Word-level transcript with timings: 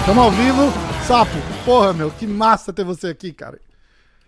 Estamos 0.00 0.24
ao 0.24 0.30
vivo. 0.32 0.90
Sapo, 1.04 1.30
porra, 1.64 1.92
meu, 1.92 2.10
que 2.10 2.26
massa 2.26 2.72
ter 2.72 2.84
você 2.84 3.08
aqui, 3.08 3.32
cara. 3.32 3.58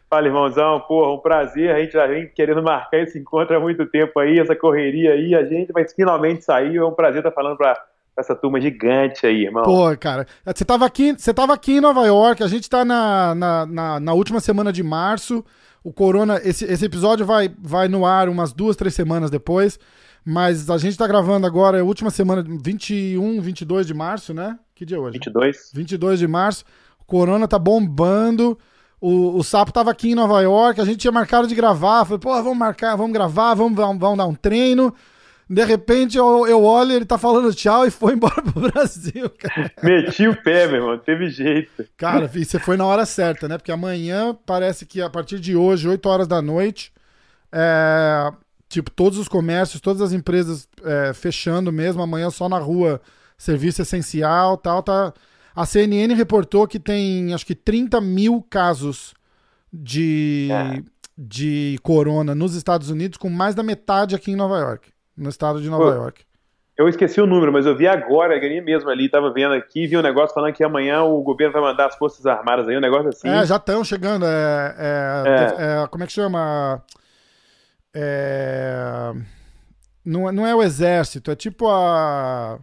Fala, 0.09 0.27
irmãozão, 0.27 0.79
porra, 0.81 1.13
um 1.13 1.19
prazer. 1.19 1.75
A 1.75 1.81
gente 1.81 1.93
já 1.93 2.07
vem 2.07 2.29
querendo 2.29 2.63
marcar 2.63 2.99
esse 2.99 3.19
encontro 3.19 3.57
há 3.57 3.61
muito 3.61 3.87
tempo 3.87 4.21
aí, 4.21 4.39
essa 4.39 4.55
correria 4.55 5.13
aí. 5.13 5.35
A 5.35 5.45
gente 5.45 5.73
vai 5.73 5.89
finalmente 5.89 6.45
sair. 6.45 6.77
É 6.77 6.85
um 6.85 6.93
prazer 6.93 7.19
estar 7.19 7.33
falando 7.33 7.57
pra 7.57 7.77
essa 8.19 8.35
turma 8.35 8.61
gigante 8.61 9.27
aí, 9.27 9.45
irmão. 9.45 9.63
Pô, 9.63 9.97
cara, 9.97 10.27
você 10.45 10.65
tava 10.65 10.85
aqui, 10.85 11.13
você 11.13 11.33
tava 11.33 11.55
aqui 11.55 11.73
em 11.75 11.81
Nova 11.81 12.07
York, 12.07 12.43
a 12.43 12.49
gente 12.49 12.69
tá 12.69 12.85
na, 12.85 13.35
na, 13.35 13.67
na, 13.67 14.01
na 14.01 14.13
última 14.13 14.41
semana 14.41 14.73
de 14.73 14.83
março. 14.83 15.45
O 15.83 15.93
Corona, 15.93 16.41
esse, 16.45 16.65
esse 16.65 16.85
episódio 16.85 17.27
vai, 17.27 17.53
vai 17.59 17.89
no 17.89 18.07
ar 18.07 18.29
umas 18.29 18.53
duas, 18.53 18.77
três 18.77 18.95
semanas 18.95 19.31
depois. 19.31 19.79
Mas 20.25 20.71
a 20.71 20.79
gente 20.79 20.97
tá 20.97 21.07
gravando 21.07 21.47
agora, 21.47 21.79
é 21.79 21.81
a 21.81 21.85
última 21.85 22.11
semana, 22.11 22.45
21, 22.47 23.41
22 23.41 23.87
de 23.87 23.95
março, 23.95 24.33
né? 24.33 24.57
Que 24.75 24.87
dia 24.87 24.97
é 24.97 25.01
hoje? 25.01 25.15
22. 25.15 25.73
22 25.75 26.19
de 26.21 26.29
março. 26.29 26.65
O 27.01 27.05
Corona 27.05 27.49
tá 27.49 27.59
bombando. 27.59 28.57
O, 29.01 29.37
o 29.37 29.43
Sapo 29.43 29.73
tava 29.73 29.91
aqui 29.91 30.13
em 30.13 30.15
Nova 30.15 30.41
York, 30.41 30.81
a 30.81 30.85
gente 30.85 30.99
tinha 30.99 31.11
marcado 31.11 31.49
de 31.49 31.57
gravar. 31.57 32.05
Falei, 32.05 32.21
pô, 32.21 32.31
vamos 32.31 32.57
marcar, 32.57 32.95
vamos 32.95 33.13
gravar, 33.13 33.55
vamos, 33.55 33.75
vamos, 33.75 33.99
vamos 33.99 34.17
dar 34.17 34.27
um 34.27 34.35
treino. 34.35 34.95
De 35.51 35.65
repente 35.65 36.17
eu, 36.17 36.47
eu 36.47 36.63
olho, 36.65 36.93
ele 36.93 37.05
tá 37.05 37.19
falando 37.19 37.55
tchau 37.55 37.87
e 37.87 37.91
foi 37.91 38.15
embora 38.15 38.41
pro 38.41 38.71
Brasil, 38.71 39.29
cara. 39.31 39.71
Meti 39.83 40.27
o 40.29 40.43
pé, 40.43 40.67
meu 40.67 40.77
irmão, 40.77 40.99
teve 40.99 41.29
jeito. 41.29 41.85
Cara, 41.97 42.27
você 42.27 42.59
foi 42.59 42.77
na 42.77 42.87
hora 42.87 43.05
certa, 43.05 43.47
né? 43.49 43.59
Porque 43.59 43.73
amanhã 43.73 44.37
parece 44.47 44.87
que 44.87 45.01
a 45.03 45.11
partir 45.11 45.39
de 45.41 45.55
hoje, 45.55 45.89
8 45.89 46.09
horas 46.09 46.27
da 46.29 46.41
noite, 46.41 46.93
é, 47.51 48.33
tipo, 48.69 48.91
todos 48.91 49.19
os 49.19 49.29
comércios, 49.29 49.81
todas 49.81 50.01
as 50.01 50.13
empresas 50.13 50.67
é, 50.85 51.13
fechando 51.13 51.71
mesmo, 51.71 52.01
amanhã 52.03 52.31
só 52.31 52.49
na 52.49 52.59
rua, 52.59 53.01
serviço 53.37 53.83
essencial 53.83 54.57
tal, 54.57 54.83
tá. 54.83 55.13
A 55.55 55.67
CNN 55.67 56.15
reportou 56.15 56.67
que 56.67 56.79
tem 56.79 57.35
acho 57.35 57.45
que 57.45 57.55
30 57.55 58.01
mil 58.01 58.41
casos 58.49 59.13
de, 59.71 60.49
É. 60.51 60.83
de 61.19 61.79
corona 61.83 62.35
nos 62.35 62.55
Estados 62.55 62.89
Unidos, 62.89 63.19
com 63.19 63.29
mais 63.29 63.55
da 63.55 63.63
metade 63.63 64.15
aqui 64.15 64.31
em 64.31 64.37
Nova 64.37 64.59
York. 64.59 64.89
No 65.17 65.29
estado 65.29 65.61
de 65.61 65.69
Nova 65.69 65.85
Pô, 65.85 65.91
York. 65.93 66.25
Eu 66.77 66.89
esqueci 66.89 67.21
o 67.21 67.27
número, 67.27 67.53
mas 67.53 67.67
eu 67.67 67.77
vi 67.77 67.87
agora, 67.87 68.39
ganhei 68.39 68.61
mesmo 68.63 68.89
ali, 68.89 69.09
tava 69.09 69.31
vendo 69.33 69.53
aqui, 69.55 69.87
vi 69.87 69.97
um 69.97 70.03
negócio 70.03 70.33
falando 70.35 70.55
que 70.55 70.65
amanhã 70.65 71.03
o 71.03 71.23
governo 71.23 71.53
vai 71.53 71.61
mandar 71.63 71.87
as 71.87 71.97
Forças 71.97 72.25
Armadas 72.25 72.67
aí, 72.67 72.77
um 72.77 72.81
negócio 72.81 73.09
assim. 73.11 73.29
É, 73.29 73.45
já 73.45 73.57
estão 73.57 73.85
chegando. 73.85 74.25
É, 74.25 74.75
é- 74.79 75.83
é- 75.85 75.87
como 75.89 76.03
é 76.03 76.07
que 76.07 76.13
chama? 76.15 76.83
É, 77.95 79.13
não, 80.05 80.29
é- 80.29 80.33
não 80.33 80.47
é 80.47 80.55
o 80.55 80.63
exército, 80.63 81.31
é 81.31 81.37
tipo 81.37 81.69
a. 81.69 82.59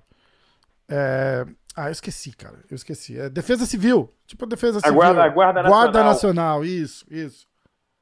é- 0.90 1.46
ah, 1.76 1.88
eu 1.88 1.92
esqueci, 1.92 2.36
cara. 2.36 2.58
Eu 2.70 2.76
esqueci. 2.76 3.20
É 3.20 3.30
defesa 3.30 3.66
civil. 3.66 4.12
Tipo 4.26 4.46
a 4.46 4.48
defesa 4.48 4.80
A 4.80 4.82
civil. 4.82 4.96
guarda- 4.96 5.24
a 5.24 5.30
Guarda 5.30 5.62
Guarda 5.62 6.04
Nacional. 6.04 6.04
Nacional, 6.14 6.66
isso, 6.66 7.06
isso. 7.12 7.48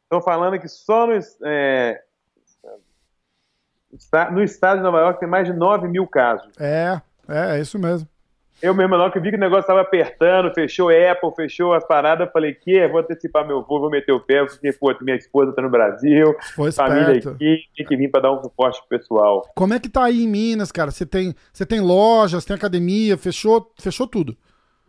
Estão 0.03 0.21
falando 0.21 0.57
que 0.57 0.69
só 0.69 1.05
no, 1.05 1.13
é, 1.45 2.01
no 4.31 4.43
estado 4.43 4.77
de 4.77 4.83
Nova 4.83 4.99
York 4.99 5.19
tem 5.19 5.29
mais 5.29 5.47
de 5.47 5.53
9 5.53 5.87
mil 5.87 6.05
casos. 6.07 6.49
É, 6.59 7.01
é, 7.27 7.57
é 7.57 7.61
isso 7.61 7.79
mesmo. 7.79 8.07
Eu 8.59 8.73
mesmo, 8.73 8.97
não, 8.97 9.11
que 9.11 9.19
eu 9.19 9.21
vi 9.21 9.29
que 9.29 9.37
o 9.37 9.39
negócio 9.39 9.61
estava 9.61 9.81
apertando, 9.81 10.51
fechou 10.51 10.89
Apple, 10.89 11.31
fechou 11.35 11.73
as 11.73 11.85
paradas, 11.85 12.31
falei, 12.31 12.55
que 12.55 12.87
vou 12.87 13.01
antecipar 13.01 13.45
meu 13.45 13.61
voo, 13.63 13.79
vou 13.79 13.89
meter 13.89 14.11
o 14.11 14.19
pé, 14.19 14.43
porque, 14.43 14.73
pô, 14.73 14.95
minha 15.01 15.15
esposa 15.15 15.53
tá 15.53 15.61
no 15.61 15.69
Brasil, 15.69 16.35
Foi 16.55 16.71
família 16.71 17.17
esperto. 17.17 17.29
aqui, 17.29 17.59
tem 17.75 17.85
que 17.85 17.95
vir 17.95 18.09
para 18.09 18.21
dar 18.21 18.31
um 18.31 18.41
suporte 18.41 18.79
pro 18.79 18.97
pessoal. 18.97 19.47
Como 19.53 19.75
é 19.75 19.79
que 19.79 19.87
tá 19.87 20.05
aí 20.05 20.23
em 20.23 20.27
Minas, 20.27 20.71
cara? 20.71 20.89
Você 20.89 21.05
tem, 21.05 21.35
você 21.53 21.67
tem 21.67 21.79
lojas, 21.79 22.45
tem 22.45 22.55
academia, 22.55 23.15
fechou, 23.15 23.71
fechou 23.79 24.07
tudo. 24.07 24.35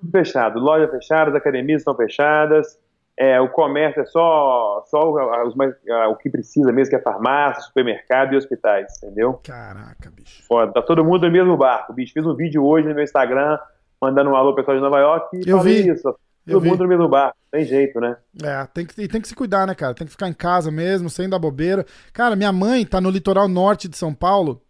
Tudo 0.01 0.11
fechado, 0.13 0.59
lojas 0.59 0.91
fechadas, 0.91 1.35
academias 1.35 1.83
estão 1.83 1.95
fechadas, 1.95 2.79
é, 3.19 3.41
o 3.41 3.49
comércio 3.49 4.01
é 4.01 4.07
só, 4.07 4.85
só 4.89 5.11
o, 5.11 5.47
os 5.49 5.55
mais- 5.57 5.75
o 6.11 6.15
que 6.17 6.31
precisa 6.31 6.71
mesmo, 6.73 6.91
que 6.91 6.97
é 6.97 7.03
farmácia, 7.03 7.63
supermercado 7.63 8.33
e 8.33 8.37
hospitais, 8.37 8.97
entendeu? 9.03 9.41
Caraca, 9.43 10.11
bicho. 10.11 10.43
Foda, 10.47 10.73
tá 10.73 10.83
todo 10.83 11.05
mundo 11.05 11.27
no 11.27 11.33
mesmo 11.33 11.57
barco, 11.57 11.93
bicho. 11.93 12.13
Fiz 12.13 12.25
um 12.25 12.35
vídeo 12.35 12.65
hoje 12.65 12.87
no 12.89 12.95
meu 12.95 13.03
Instagram, 13.03 13.59
mandando 14.01 14.31
um 14.31 14.37
alô 14.37 14.55
pro 14.55 14.63
pessoal 14.63 14.77
de 14.77 14.83
Nova 14.83 15.01
York 15.01 15.37
e 15.37 15.51
Eu 15.51 15.61
vi, 15.61 15.89
isso, 15.89 16.15
todo 16.47 16.65
mundo 16.65 16.85
no 16.85 16.89
mesmo 16.89 17.09
barco, 17.09 17.37
tem 17.51 17.65
jeito, 17.65 17.99
né? 18.01 18.17
É, 18.43 18.65
tem 18.73 18.87
que, 18.87 19.03
e 19.03 19.09
tem 19.09 19.21
que 19.21 19.29
se 19.29 19.35
cuidar, 19.35 19.67
né, 19.67 19.75
cara? 19.75 19.95
Tem 19.95 20.07
que 20.07 20.13
ficar 20.13 20.29
em 20.29 20.33
casa 20.33 20.71
mesmo, 20.71 21.11
sem 21.11 21.29
dar 21.29 21.39
bobeira. 21.41 21.85
Cara, 22.13 22.37
minha 22.37 22.53
mãe 22.53 22.87
tá 22.87 23.01
no 23.01 23.11
litoral 23.11 23.49
norte 23.49 23.89
de 23.89 23.97
São 23.97 24.15
Paulo. 24.15 24.63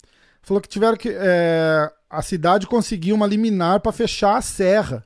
Falou 0.42 0.60
que 0.62 0.69
tiveram 0.69 0.97
que. 0.97 1.10
é, 1.15 1.91
a 2.09 2.22
cidade 2.22 2.66
conseguiu 2.66 3.15
uma 3.15 3.26
liminar 3.26 3.80
pra 3.80 3.92
fechar 3.92 4.36
a 4.38 4.41
serra 4.41 5.04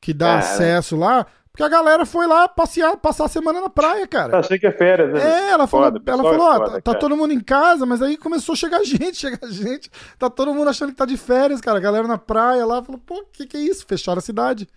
que 0.00 0.14
dá 0.14 0.26
Cara. 0.26 0.38
acesso 0.38 0.96
lá. 0.96 1.26
Porque 1.54 1.62
a 1.62 1.68
galera 1.68 2.04
foi 2.04 2.26
lá 2.26 2.48
passear, 2.48 2.96
passar 2.96 3.26
a 3.26 3.28
semana 3.28 3.60
na 3.60 3.70
praia, 3.70 4.08
cara. 4.08 4.40
Achei 4.40 4.58
que 4.58 4.66
é 4.66 4.72
férias, 4.72 5.12
né? 5.12 5.20
É, 5.22 5.50
ela 5.52 5.68
falou, 5.68 5.86
Foda, 5.92 6.02
ela 6.04 6.20
é 6.20 6.24
falou, 6.24 6.46
ó, 6.48 6.56
foda, 6.56 6.70
tá, 6.82 6.92
tá 6.92 6.98
todo 6.98 7.16
mundo 7.16 7.32
em 7.32 7.38
casa, 7.38 7.86
mas 7.86 8.02
aí 8.02 8.16
começou 8.16 8.54
a 8.54 8.56
chegar 8.56 8.82
gente, 8.84 9.14
chegar 9.16 9.46
gente. 9.48 9.88
Tá 10.18 10.28
todo 10.28 10.52
mundo 10.52 10.68
achando 10.68 10.90
que 10.90 10.96
tá 10.98 11.06
de 11.06 11.16
férias, 11.16 11.60
cara. 11.60 11.78
A 11.78 11.80
galera 11.80 12.08
na 12.08 12.18
praia 12.18 12.66
lá 12.66 12.82
falou, 12.82 13.00
pô, 13.06 13.18
o 13.20 13.26
que, 13.32 13.46
que 13.46 13.56
é 13.56 13.60
isso? 13.60 13.86
Fecharam 13.86 14.18
a 14.18 14.20
cidade. 14.20 14.68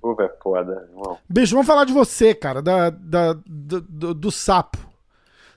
Pô, 0.00 0.16
é 0.20 0.28
foda, 0.42 0.88
irmão. 0.90 1.18
Bicho, 1.28 1.52
vamos 1.54 1.68
falar 1.68 1.84
de 1.84 1.92
você, 1.92 2.34
cara, 2.34 2.60
da, 2.60 2.90
da- 2.90 3.34
do, 3.46 3.80
do- 3.80 4.14
do 4.14 4.30
sapo. 4.32 4.78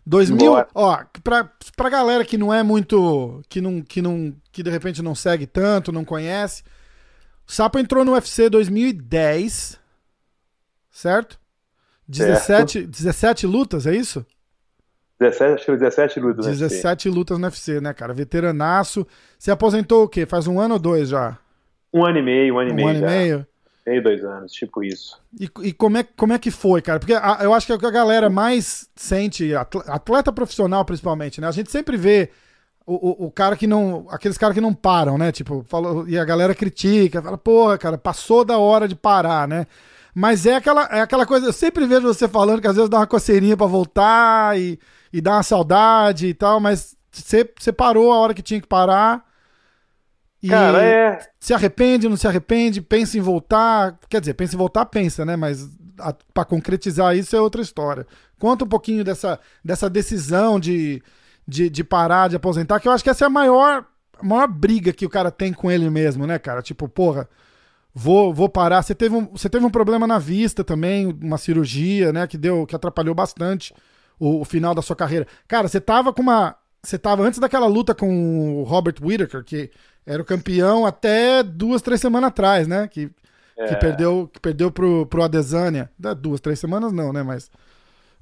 2000, 0.06 0.52
Bora. 0.52 0.68
ó, 0.76 1.00
pra, 1.24 1.50
pra 1.76 1.90
galera 1.90 2.24
que 2.24 2.38
não 2.38 2.54
é 2.54 2.62
muito, 2.62 3.42
que 3.50 3.60
não, 3.62 3.82
que 3.82 4.00
não, 4.00 4.32
que 4.52 4.62
de 4.62 4.70
repente 4.70 5.02
não 5.02 5.16
segue 5.16 5.48
tanto, 5.48 5.92
não 5.92 6.06
conhece, 6.06 6.62
o 7.48 7.52
sapo 7.52 7.80
entrou 7.80 8.06
no 8.06 8.14
UFC 8.14 8.48
2010, 8.48 9.79
certo? 11.00 11.40
17, 12.08 12.86
17 12.88 13.46
lutas, 13.48 13.86
é 13.86 13.96
isso? 13.96 14.26
17, 15.20 15.54
acho 15.54 15.66
que 15.66 15.78
17 15.78 16.20
lutas, 16.20 16.46
né? 16.46 16.52
17 16.54 17.10
lutas 17.10 17.38
no 17.38 17.46
UFC, 17.46 17.82
né, 17.82 17.94
cara? 17.94 18.14
Veteranaço. 18.14 19.06
Você 19.38 19.52
aposentou 19.52 20.04
o 20.04 20.08
quê? 20.08 20.26
Faz 20.26 20.48
um 20.48 20.60
ano 20.60 20.76
ou 20.76 20.80
dois 20.80 21.10
já? 21.10 21.38
Um 21.94 22.06
ano 22.06 22.20
e 22.20 22.22
meio, 22.22 22.56
um 22.56 22.60
ano 22.60 22.70
e 22.70 22.72
Um 22.72 22.76
meio. 22.76 22.88
ano 22.90 22.98
e 22.98 23.02
já. 23.02 23.08
meio? 23.08 23.48
Meio, 23.86 24.04
dois 24.04 24.24
anos, 24.24 24.52
tipo 24.52 24.84
isso. 24.84 25.20
E, 25.40 25.50
e 25.64 25.74
como, 25.74 25.98
é, 25.98 26.04
como 26.04 26.32
é 26.34 26.40
que 26.40 26.52
foi, 26.52 26.82
cara? 26.82 27.00
Porque 27.00 27.14
a- 27.14 27.40
eu 27.42 27.54
acho 27.54 27.66
que 27.66 27.72
é 27.72 27.76
o 27.76 27.80
que 27.80 27.86
a 27.86 27.92
galera 27.92 28.30
mais 28.30 28.88
sente, 28.96 29.54
atle- 29.56 29.84
atleta 29.88 30.32
profissional 30.32 30.86
principalmente, 30.86 31.42
né? 31.42 31.48
A 31.48 31.52
gente 31.52 31.72
sempre 31.72 31.98
vê 31.98 32.30
o, 32.86 33.24
o, 33.24 33.26
o 33.28 33.32
cara 33.32 33.56
que 33.58 33.66
não. 33.68 34.06
Aqueles 34.10 34.38
caras 34.38 34.54
que 34.54 34.62
não 34.62 34.74
param, 34.74 35.18
né? 35.18 35.32
Tipo, 35.32 35.66
falou, 35.68 36.08
e 36.08 36.18
a 36.20 36.24
galera 36.26 36.54
critica, 36.56 37.22
fala, 37.22 37.38
porra, 37.38 37.78
cara, 37.78 37.98
passou 37.98 38.46
da 38.46 38.58
hora 38.58 38.88
de 38.88 38.96
parar, 38.96 39.48
né? 39.48 39.66
Mas 40.14 40.46
é 40.46 40.56
aquela, 40.56 40.84
é 40.86 41.02
aquela 41.02 41.26
coisa, 41.26 41.48
eu 41.48 41.54
sempre 41.54 41.86
vejo 41.86 42.08
você 42.08 42.28
falando 42.28 42.62
que 42.62 42.68
às 42.68 42.76
vezes 42.76 42.90
dá 42.90 42.98
uma 42.98 43.08
coceirinha 43.08 43.56
pra 43.56 43.68
voltar 43.68 44.58
e, 44.60 44.80
e 45.14 45.22
dá 45.22 45.34
uma 45.34 45.44
saudade 45.44 46.28
e 46.28 46.34
tal, 46.34 46.60
mas 46.60 46.96
você, 47.12 47.50
você 47.58 47.72
parou 47.72 48.12
a 48.12 48.18
hora 48.18 48.34
que 48.34 48.42
tinha 48.42 48.62
que 48.62 48.68
parar. 48.68 49.24
E 50.42 50.50
Cara, 50.50 50.82
é. 50.82 51.20
se 51.40 51.54
arrepende, 51.54 52.08
não 52.08 52.16
se 52.16 52.28
arrepende, 52.28 52.82
pensa 52.82 53.18
em 53.18 53.22
voltar. 53.22 54.00
Quer 54.10 54.22
dizer, 54.22 54.34
pensa 54.34 54.56
em 54.56 54.58
voltar, 54.58 54.86
pensa, 54.86 55.26
né? 55.26 55.36
Mas 55.36 55.70
a, 56.00 56.14
pra 56.34 56.46
concretizar 56.46 57.16
isso 57.16 57.36
é 57.36 57.42
outra 57.42 57.62
história. 57.62 58.08
Conta 58.40 58.64
um 58.64 58.68
pouquinho 58.68 59.04
dessa, 59.04 59.40
dessa 59.64 59.90
decisão 59.90 60.60
de, 60.60 61.04
de, 61.46 61.70
de 61.70 61.84
parar, 61.84 62.30
de 62.30 62.38
aposentar, 62.38 62.80
que 62.80 62.88
eu 62.88 62.92
acho 62.92 63.04
que 63.04 63.10
essa 63.10 63.26
é 63.26 63.28
a 63.28 63.30
maior, 63.30 63.86
a 64.18 64.24
maior 64.26 64.48
briga 64.48 64.94
que 64.94 65.06
o 65.06 65.10
cara 65.10 65.30
tem 65.30 65.52
com 65.52 65.70
ele 65.70 65.90
mesmo, 65.90 66.26
né, 66.26 66.40
cara? 66.40 66.62
Tipo, 66.62 66.88
porra, 66.88 67.28
vou, 67.94 68.34
vou 68.34 68.50
parar. 68.50 68.82
Você 68.82 68.96
teve, 68.96 69.16
um, 69.16 69.26
você 69.26 69.50
teve 69.50 69.66
um 69.66 69.70
problema 69.70 70.06
na 70.08 70.20
vista 70.20 70.64
também, 70.64 71.08
uma 71.22 71.38
cirurgia, 71.38 72.12
né, 72.14 72.28
que 72.28 72.38
deu, 72.38 72.66
que 72.66 72.76
atrapalhou 72.76 73.16
bastante 73.16 73.74
o, 74.20 74.42
o 74.42 74.46
final 74.46 74.76
da 74.76 74.82
sua 74.82 74.96
carreira. 74.96 75.28
Cara, 75.48 75.68
você 75.68 75.80
tava 75.80 76.14
com 76.14 76.22
uma. 76.22 76.56
Você 76.82 76.98
tava 76.98 77.24
antes 77.24 77.40
daquela 77.40 77.68
luta 77.68 77.94
com 77.94 78.62
o 78.62 78.64
Robert 78.64 78.96
Whittaker, 79.02 79.44
que 79.44 79.70
era 80.06 80.22
o 80.22 80.26
campeão 80.26 80.86
até 80.86 81.44
duas, 81.44 81.82
três 81.82 82.00
semanas 82.00 82.30
atrás, 82.30 82.68
né? 82.68 82.88
Que 82.88 83.12
é. 83.60 83.68
que 83.68 83.76
perdeu, 83.76 84.30
que 84.32 84.40
perdeu 84.40 84.72
pro, 84.72 85.06
pro 85.06 85.22
Adesanya. 85.22 85.92
Duas, 86.18 86.40
três 86.40 86.58
semanas 86.60 86.94
não, 86.94 87.12
né? 87.12 87.22
Mas. 87.24 87.52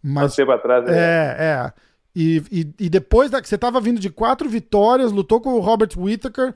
mas 0.01 0.35
tempo 0.35 0.51
atrás, 0.51 0.83
né? 0.85 0.97
É, 0.97 1.35
é. 1.39 1.73
E, 2.15 2.41
e, 2.51 2.85
e 2.85 2.89
depois 2.89 3.29
da, 3.29 3.39
você 3.39 3.57
tava 3.57 3.79
vindo 3.79 3.99
de 3.99 4.09
quatro 4.09 4.49
vitórias, 4.49 5.11
lutou 5.11 5.39
com 5.39 5.53
o 5.53 5.59
Robert 5.59 5.91
Whittaker. 5.95 6.55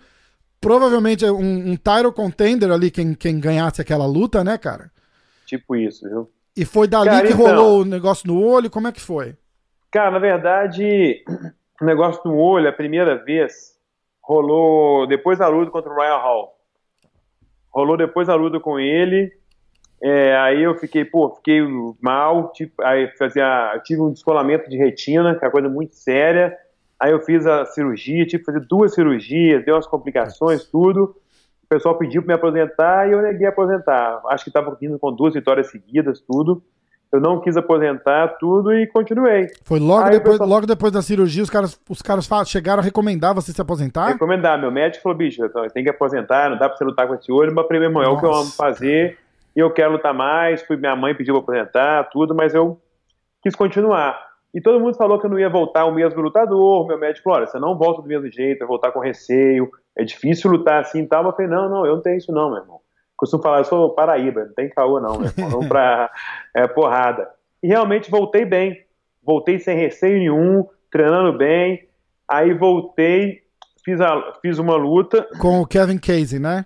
Provavelmente 0.61 1.25
um, 1.25 1.71
um 1.71 1.75
title 1.75 2.13
contender 2.13 2.71
ali, 2.71 2.91
quem, 2.91 3.15
quem 3.15 3.39
ganhasse 3.39 3.81
aquela 3.81 4.05
luta, 4.05 4.43
né, 4.43 4.59
cara? 4.59 4.91
Tipo 5.45 5.75
isso, 5.75 6.07
viu? 6.07 6.29
E 6.55 6.63
foi 6.63 6.87
dali 6.87 7.09
cara, 7.09 7.27
que 7.27 7.33
então, 7.33 7.45
rolou 7.45 7.81
o 7.81 7.85
negócio 7.85 8.27
no 8.27 8.39
olho? 8.39 8.69
Como 8.69 8.87
é 8.87 8.91
que 8.91 9.01
foi? 9.01 9.35
Cara, 9.89 10.11
na 10.11 10.19
verdade, 10.19 11.23
o 11.81 11.85
negócio 11.85 12.21
no 12.23 12.37
olho, 12.37 12.69
a 12.69 12.73
primeira 12.73 13.15
vez, 13.23 13.75
rolou 14.21 15.07
depois 15.07 15.39
da 15.39 15.47
luta 15.47 15.71
contra 15.71 15.91
o 15.91 15.95
Ryan 15.95 16.17
Hall. 16.17 16.55
Rolou 17.73 17.97
depois 17.97 18.27
da 18.27 18.35
luta 18.35 18.59
com 18.59 18.79
ele. 18.79 19.31
É, 20.03 20.35
aí 20.37 20.63
eu 20.63 20.75
fiquei, 20.75 21.05
pô, 21.05 21.29
fiquei 21.35 21.61
mal. 21.99 22.51
Tipo, 22.51 22.81
aí 22.83 23.07
fazia, 23.17 23.81
tive 23.83 24.01
um 24.01 24.11
descolamento 24.11 24.69
de 24.69 24.77
retina, 24.77 25.35
que 25.35 25.43
é 25.43 25.47
uma 25.47 25.51
coisa 25.51 25.69
muito 25.69 25.95
séria. 25.95 26.55
Aí 27.01 27.12
eu 27.12 27.19
fiz 27.19 27.48
a 27.48 27.65
cirurgia, 27.65 28.27
tive 28.27 28.44
que 28.44 28.45
fazer 28.45 28.63
duas 28.68 28.94
cirurgias, 28.94 29.65
deu 29.65 29.74
umas 29.74 29.88
complicações, 29.88 30.65
tudo. 30.65 31.15
O 31.63 31.68
pessoal 31.68 31.98
pediu 31.98 32.21
para 32.21 32.27
me 32.27 32.33
aposentar 32.36 33.09
e 33.09 33.13
eu 33.13 33.24
neguei 33.24 33.48
aposentar. 33.48 34.21
Acho 34.27 34.44
que 34.44 34.51
estava 34.51 34.77
vindo 34.80 35.00
com 35.00 35.12
duas 35.12 35.33
vitórias 35.33 35.71
seguidas, 35.71 36.21
tudo. 36.21 36.62
Eu 37.12 37.19
não 37.19 37.42
quis 37.42 37.57
aposentar 37.57 38.38
tudo 38.39 38.71
e 38.71 38.86
continuei. 38.86 39.48
Foi 39.65 39.80
logo, 39.80 40.12
depois, 40.12 40.33
pessoal... 40.33 40.48
logo 40.48 40.68
depois 40.68 40.94
da 40.94 41.01
cirurgia, 41.01 41.42
os 41.42 41.50
caras, 41.50 41.80
os 41.89 42.03
caras 42.03 42.30
chegaram 42.48 42.81
a 42.81 42.86
recomendar 42.86 43.33
você 43.33 43.51
se 43.51 43.59
aposentar? 43.59 44.09
Recomendar. 44.09 44.62
Meu 44.62 44.71
médico 44.71 45.01
falou, 45.01 45.18
bicho, 45.18 45.44
então, 45.44 45.68
tem 45.69 45.83
que 45.83 45.89
aposentar, 45.89 46.51
não 46.51 46.59
dá 46.59 46.69
pra 46.69 46.77
você 46.77 46.83
lutar 46.83 47.07
com 47.07 47.15
esse 47.15 47.31
olho, 47.31 47.51
mas 47.53 47.65
primeiro 47.65 48.00
é 48.00 48.07
o 48.07 48.19
que 48.19 48.25
eu 48.27 48.33
amo 48.33 48.51
fazer 48.51 49.18
e 49.56 49.59
eu 49.59 49.71
quero 49.71 49.94
lutar 49.94 50.13
mais. 50.13 50.62
Fui, 50.62 50.77
minha 50.77 50.95
mãe 50.95 51.15
pediu 51.15 51.33
pra 51.33 51.42
aposentar, 51.42 52.03
tudo, 52.12 52.36
mas 52.36 52.53
eu 52.53 52.80
quis 53.42 53.56
continuar. 53.56 54.30
E 54.53 54.59
todo 54.59 54.80
mundo 54.80 54.98
falou 54.98 55.19
que 55.19 55.25
eu 55.25 55.30
não 55.30 55.39
ia 55.39 55.50
voltar 55.50 55.86
o 55.86 55.94
mesmo 55.94 56.21
lutador. 56.21 56.86
Meu 56.86 56.98
médico 56.98 57.24
falou: 57.24 57.39
olha, 57.39 57.48
você 57.48 57.59
não 57.59 57.77
volta 57.77 58.01
do 58.01 58.07
mesmo 58.07 58.30
jeito, 58.30 58.59
vai 58.59 58.68
voltar 58.68 58.92
com 58.92 59.00
receio, 59.00 59.69
é 59.98 60.03
difícil 60.03 60.51
lutar 60.51 60.81
assim 60.81 61.03
e 61.03 61.07
tal. 61.07 61.24
Mas 61.24 61.31
eu 61.31 61.36
falei: 61.38 61.51
não, 61.51 61.69
não, 61.69 61.86
eu 61.86 61.95
não 61.95 62.01
tenho 62.01 62.18
isso 62.18 62.31
não, 62.31 62.50
meu 62.50 62.59
irmão. 62.59 62.80
Costumo 63.15 63.44
falar, 63.44 63.59
eu 63.59 63.65
sou 63.65 63.94
Paraíba, 63.94 64.45
não 64.45 64.53
tem 64.53 64.69
caô 64.69 65.00
não, 65.00 65.19
meu 65.19 65.30
irmão. 65.30 65.50
Vamos 65.50 65.68
pra 65.68 66.09
é, 66.56 66.68
porrada. 66.68 67.30
E 67.62 67.68
realmente 67.68 68.09
voltei 68.09 68.45
bem. 68.45 68.83
Voltei 69.24 69.59
sem 69.59 69.77
receio 69.77 70.18
nenhum, 70.18 70.68
treinando 70.92 71.38
bem. 71.38 71.88
Aí 72.27 72.53
voltei, 72.53 73.44
fiz, 73.86 74.01
a, 74.01 74.33
fiz 74.42 74.57
uma 74.57 74.75
luta. 74.75 75.27
Com 75.39 75.62
o 75.62 75.68
Kevin 75.68 76.00
Casey, 76.00 76.39
né? 76.39 76.65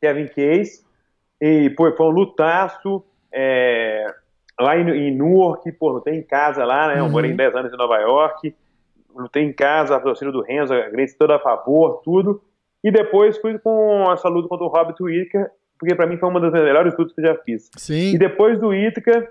Kevin 0.00 0.26
Casey. 0.26 0.82
E 1.40 1.70
pô, 1.70 1.90
foi 1.92 2.06
um 2.06 2.10
lutaço. 2.10 3.04
É, 3.32 4.12
lá 4.62 4.76
em, 4.76 4.88
em 4.88 5.16
Newark, 5.16 5.70
pô, 5.72 5.90
lutei 5.90 6.14
em 6.14 6.22
casa 6.22 6.64
lá, 6.64 6.88
né? 6.88 6.98
Eu 6.98 7.04
uhum. 7.04 7.10
morei 7.10 7.32
10 7.32 7.54
anos 7.54 7.72
em 7.72 7.76
Nova 7.76 7.98
York. 7.98 8.54
Lutei 9.14 9.44
em 9.44 9.52
casa, 9.52 9.96
a 9.96 10.00
torcida 10.00 10.32
do 10.32 10.42
Renzo, 10.42 10.72
a 10.72 10.88
Grace 10.88 11.16
toda 11.16 11.36
a 11.36 11.38
favor, 11.38 12.00
tudo. 12.02 12.42
E 12.82 12.90
depois 12.90 13.38
fui 13.38 13.58
com 13.58 14.10
essa 14.10 14.28
luta 14.28 14.48
contra 14.48 14.64
o 14.64 14.68
Robert 14.68 14.96
Whittaker, 15.00 15.50
porque 15.78 15.94
para 15.94 16.06
mim 16.06 16.16
foi 16.16 16.28
uma 16.28 16.40
das 16.40 16.52
melhores 16.52 16.96
lutas 16.96 17.14
que 17.14 17.20
eu 17.20 17.26
já 17.26 17.34
fiz. 17.42 17.70
Sim. 17.76 18.14
E 18.14 18.18
depois 18.18 18.58
do 18.58 18.68
Whittaker, 18.68 19.28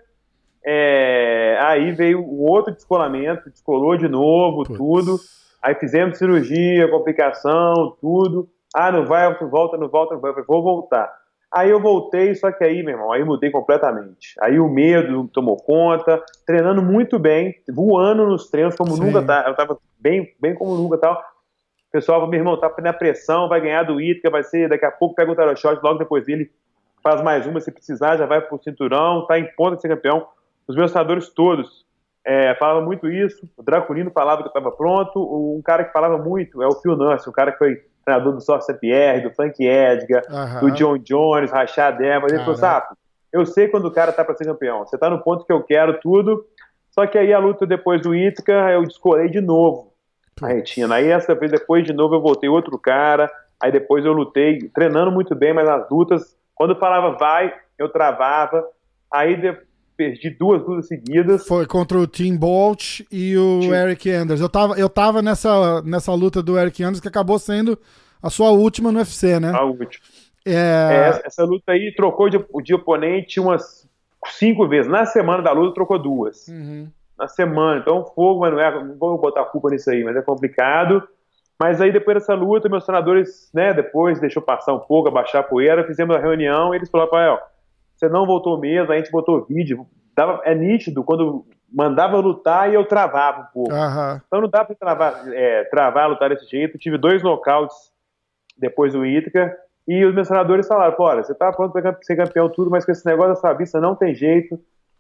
é, 0.64 1.58
aí 1.60 1.92
veio 1.92 2.22
o 2.22 2.44
outro 2.50 2.74
descolamento, 2.74 3.50
descolou 3.50 3.98
de 3.98 4.08
novo, 4.08 4.64
tudo. 4.64 5.18
Aí 5.62 5.76
fizemos 5.76 6.18
cirurgia, 6.18 6.90
complicação, 6.90 7.96
tudo. 8.00 8.50
Ah, 8.74 8.92
não 8.92 9.06
vai, 9.06 9.34
volta, 9.40 9.78
não 9.78 9.90
volta, 9.90 10.14
não 10.14 10.22
vai. 10.22 10.34
Vou 10.48 10.64
voltar. 10.64 11.21
Aí 11.54 11.70
eu 11.70 11.82
voltei, 11.82 12.34
só 12.34 12.50
que 12.50 12.64
aí, 12.64 12.82
meu 12.82 12.94
irmão, 12.94 13.12
aí 13.12 13.24
mudei 13.26 13.52
completamente. 13.52 14.36
Aí 14.40 14.58
o 14.58 14.70
medo 14.70 15.28
tomou 15.34 15.58
conta, 15.58 16.24
treinando 16.46 16.82
muito 16.82 17.20
bem, 17.20 17.56
voando 17.70 18.26
nos 18.26 18.50
treinos 18.50 18.76
como 18.76 18.96
Sim. 18.96 19.06
nunca 19.06 19.22
tá. 19.22 19.44
Eu 19.48 19.56
tava 19.56 19.78
bem, 20.00 20.34
bem 20.40 20.56
como 20.56 20.76
nunca 20.76 20.98
tal. 20.98 21.16
O 21.16 21.92
pessoal, 21.92 22.26
meu 22.26 22.40
irmão, 22.40 22.58
tá 22.58 22.74
na 22.82 22.94
pressão, 22.94 23.50
vai 23.50 23.60
ganhar 23.60 23.84
do 23.84 24.00
Itka, 24.00 24.30
vai 24.30 24.44
ser, 24.44 24.70
daqui 24.70 24.86
a 24.86 24.92
pouco 24.92 25.14
pega 25.14 25.30
o 25.30 25.36
tarot 25.36 25.60
shot, 25.60 25.82
logo 25.84 26.00
depois 26.00 26.26
dele 26.26 26.50
faz 27.04 27.22
mais 27.22 27.46
uma 27.46 27.60
se 27.60 27.72
precisar, 27.72 28.16
já 28.16 28.26
vai 28.26 28.40
pro 28.40 28.62
cinturão, 28.64 29.26
tá 29.28 29.38
em 29.38 29.46
ponta 29.56 29.76
de 29.76 29.82
ser 29.82 29.90
campeão. 29.90 30.26
Os 30.68 30.76
meus 30.76 30.92
treinadores 30.92 31.28
todos 31.34 31.86
é, 32.26 32.56
falavam 32.56 32.86
muito 32.86 33.10
isso. 33.10 33.50
O 33.58 33.64
Draculino 33.64 34.12
falava 34.12 34.42
que 34.42 34.48
eu 34.48 34.52
estava 34.52 34.72
pronto. 34.72 35.20
Um 35.20 35.62
cara 35.62 35.84
que 35.84 35.92
falava 35.92 36.18
muito 36.18 36.62
é 36.62 36.68
o 36.68 36.80
Phil 36.80 36.96
Nance, 36.96 37.30
um 37.30 37.34
cara 37.34 37.52
que 37.52 37.58
foi 37.58 37.84
treinador 38.04 38.34
do 38.34 38.42
Sócio 38.42 38.78
Pierre, 38.78 39.22
do 39.22 39.34
Frank 39.34 39.64
Edgar, 39.64 40.24
do 40.60 40.72
John 40.72 40.98
Jones, 40.98 41.52
Rachad 41.52 42.00
Evans. 42.02 42.32
Ele 42.32 42.42
falou, 42.42 42.56
Sapo, 42.56 42.96
eu 43.32 43.46
sei 43.46 43.68
quando 43.68 43.86
o 43.86 43.92
cara 43.92 44.12
tá 44.12 44.26
para 44.26 44.36
ser 44.36 44.46
campeão. 44.46 44.80
Você 44.80 44.98
tá 44.98 45.10
no 45.10 45.22
ponto 45.22 45.46
que 45.46 45.54
eu 45.54 45.64
quero, 45.64 46.00
tudo. 46.00 46.46
Só 46.92 47.08
que 47.08 47.18
aí 47.18 47.34
a 47.34 47.40
luta 47.40 47.66
depois 47.66 48.02
do 48.02 48.14
Ithaca, 48.14 48.72
eu 48.72 48.84
descolei 48.84 49.30
de 49.30 49.40
novo 49.40 49.94
a 50.42 50.48
retina. 50.48 50.96
Aí 50.96 51.08
essa 51.10 51.34
vez, 51.36 51.52
depois 51.52 51.86
de 51.86 51.94
novo, 51.94 52.16
eu 52.16 52.22
voltei 52.22 52.50
outro 52.50 52.78
cara. 52.78 53.32
Aí 53.62 53.72
depois 53.72 54.04
eu 54.04 54.12
lutei, 54.12 54.70
treinando 54.74 55.12
muito 55.12 55.36
bem, 55.36 55.54
mas 55.54 55.66
nas 55.66 55.90
lutas, 55.90 56.36
quando 56.56 56.72
eu 56.72 56.80
falava 56.80 57.12
vai, 57.18 57.54
eu 57.78 57.90
travava. 57.90 58.68
Aí 59.12 59.36
perdi 59.96 60.30
duas 60.30 60.62
lutas 60.66 60.88
seguidas. 60.88 61.46
Foi 61.48 61.66
contra 61.66 61.98
o 61.98 62.08
Tim 62.08 62.36
Bolt 62.36 63.02
e 63.12 63.38
o 63.38 63.60
Tim. 63.62 63.72
Eric 63.72 64.10
Anders. 64.10 64.42
Eu 64.42 64.50
tava, 64.50 64.80
eu 64.80 64.90
tava 64.90 65.22
nessa, 65.22 65.82
nessa 65.84 66.14
luta 66.14 66.42
do 66.42 66.58
Eric 66.58 66.84
Anders 66.84 67.00
que 67.00 67.08
acabou 67.08 67.38
sendo 67.38 67.78
a 68.22 68.30
sua 68.30 68.52
última 68.52 68.92
no 68.92 69.00
UFC, 69.00 69.40
né? 69.40 69.52
A 69.54 69.64
última. 69.64 70.04
É... 70.46 70.52
É, 70.54 71.22
essa 71.26 71.44
luta 71.44 71.72
aí 71.72 71.94
trocou 71.96 72.30
de, 72.30 72.44
de 72.64 72.74
oponente 72.74 73.40
umas 73.40 73.88
cinco 74.28 74.68
vezes. 74.68 74.92
Na 74.92 75.06
semana 75.06 75.44
da 75.44 75.52
luta 75.52 75.76
trocou 75.76 76.00
duas. 76.00 76.48
Uhum. 76.48 76.88
Na 77.18 77.28
semana. 77.28 77.80
Então, 77.80 78.06
fogo, 78.16 78.42
mas 78.42 78.52
não 78.52 78.60
é. 78.60 78.84
Não 78.84 78.98
vou 78.98 79.18
botar 79.18 79.46
culpa 79.46 79.70
nisso 79.70 79.90
aí, 79.90 80.04
mas 80.04 80.16
é 80.16 80.22
complicado. 80.22 81.08
Mas 81.60 81.80
aí 81.80 81.92
depois 81.92 82.18
dessa 82.18 82.34
luta, 82.34 82.68
meus 82.68 82.84
senadores, 82.84 83.52
né, 83.54 83.72
depois 83.72 84.20
deixou 84.20 84.42
passar 84.42 84.74
um 84.74 84.80
pouco, 84.80 85.10
abaixar 85.10 85.42
a 85.42 85.44
poeira, 85.44 85.86
fizemos 85.86 86.16
a 86.16 86.20
reunião 86.20 86.74
e 86.74 86.78
eles 86.78 86.90
falaram, 86.90 87.12
Rafael, 87.12 87.40
você 88.02 88.10
não 88.10 88.26
voltou 88.26 88.58
mesmo, 88.58 88.92
a 88.92 88.98
gente 88.98 89.12
botou 89.12 89.46
vídeo. 89.46 89.86
Dava, 90.16 90.42
é 90.44 90.56
nítido, 90.56 91.04
quando 91.04 91.46
mandava 91.72 92.18
lutar 92.18 92.70
e 92.70 92.74
eu 92.74 92.84
travava 92.84 93.42
um 93.42 93.54
pouco. 93.54 93.72
Uhum. 93.72 94.20
Então 94.26 94.42
não 94.42 94.50
dá 94.50 94.66
para 94.66 94.76
travar, 94.76 95.24
é, 95.32 95.64
travar, 95.66 96.10
lutar 96.10 96.30
desse 96.30 96.50
jeito. 96.50 96.80
tive 96.80 96.98
dois 96.98 97.22
nocautes 97.22 97.78
depois 98.58 98.94
do 98.94 99.06
Ítica. 99.06 99.56
E 99.88 100.04
os 100.04 100.16
meus 100.16 100.28
treinadores 100.28 100.68
falaram: 100.68 100.96
olha, 101.00 101.24
você 101.24 101.36
tá 101.36 101.52
pronto 101.52 101.72
para 101.72 101.96
ser 102.02 102.16
campeão, 102.16 102.50
tudo, 102.50 102.72
mas 102.72 102.84
com 102.84 102.92
esse 102.92 103.06
negócio 103.06 103.34
da 103.34 103.40
sua 103.40 103.54
vista 103.54 103.80
não 103.80 103.96
tem 103.96 104.16
jeito. 104.16 104.60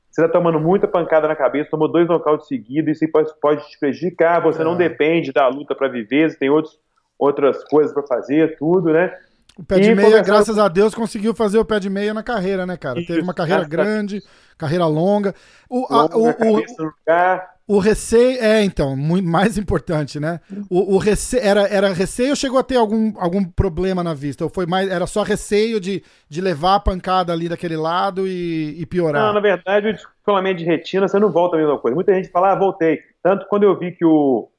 Você 0.09 0.21
tá 0.21 0.30
tomando 0.30 0.59
muita 0.59 0.88
pancada 0.88 1.27
na 1.27 1.36
cabeça, 1.36 1.71
tomou 1.71 1.88
dois 1.88 2.07
nocautes 2.07 2.48
seguidos, 2.48 3.01
isso 3.01 3.12
pode, 3.12 3.31
pode 3.41 3.67
te 3.70 3.79
prejudicar. 3.79 4.41
Você 4.43 4.63
não 4.63 4.75
depende 4.75 5.31
da 5.31 5.48
luta 5.48 5.74
para 5.74 5.88
viver, 5.88 6.29
você 6.29 6.38
tem 6.38 6.50
outros, 6.50 6.77
outras 7.17 7.63
coisas 7.63 7.93
para 7.93 8.03
fazer, 8.03 8.58
tudo, 8.58 8.91
né? 8.91 9.17
O 9.58 9.63
pé 9.63 9.79
de 9.79 9.93
meia, 9.93 10.22
graças 10.22 10.58
a 10.58 10.67
Deus, 10.67 10.96
conseguiu 10.96 11.34
fazer 11.34 11.58
o 11.58 11.65
pé 11.65 11.79
de 11.79 11.89
meia 11.89 12.13
na 12.13 12.24
carreira, 12.24 12.65
né, 12.65 12.77
cara? 12.77 13.00
Isso, 13.00 13.08
Teve 13.08 13.22
uma 13.22 13.34
carreira 13.34 13.63
grande, 13.65 14.22
carreira 14.58 14.86
longa. 14.86 15.36
O, 15.70 15.86
a, 15.89 16.05
o, 16.05 16.29
o, 16.29 17.75
o, 17.75 17.79
receio. 17.79 18.41
É, 18.41 18.63
então, 18.63 18.96
muito 18.96 19.27
mais 19.27 19.58
importante, 19.58 20.20
né? 20.20 20.39
O, 20.70 20.96
o 20.96 20.98
receio, 20.98 21.43
era, 21.43 21.67
era 21.67 21.93
receio 21.93 22.29
ou 22.29 22.36
chegou 22.36 22.60
a 22.60 22.63
ter 22.63 22.77
algum, 22.77 23.13
algum 23.17 23.43
problema 23.43 24.03
na 24.03 24.13
vista? 24.13 24.43
Ou 24.43 24.50
foi 24.50 24.65
mais. 24.65 24.89
Era 24.89 25.05
só 25.05 25.22
receio 25.22 25.79
de, 25.79 26.03
de 26.29 26.41
levar 26.41 26.75
a 26.75 26.79
pancada 26.79 27.34
ali 27.34 27.50
daquele 27.50 27.75
lado 27.75 28.27
e, 28.27 28.81
e 28.81 28.86
piorar? 28.86 29.22
Não, 29.22 29.34
na 29.34 29.41
verdade, 29.41 29.89
o 29.89 29.93
descolamento 29.93 30.60
de 30.60 30.65
retina, 30.65 31.08
você 31.08 31.20
não 31.20 31.31
volta 31.31 31.58
a 31.58 31.60
mesma 31.60 31.77
coisa. 31.77 31.96
Muita 31.96 32.13
gente 32.13 32.29
fala, 32.29 32.53
ah, 32.53 32.55
voltei. 32.55 33.00
Tanto 33.22 33.46
quando 33.48 33.63
eu 33.63 33.77
vi 33.77 33.91
que 33.91 34.05
o 34.05 34.50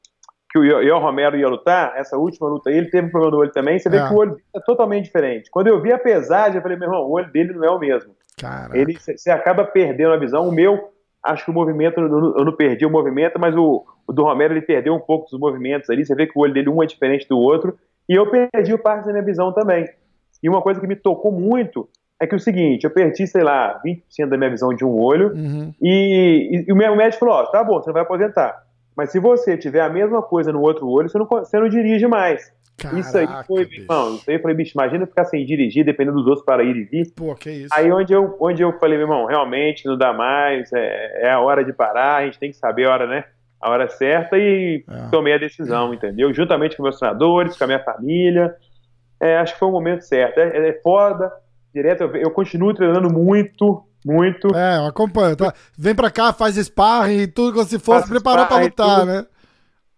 que 0.52 0.58
o 0.58 0.64
Ian 0.64 0.98
Romero 0.98 1.34
ia 1.34 1.48
lutar, 1.48 1.94
essa 1.96 2.18
última 2.18 2.46
luta 2.46 2.68
aí, 2.68 2.76
ele 2.76 2.90
teve 2.90 3.06
um 3.06 3.10
problema 3.10 3.36
no 3.36 3.40
olho 3.40 3.52
também, 3.52 3.78
você 3.78 3.88
vê 3.88 3.96
é. 3.96 4.06
que 4.06 4.12
o 4.12 4.18
olho 4.18 4.36
é 4.54 4.60
totalmente 4.60 5.06
diferente. 5.06 5.50
Quando 5.50 5.68
eu 5.68 5.80
vi 5.80 5.90
a 5.90 5.98
pesagem, 5.98 6.56
eu 6.56 6.62
falei, 6.62 6.76
meu 6.76 6.88
irmão, 6.88 7.06
o 7.06 7.12
olho 7.12 7.32
dele 7.32 7.54
não 7.54 7.64
é 7.64 7.70
o 7.70 7.78
mesmo. 7.78 8.14
Caraca. 8.38 8.76
Ele, 8.76 8.98
você 8.98 9.30
acaba 9.30 9.64
perdendo 9.64 10.12
a 10.12 10.18
visão. 10.18 10.46
O 10.46 10.52
meu, 10.52 10.90
acho 11.24 11.46
que 11.46 11.50
o 11.50 11.54
movimento, 11.54 11.98
eu 11.98 12.06
não, 12.06 12.36
eu 12.36 12.44
não 12.44 12.52
perdi 12.52 12.84
o 12.84 12.90
movimento, 12.90 13.40
mas 13.40 13.56
o, 13.56 13.82
o, 14.06 14.12
do 14.12 14.24
Romero, 14.24 14.52
ele 14.52 14.60
perdeu 14.60 14.94
um 14.94 15.00
pouco 15.00 15.30
dos 15.30 15.40
movimentos 15.40 15.88
ali, 15.88 16.04
você 16.04 16.14
vê 16.14 16.26
que 16.26 16.38
o 16.38 16.42
olho 16.42 16.52
dele 16.52 16.68
um 16.68 16.82
é 16.82 16.86
diferente 16.86 17.26
do 17.26 17.38
outro, 17.38 17.78
e 18.06 18.14
eu 18.14 18.30
perdi 18.30 18.76
parte 18.76 19.06
da 19.06 19.12
minha 19.12 19.24
visão 19.24 19.54
também. 19.54 19.88
E 20.42 20.50
uma 20.50 20.60
coisa 20.60 20.78
que 20.78 20.86
me 20.86 20.96
tocou 20.96 21.32
muito 21.32 21.88
é 22.20 22.26
que 22.26 22.34
é 22.34 22.36
o 22.36 22.40
seguinte, 22.40 22.84
eu 22.84 22.90
perdi, 22.90 23.26
sei 23.26 23.42
lá, 23.42 23.80
20% 23.84 24.28
da 24.28 24.36
minha 24.36 24.50
visão 24.50 24.74
de 24.74 24.84
um 24.84 25.00
olho, 25.00 25.32
uhum. 25.34 25.72
e, 25.80 26.50
e, 26.52 26.64
e, 26.68 26.72
o 26.72 26.76
meu 26.76 26.94
médico 26.94 27.20
falou, 27.20 27.36
ó, 27.36 27.46
tá 27.46 27.64
bom, 27.64 27.80
você 27.80 27.88
não 27.88 27.94
vai 27.94 28.02
aposentar. 28.02 28.62
Mas 28.96 29.10
se 29.10 29.18
você 29.18 29.56
tiver 29.56 29.80
a 29.80 29.88
mesma 29.88 30.22
coisa 30.22 30.52
no 30.52 30.60
outro 30.60 30.88
olho, 30.88 31.08
você 31.08 31.18
não, 31.18 31.26
você 31.26 31.58
não 31.58 31.68
dirige 31.68 32.06
mais. 32.06 32.52
Caraca, 32.76 33.00
isso 33.00 33.18
aí 33.18 33.26
foi, 33.46 33.64
bicho. 33.66 33.82
irmão, 33.82 34.14
isso 34.14 34.24
aí 34.28 34.36
eu 34.36 34.40
falei, 34.40 34.56
bicho, 34.56 34.72
imagina 34.74 35.06
ficar 35.06 35.24
sem 35.24 35.44
dirigir, 35.44 35.84
dependendo 35.84 36.16
dos 36.16 36.26
outros 36.26 36.44
para 36.44 36.64
ir 36.64 36.76
e 36.76 36.84
vir. 36.84 37.12
Pô, 37.14 37.34
que 37.34 37.50
isso. 37.50 37.68
Aí 37.72 37.92
onde 37.92 38.12
eu, 38.12 38.36
onde 38.40 38.62
eu 38.62 38.72
falei, 38.78 38.96
meu 38.96 39.06
irmão, 39.06 39.26
realmente 39.26 39.86
não 39.86 39.96
dá 39.96 40.12
mais, 40.12 40.72
é, 40.72 41.26
é 41.26 41.30
a 41.30 41.40
hora 41.40 41.64
de 41.64 41.72
parar, 41.72 42.16
a 42.16 42.24
gente 42.24 42.38
tem 42.38 42.50
que 42.50 42.56
saber 42.56 42.86
a 42.86 42.92
hora, 42.92 43.06
né? 43.06 43.24
A 43.60 43.70
hora 43.70 43.88
certa 43.88 44.36
e 44.36 44.84
é. 44.88 45.10
tomei 45.10 45.34
a 45.34 45.38
decisão, 45.38 45.94
entendeu? 45.94 46.32
Juntamente 46.34 46.76
com 46.76 46.82
meus 46.82 46.98
treinadores, 46.98 47.56
com 47.56 47.64
a 47.64 47.66
minha 47.68 47.84
família. 47.84 48.54
É, 49.20 49.38
acho 49.38 49.52
que 49.52 49.58
foi 49.60 49.68
o 49.68 49.72
momento 49.72 50.02
certo. 50.02 50.38
É, 50.38 50.68
é 50.68 50.80
foda, 50.82 51.30
Direto, 51.74 52.02
eu, 52.02 52.16
eu 52.16 52.30
continuo 52.30 52.74
treinando 52.74 53.10
muito, 53.10 53.82
muito. 54.04 54.54
É, 54.54 54.78
eu 54.78 54.86
acompanho. 54.86 55.36
Tá? 55.36 55.52
Vem 55.78 55.94
pra 55.94 56.10
cá, 56.10 56.32
faz 56.32 56.56
sparring 56.56 57.22
e 57.22 57.26
tudo 57.26 57.54
como 57.54 57.64
se 57.64 57.78
fosse 57.78 58.08
preparar 58.08 58.48
pra 58.48 58.58
lutar, 58.58 59.00
tudo. 59.00 59.06
né? 59.06 59.26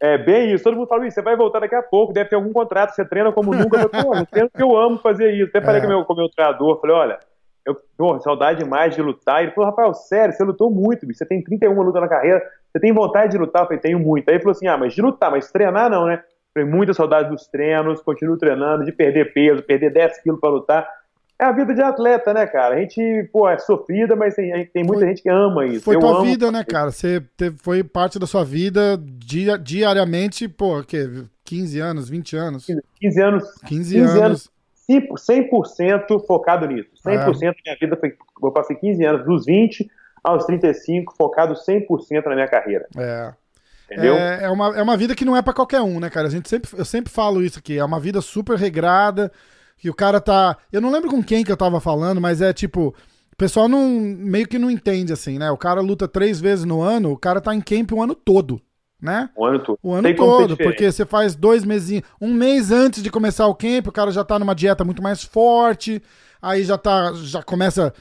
É 0.00 0.18
bem 0.18 0.52
isso. 0.52 0.64
Todo 0.64 0.76
mundo 0.76 0.86
fala 0.86 1.06
isso. 1.06 1.14
Você 1.14 1.22
vai 1.22 1.36
voltar 1.36 1.60
daqui 1.60 1.74
a 1.74 1.82
pouco, 1.82 2.12
deve 2.12 2.28
ter 2.28 2.36
algum 2.36 2.52
contrato. 2.52 2.90
Você 2.90 3.04
treina 3.04 3.32
como 3.32 3.54
nunca. 3.54 3.80
Eu, 3.80 3.88
Pô, 3.88 4.14
eu 4.14 4.26
treino 4.26 4.50
porque 4.50 4.62
eu 4.62 4.76
amo 4.76 4.98
fazer 4.98 5.32
isso. 5.32 5.48
Até 5.48 5.62
falei 5.62 5.80
é. 5.80 5.82
com, 5.82 5.88
meu, 5.88 6.04
com 6.04 6.12
o 6.12 6.16
meu 6.16 6.28
treinador. 6.28 6.80
Falei, 6.80 6.96
olha, 6.96 7.18
eu 7.64 7.74
pô, 7.96 8.20
saudade 8.20 8.62
demais 8.62 8.94
de 8.94 9.00
lutar. 9.00 9.42
Ele 9.42 9.52
falou, 9.52 9.70
Rafael, 9.70 9.94
sério, 9.94 10.34
você 10.34 10.44
lutou 10.44 10.70
muito, 10.70 11.06
bicho. 11.06 11.18
Você 11.18 11.26
tem 11.26 11.42
31 11.42 11.80
lutas 11.80 12.02
na 12.02 12.08
carreira. 12.08 12.42
Você 12.70 12.80
tem 12.80 12.92
vontade 12.92 13.32
de 13.32 13.38
lutar? 13.38 13.62
Eu 13.62 13.66
falei, 13.66 13.80
tenho 13.80 13.98
muito. 13.98 14.28
Aí 14.28 14.34
ele 14.34 14.42
falou 14.42 14.52
assim: 14.52 14.66
ah, 14.66 14.76
mas 14.76 14.92
de 14.92 15.00
lutar, 15.00 15.30
mas 15.30 15.50
treinar 15.50 15.88
não, 15.88 16.06
né? 16.06 16.22
Falei, 16.52 16.68
muita 16.68 16.92
saudade 16.92 17.30
dos 17.30 17.46
treinos, 17.46 18.02
continuo 18.02 18.36
treinando, 18.36 18.84
de 18.84 18.92
perder 18.92 19.32
peso, 19.32 19.62
perder 19.62 19.90
10 19.90 20.20
quilos 20.22 20.38
para 20.38 20.50
lutar. 20.50 20.88
É 21.38 21.44
a 21.44 21.52
vida 21.52 21.74
de 21.74 21.82
atleta, 21.82 22.32
né, 22.32 22.46
cara? 22.46 22.76
A 22.76 22.78
gente, 22.78 23.28
pô, 23.32 23.48
é 23.48 23.58
sofrida, 23.58 24.14
mas 24.14 24.34
tem, 24.34 24.66
tem 24.66 24.84
muita 24.84 25.00
foi, 25.00 25.08
gente 25.08 25.22
que 25.22 25.28
ama 25.28 25.66
isso. 25.66 25.84
Foi 25.84 25.96
Eu 25.96 26.00
tua 26.00 26.22
vida, 26.22 26.52
né, 26.52 26.62
cara? 26.62 26.92
Você 26.92 27.20
teve, 27.36 27.56
foi 27.58 27.82
parte 27.82 28.18
da 28.18 28.26
sua 28.26 28.44
vida 28.44 28.96
dia, 29.02 29.58
diariamente, 29.58 30.46
pô, 30.46 30.82
que 30.84 31.24
15 31.44 31.80
anos, 31.80 32.08
20 32.08 32.36
anos? 32.36 32.66
15 33.00 33.20
anos. 33.20 33.44
15, 33.66 33.94
15 33.94 34.20
anos. 34.20 34.50
100% 34.88 36.24
focado 36.26 36.66
nisso. 36.66 36.90
100% 37.04 37.12
é. 37.12 37.26
da 37.26 37.32
minha 37.32 37.76
vida 37.80 37.96
foi. 37.96 38.14
Eu 38.42 38.52
passei 38.52 38.76
15 38.76 39.04
anos, 39.04 39.24
dos 39.24 39.44
20 39.44 39.90
aos 40.22 40.44
35, 40.46 41.14
focado 41.16 41.54
100% 41.54 42.24
na 42.26 42.34
minha 42.34 42.48
carreira. 42.48 42.86
É. 42.96 43.32
Entendeu? 43.90 44.14
É, 44.14 44.44
é, 44.44 44.50
uma, 44.50 44.78
é 44.78 44.82
uma 44.82 44.96
vida 44.96 45.14
que 45.14 45.24
não 45.24 45.36
é 45.36 45.42
para 45.42 45.52
qualquer 45.52 45.80
um, 45.82 46.00
né, 46.00 46.08
cara? 46.08 46.28
A 46.28 46.30
gente 46.30 46.48
sempre, 46.48 46.70
eu 46.76 46.84
sempre 46.84 47.12
falo 47.12 47.42
isso 47.42 47.58
aqui. 47.58 47.78
É 47.78 47.84
uma 47.84 48.00
vida 48.00 48.20
super 48.20 48.56
regrada 48.56 49.30
que 49.84 49.90
o 49.90 49.94
cara 49.94 50.18
tá. 50.18 50.56
Eu 50.72 50.80
não 50.80 50.90
lembro 50.90 51.10
com 51.10 51.22
quem 51.22 51.44
que 51.44 51.52
eu 51.52 51.56
tava 51.58 51.78
falando, 51.78 52.18
mas 52.18 52.40
é 52.40 52.54
tipo. 52.54 52.94
O 53.30 53.36
pessoal 53.36 53.68
não, 53.68 53.86
meio 53.90 54.48
que 54.48 54.58
não 54.58 54.70
entende 54.70 55.12
assim, 55.12 55.38
né? 55.38 55.50
O 55.50 55.58
cara 55.58 55.82
luta 55.82 56.08
três 56.08 56.40
vezes 56.40 56.64
no 56.64 56.80
ano, 56.80 57.12
o 57.12 57.18
cara 57.18 57.38
tá 57.38 57.54
em 57.54 57.60
camp 57.60 57.92
o 57.92 58.00
ano 58.00 58.14
todo, 58.14 58.62
né? 59.02 59.28
O 59.36 59.44
ano 59.44 59.58
todo. 59.58 59.78
O 59.82 59.92
ano 59.92 60.04
Tem 60.04 60.14
todo, 60.14 60.56
porque 60.56 60.90
você 60.90 61.04
faz 61.04 61.34
dois 61.34 61.64
meses, 61.64 62.00
um 62.18 62.32
mês 62.32 62.70
antes 62.70 63.02
de 63.02 63.10
começar 63.10 63.46
o 63.46 63.54
camp, 63.54 63.88
o 63.88 63.92
cara 63.92 64.10
já 64.10 64.24
tá 64.24 64.38
numa 64.38 64.54
dieta 64.54 64.84
muito 64.84 65.02
mais 65.02 65.22
forte, 65.22 66.00
aí 66.40 66.62
já 66.62 66.78
tá, 66.78 67.12
já 67.12 67.42
começa 67.42 67.92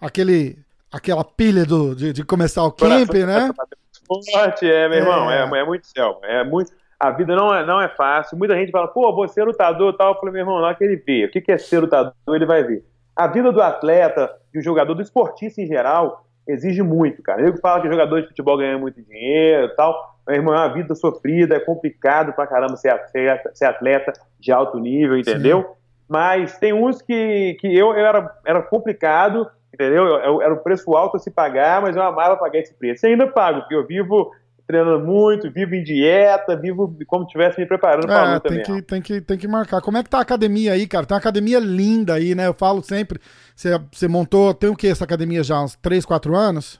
aquele, 0.00 0.58
aquela 0.90 1.22
pilha 1.22 1.64
do, 1.64 1.94
de, 1.94 2.12
de 2.14 2.24
começar 2.24 2.64
o 2.64 2.72
camp, 2.72 3.12
né? 3.12 3.50
Forte, 4.32 4.66
é, 4.68 4.88
meu 4.88 4.98
irmão, 4.98 5.30
é, 5.30 5.42
é, 5.42 5.60
é 5.60 5.64
muito 5.64 5.86
céu, 5.86 6.18
é 6.24 6.42
muito 6.42 6.72
a 6.98 7.10
vida 7.10 7.36
não 7.36 7.54
é, 7.54 7.64
não 7.64 7.80
é 7.80 7.88
fácil. 7.88 8.36
Muita 8.36 8.56
gente 8.56 8.72
fala, 8.72 8.88
pô, 8.88 9.14
você 9.14 9.40
é 9.40 9.44
lutador 9.44 9.96
tal. 9.96 10.14
Eu 10.14 10.18
falei, 10.18 10.32
meu 10.32 10.42
irmão, 10.42 10.60
na 10.60 10.74
que 10.74 10.82
ele 10.82 10.96
vê. 10.96 11.26
O 11.26 11.30
que 11.30 11.52
é 11.52 11.56
ser 11.56 11.80
lutador, 11.80 12.12
ele 12.28 12.46
vai 12.46 12.64
ver. 12.64 12.84
A 13.14 13.26
vida 13.26 13.52
do 13.52 13.62
atleta, 13.62 14.30
do 14.52 14.60
jogador, 14.60 14.94
do 14.94 15.02
esportista 15.02 15.60
em 15.60 15.66
geral, 15.66 16.24
exige 16.46 16.82
muito, 16.82 17.22
cara. 17.22 17.42
Eu 17.42 17.56
falo 17.58 17.82
que 17.82 17.90
jogador 17.90 18.22
de 18.22 18.28
futebol 18.28 18.56
ganha 18.56 18.78
muito 18.78 19.00
dinheiro 19.02 19.66
e 19.66 19.76
tal. 19.76 20.16
Meu 20.26 20.36
irmão, 20.36 20.54
é 20.54 20.58
uma 20.58 20.74
vida 20.74 20.94
sofrida, 20.94 21.54
é 21.54 21.60
complicado 21.60 22.32
pra 22.32 22.46
caramba 22.46 22.76
ser, 22.76 22.94
ser 23.54 23.64
atleta 23.64 24.12
de 24.38 24.50
alto 24.50 24.78
nível, 24.78 25.16
entendeu? 25.16 25.62
Sim. 25.62 25.68
Mas 26.08 26.58
tem 26.58 26.72
uns 26.72 27.02
que, 27.02 27.56
que 27.60 27.66
eu, 27.66 27.94
eu 27.94 28.06
era, 28.06 28.34
era 28.44 28.62
complicado, 28.62 29.48
entendeu? 29.72 30.06
Eu, 30.06 30.16
eu, 30.18 30.42
era 30.42 30.54
o 30.54 30.62
preço 30.62 30.96
alto 30.96 31.16
a 31.16 31.20
se 31.20 31.30
pagar, 31.30 31.82
mas 31.82 31.94
eu 31.94 32.02
amava 32.02 32.36
pagar 32.36 32.58
esse 32.58 32.74
preço. 32.74 33.06
E 33.06 33.10
ainda 33.10 33.26
pago, 33.26 33.60
porque 33.60 33.74
eu 33.74 33.86
vivo 33.86 34.30
treinando 34.68 35.00
muito, 35.00 35.50
vivo 35.50 35.74
em 35.74 35.82
dieta, 35.82 36.54
vivo 36.54 36.94
como 37.06 37.24
se 37.24 37.28
estivesse 37.28 37.58
me 37.58 37.66
preparando 37.66 38.06
para 38.06 38.20
a 38.20 38.34
luta 38.34 38.48
tem 38.50 38.58
mesmo. 38.58 38.74
Que, 38.76 38.82
tem, 38.82 39.00
que, 39.00 39.20
tem 39.22 39.38
que 39.38 39.48
marcar. 39.48 39.80
Como 39.80 39.96
é 39.96 40.02
que 40.02 40.10
tá 40.10 40.18
a 40.18 40.22
academia 40.22 40.74
aí, 40.74 40.86
cara? 40.86 41.06
Tem 41.06 41.14
uma 41.14 41.20
academia 41.20 41.58
linda 41.58 42.14
aí, 42.14 42.34
né? 42.34 42.46
Eu 42.46 42.52
falo 42.52 42.82
sempre. 42.82 43.18
Você, 43.56 43.80
você 43.90 44.06
montou, 44.06 44.52
tem 44.52 44.68
o 44.68 44.76
que 44.76 44.86
essa 44.86 45.04
academia 45.04 45.42
já? 45.42 45.58
Uns 45.62 45.74
3, 45.76 46.04
4 46.04 46.36
anos? 46.36 46.78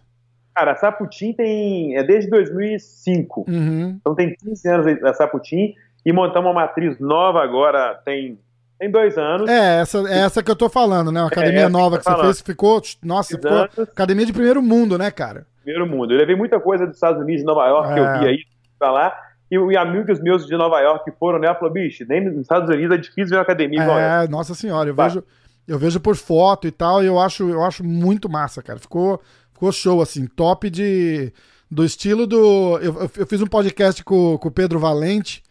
Cara, 0.54 0.72
a 0.72 0.76
Saputim 0.76 1.32
tem. 1.32 1.96
é 1.96 2.04
desde 2.04 2.28
2005. 2.28 3.46
Uhum. 3.48 3.96
Então 3.98 4.14
tem 4.14 4.36
15 4.36 4.68
anos 4.68 5.02
a 5.04 5.14
Saputim 5.14 5.74
e 6.04 6.12
montamos 6.12 6.46
uma 6.50 6.60
matriz 6.60 7.00
nova 7.00 7.42
agora, 7.42 7.94
tem 8.04 8.38
tem 8.78 8.90
dois 8.90 9.18
anos. 9.18 9.50
É, 9.50 9.80
essa, 9.80 9.98
é 10.08 10.18
essa 10.20 10.40
que 10.40 10.50
eu 10.50 10.54
tô 10.54 10.68
falando, 10.68 11.10
né? 11.10 11.20
Uma 11.20 11.26
academia 11.26 11.62
é 11.62 11.68
nova 11.68 11.98
que, 11.98 12.04
que 12.04 12.10
você 12.10 12.22
fez, 12.22 12.40
ficou. 12.42 12.80
Nossa, 13.02 13.34
ficou 13.34 13.68
academia 13.82 14.24
de 14.24 14.32
primeiro 14.32 14.62
mundo, 14.62 14.96
né, 14.96 15.10
cara? 15.10 15.46
Primeiro 15.68 15.86
mundo. 15.86 16.12
Eu 16.12 16.18
levei 16.18 16.34
muita 16.34 16.58
coisa 16.58 16.86
dos 16.86 16.96
Estados 16.96 17.20
Unidos, 17.20 17.42
de 17.42 17.46
Nova 17.46 17.66
York, 17.66 17.90
é. 17.90 17.94
que 17.94 18.00
eu 18.00 18.20
vi 18.20 18.26
aí 18.26 18.38
pra 18.78 18.90
lá. 18.90 19.14
E, 19.50 19.56
e, 19.56 19.76
amigos 19.76 20.20
meus 20.20 20.46
de 20.46 20.56
Nova 20.56 20.80
York 20.80 21.10
que 21.10 21.18
foram 21.18 21.38
nela 21.38 21.54
falaram, 21.54 21.74
bicho, 21.74 22.04
nem 22.08 22.24
nos 22.24 22.40
Estados 22.40 22.68
Unidos 22.68 22.96
é 22.96 23.00
difícil 23.00 23.28
ver 23.28 23.36
uma 23.36 23.42
academia 23.42 23.82
igual 23.82 23.98
É, 23.98 24.22
essa. 24.22 24.30
nossa 24.30 24.54
senhora, 24.54 24.90
eu 24.90 24.94
vejo, 24.94 25.24
eu 25.66 25.78
vejo 25.78 26.00
por 26.00 26.16
foto 26.16 26.66
e 26.66 26.70
tal, 26.70 27.02
e 27.02 27.06
eu 27.06 27.18
acho, 27.18 27.48
eu 27.48 27.62
acho 27.62 27.82
muito 27.84 28.28
massa, 28.28 28.62
cara. 28.62 28.78
Ficou, 28.78 29.20
ficou 29.52 29.72
show, 29.72 30.00
assim, 30.00 30.26
top 30.26 30.70
de. 30.70 31.32
Do 31.70 31.84
estilo 31.84 32.26
do. 32.26 32.78
Eu, 32.78 33.10
eu 33.14 33.26
fiz 33.26 33.42
um 33.42 33.46
podcast 33.46 34.02
com, 34.02 34.38
com 34.38 34.48
o 34.48 34.50
Pedro 34.50 34.78
Valente, 34.78 35.42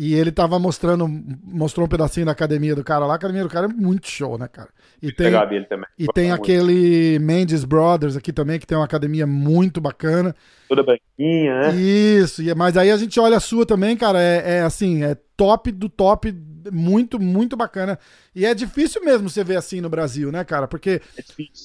e 0.00 0.14
ele 0.14 0.30
tava 0.30 0.60
mostrando, 0.60 1.08
mostrou 1.42 1.84
um 1.84 1.88
pedacinho 1.88 2.24
da 2.24 2.30
academia 2.30 2.72
do 2.72 2.84
cara 2.84 3.04
lá. 3.04 3.14
A 3.14 3.16
academia 3.16 3.42
do 3.42 3.48
cara 3.48 3.66
é 3.66 3.68
muito 3.68 4.08
show, 4.08 4.38
né, 4.38 4.46
cara? 4.46 4.68
E 5.02 5.10
tem. 5.10 5.26
E 5.98 6.06
tem 6.14 6.30
aquele 6.30 7.18
Mendes 7.18 7.64
Brothers 7.64 8.16
aqui 8.16 8.32
também, 8.32 8.60
que 8.60 8.66
tem 8.66 8.78
uma 8.78 8.84
academia 8.84 9.26
muito 9.26 9.80
bacana. 9.80 10.36
Toda 10.68 10.84
branquinha, 10.84 11.62
né? 11.62 11.74
Isso, 11.74 12.42
mas 12.56 12.76
aí 12.76 12.92
a 12.92 12.96
gente 12.96 13.18
olha 13.18 13.38
a 13.38 13.40
sua 13.40 13.66
também, 13.66 13.96
cara, 13.96 14.22
é, 14.22 14.58
é 14.58 14.60
assim, 14.60 15.02
é 15.02 15.16
top 15.36 15.72
do 15.72 15.88
top, 15.88 16.32
muito, 16.72 17.18
muito 17.18 17.56
bacana. 17.56 17.98
E 18.32 18.46
é 18.46 18.54
difícil 18.54 19.04
mesmo 19.04 19.28
você 19.28 19.42
ver 19.42 19.56
assim 19.56 19.80
no 19.80 19.90
Brasil, 19.90 20.30
né, 20.30 20.44
cara? 20.44 20.68
Porque 20.68 21.02
é 21.16 21.22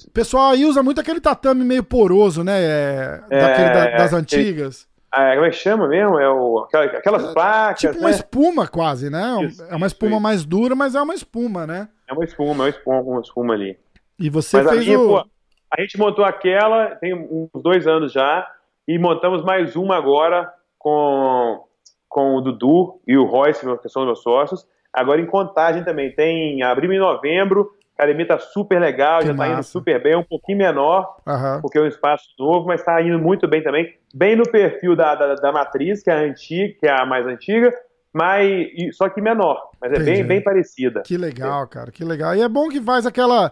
o 0.08 0.12
pessoal 0.12 0.54
aí 0.54 0.66
usa 0.66 0.82
muito 0.82 1.00
aquele 1.00 1.22
tatame 1.22 1.64
meio 1.64 1.84
poroso, 1.84 2.44
né? 2.44 2.60
É, 2.60 3.22
daquele, 3.30 3.70
da, 3.70 3.98
das 3.98 4.12
antigas. 4.12 4.88
Ah, 5.16 5.36
como 5.36 5.46
é 5.46 5.52
que 5.52 5.58
chama 5.58 5.88
mesmo? 5.88 6.20
É 6.20 6.28
o, 6.28 6.66
aquelas 6.74 7.24
é, 7.24 7.34
placas. 7.34 7.82
Tipo 7.82 8.00
uma 8.00 8.10
né? 8.10 8.16
espuma, 8.16 8.68
quase, 8.68 9.12
né? 9.12 9.44
Isso, 9.44 9.64
é 9.64 9.76
uma 9.76 9.86
espuma 9.86 10.14
isso. 10.14 10.22
mais 10.22 10.44
dura, 10.44 10.76
mas 10.76 10.96
é 10.96 11.02
uma 11.04 11.14
espuma, 11.14 11.68
né? 11.68 11.88
É 12.10 12.14
uma 12.14 12.24
espuma, 12.26 12.50
é 12.50 12.56
uma 12.56 12.70
espuma, 12.70 13.02
uma 13.02 13.22
espuma 13.22 13.54
ali. 13.54 13.78
E 14.18 14.28
você 14.28 14.58
mas 14.58 14.72
fez 14.72 14.82
a, 14.82 14.86
minha, 14.86 15.00
o... 15.00 15.08
pô, 15.10 15.30
a 15.72 15.82
gente 15.82 16.00
montou 16.00 16.26
aquela, 16.26 16.96
tem 16.96 17.14
uns 17.14 17.62
dois 17.62 17.86
anos 17.86 18.12
já, 18.12 18.48
e 18.88 18.98
montamos 18.98 19.44
mais 19.44 19.76
uma 19.76 19.96
agora 19.98 20.52
com, 20.80 21.64
com 22.10 22.36
o 22.36 22.42
Dudu 22.42 23.00
e 23.08 23.16
o 23.16 23.24
Royce, 23.24 23.64
que 23.84 23.90
são 23.90 24.06
meus 24.06 24.24
sócios. 24.24 24.68
Agora 24.92 25.22
em 25.22 25.28
contagem 25.28 25.84
também. 25.84 26.12
Tem 26.12 26.64
abril 26.64 26.92
em 26.92 27.00
novembro 27.00 27.70
a 27.98 28.04
academia 28.04 28.28
tá 28.28 28.40
super 28.40 28.80
legal, 28.80 29.20
que 29.20 29.28
já 29.28 29.34
massa. 29.34 29.50
tá 29.50 29.56
indo 29.56 29.64
super 29.64 30.02
bem, 30.02 30.14
é 30.14 30.18
um 30.18 30.24
pouquinho 30.24 30.58
menor, 30.58 31.18
uhum. 31.26 31.62
porque 31.62 31.78
é 31.78 31.82
um 31.82 31.88
espaço 31.88 32.26
novo, 32.40 32.68
mas 32.68 32.84
tá 32.84 33.02
indo 33.02 33.20
muito 33.20 33.48
bem 33.48 33.62
também. 33.62 33.94
Bem 34.14 34.36
no 34.36 34.44
perfil 34.44 34.96
da, 34.96 35.14
da, 35.14 35.36
da 35.36 35.52
matriz, 35.52 36.02
que 36.02 36.10
é 36.10 36.14
a 36.14 36.22
antiga, 36.22 36.74
que 36.80 36.88
é 36.88 36.92
a 36.92 37.06
mais 37.06 37.26
antiga, 37.28 37.72
mas 38.12 38.68
só 38.94 39.10
que 39.10 39.22
menor, 39.22 39.72
mas 39.80 39.94
é 39.94 40.00
bem, 40.00 40.24
bem 40.24 40.42
parecida. 40.42 41.02
Que 41.02 41.18
legal, 41.18 41.68
cara, 41.68 41.92
que 41.92 42.04
legal. 42.04 42.36
E 42.36 42.42
é 42.42 42.50
bom 42.50 42.68
que 42.68 42.82
faz 42.82 43.06
aquela, 43.06 43.52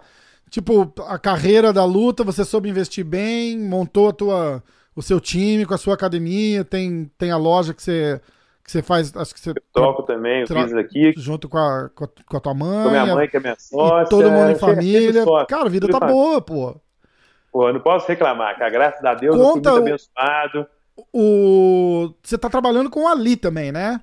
tipo, 0.49 0.91
a 1.07 1.19
carreira 1.19 1.71
da 1.71 1.85
luta, 1.85 2.23
você 2.23 2.43
soube 2.43 2.69
investir 2.69 3.05
bem, 3.05 3.59
montou 3.59 4.09
a 4.09 4.13
tua, 4.13 4.63
o 4.95 5.01
seu 5.03 5.19
time 5.19 5.65
com 5.65 5.73
a 5.73 5.77
sua 5.77 5.93
academia, 5.93 6.65
tem, 6.65 7.11
tem 7.17 7.31
a 7.31 7.37
loja 7.37 7.73
que 7.73 7.81
você 7.81 8.19
que 8.63 8.71
você 8.71 8.81
faz, 8.81 9.15
acho 9.15 9.33
que 9.33 9.39
você... 9.39 9.49
Eu 9.51 9.55
toco 9.73 10.03
também, 10.03 10.41
eu 10.41 10.47
fiz 10.47 10.73
aqui. 10.73 11.13
Junto 11.17 11.49
com 11.49 11.57
a, 11.57 11.89
com 11.89 12.37
a, 12.37 12.39
tua 12.39 12.53
mãe. 12.53 12.83
Com 12.83 12.89
a 12.89 12.91
minha 12.91 13.15
mãe, 13.15 13.27
que 13.27 13.37
é 13.37 13.39
minha 13.39 13.55
sócia. 13.57 14.09
todo 14.09 14.31
mundo 14.31 14.51
em 14.51 14.55
família. 14.55 15.25
Cara, 15.47 15.65
a 15.65 15.69
vida 15.69 15.87
tá 15.87 15.99
família. 15.99 16.15
boa, 16.15 16.41
pô. 16.41 16.75
Pô, 17.51 17.67
eu 17.67 17.73
não 17.73 17.81
posso 17.81 18.07
reclamar, 18.07 18.57
cara. 18.57 18.69
Graças 18.69 19.03
a 19.03 19.13
Deus, 19.13 19.35
Conta 19.35 19.69
eu 19.69 19.73
fui 19.73 19.81
muito 19.81 19.89
abençoado. 19.89 20.67
O... 21.13 22.13
Você 22.23 22.37
tá 22.37 22.49
trabalhando 22.49 22.89
com 22.89 23.03
o 23.03 23.07
Ali 23.07 23.35
também, 23.35 23.71
né? 23.71 24.01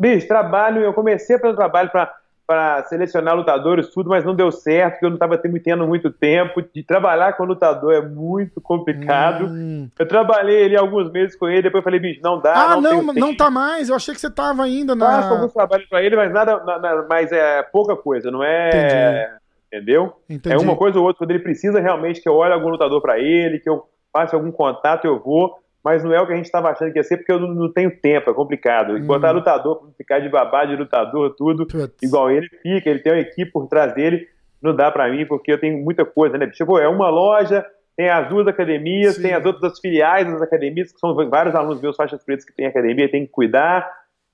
Bicho, 0.00 0.26
trabalho, 0.26 0.82
eu 0.82 0.92
comecei 0.92 1.36
a 1.36 1.38
fazer 1.38 1.56
trabalho 1.56 1.90
para 1.90 2.17
para 2.48 2.82
selecionar 2.84 3.36
lutadores, 3.36 3.90
tudo, 3.90 4.08
mas 4.08 4.24
não 4.24 4.34
deu 4.34 4.50
certo, 4.50 4.92
porque 4.92 5.04
eu 5.04 5.10
não 5.10 5.16
estava 5.16 5.36
tendo 5.36 5.86
muito 5.86 6.10
tempo. 6.10 6.62
De 6.62 6.82
trabalhar 6.82 7.34
com 7.34 7.44
lutador 7.44 7.92
é 7.92 8.00
muito 8.00 8.58
complicado. 8.58 9.44
Hum. 9.44 9.90
Eu 9.98 10.08
trabalhei 10.08 10.64
ali 10.64 10.74
alguns 10.74 11.12
meses 11.12 11.36
com 11.36 11.46
ele, 11.46 11.60
depois 11.60 11.82
eu 11.82 11.84
falei, 11.84 12.00
bicho, 12.00 12.22
não 12.22 12.40
dá. 12.40 12.72
Ah, 12.72 12.80
não, 12.80 13.02
não, 13.02 13.12
não 13.12 13.36
tá 13.36 13.50
mais. 13.50 13.90
Eu 13.90 13.96
achei 13.96 14.14
que 14.14 14.20
você 14.20 14.30
tava 14.30 14.62
ainda 14.64 14.94
na. 14.94 15.20
Faço 15.20 15.34
alguns 15.34 15.52
trabalhos 15.52 15.86
para 15.90 16.02
ele, 16.02 16.16
mas 16.16 16.32
nada, 16.32 16.64
nada, 16.64 17.06
mas 17.06 17.30
é 17.30 17.62
pouca 17.64 17.94
coisa, 17.94 18.30
não 18.30 18.42
é. 18.42 18.68
Entendi. 18.68 19.38
Entendeu? 19.66 20.16
Entendi. 20.30 20.54
É 20.54 20.58
uma 20.58 20.74
coisa 20.74 20.98
ou 20.98 21.04
outra, 21.04 21.18
quando 21.18 21.32
ele 21.32 21.42
precisa 21.42 21.78
realmente 21.78 22.22
que 22.22 22.28
eu 22.30 22.34
olhe 22.34 22.54
algum 22.54 22.70
lutador 22.70 23.02
para 23.02 23.18
ele, 23.18 23.58
que 23.58 23.68
eu 23.68 23.84
faça 24.10 24.34
algum 24.34 24.50
contato, 24.50 25.04
eu 25.04 25.22
vou 25.22 25.58
mas 25.84 26.04
não 26.04 26.12
é 26.12 26.20
o 26.20 26.26
que 26.26 26.32
a 26.32 26.36
gente 26.36 26.46
estava 26.46 26.70
achando 26.70 26.92
que 26.92 26.98
ia 26.98 27.04
ser, 27.04 27.18
porque 27.18 27.32
eu 27.32 27.40
não, 27.40 27.48
não 27.48 27.72
tenho 27.72 27.90
tempo, 28.00 28.30
é 28.30 28.34
complicado. 28.34 28.94
Hum. 28.94 29.06
Botar 29.06 29.30
lutador 29.30 29.76
para 29.76 29.90
ficar 29.96 30.18
de 30.20 30.28
babá 30.28 30.64
de 30.64 30.76
lutador, 30.76 31.34
tudo, 31.36 31.66
Putz. 31.66 32.02
igual 32.02 32.30
ele 32.30 32.48
fica, 32.62 32.90
ele 32.90 33.00
tem 33.00 33.12
uma 33.12 33.20
equipe 33.20 33.50
por 33.50 33.68
trás 33.68 33.94
dele, 33.94 34.28
não 34.60 34.74
dá 34.74 34.90
para 34.90 35.08
mim, 35.08 35.24
porque 35.26 35.52
eu 35.52 35.60
tenho 35.60 35.78
muita 35.78 36.04
coisa, 36.04 36.36
né? 36.36 36.46
Tipo, 36.48 36.78
é 36.78 36.88
uma 36.88 37.08
loja, 37.08 37.64
tem 37.96 38.08
as 38.08 38.28
duas 38.28 38.46
academias, 38.46 39.16
Sim. 39.16 39.22
tem 39.22 39.34
as 39.34 39.44
outras 39.44 39.78
filiais 39.78 40.26
das 40.26 40.42
academias, 40.42 40.92
que 40.92 40.98
são 40.98 41.14
vários 41.28 41.54
alunos 41.54 41.80
meus 41.80 41.96
faixas 41.96 42.22
pretas 42.24 42.44
que 42.44 42.54
têm 42.54 42.66
academia, 42.66 43.10
tem 43.10 43.24
que 43.24 43.32
cuidar. 43.32 43.88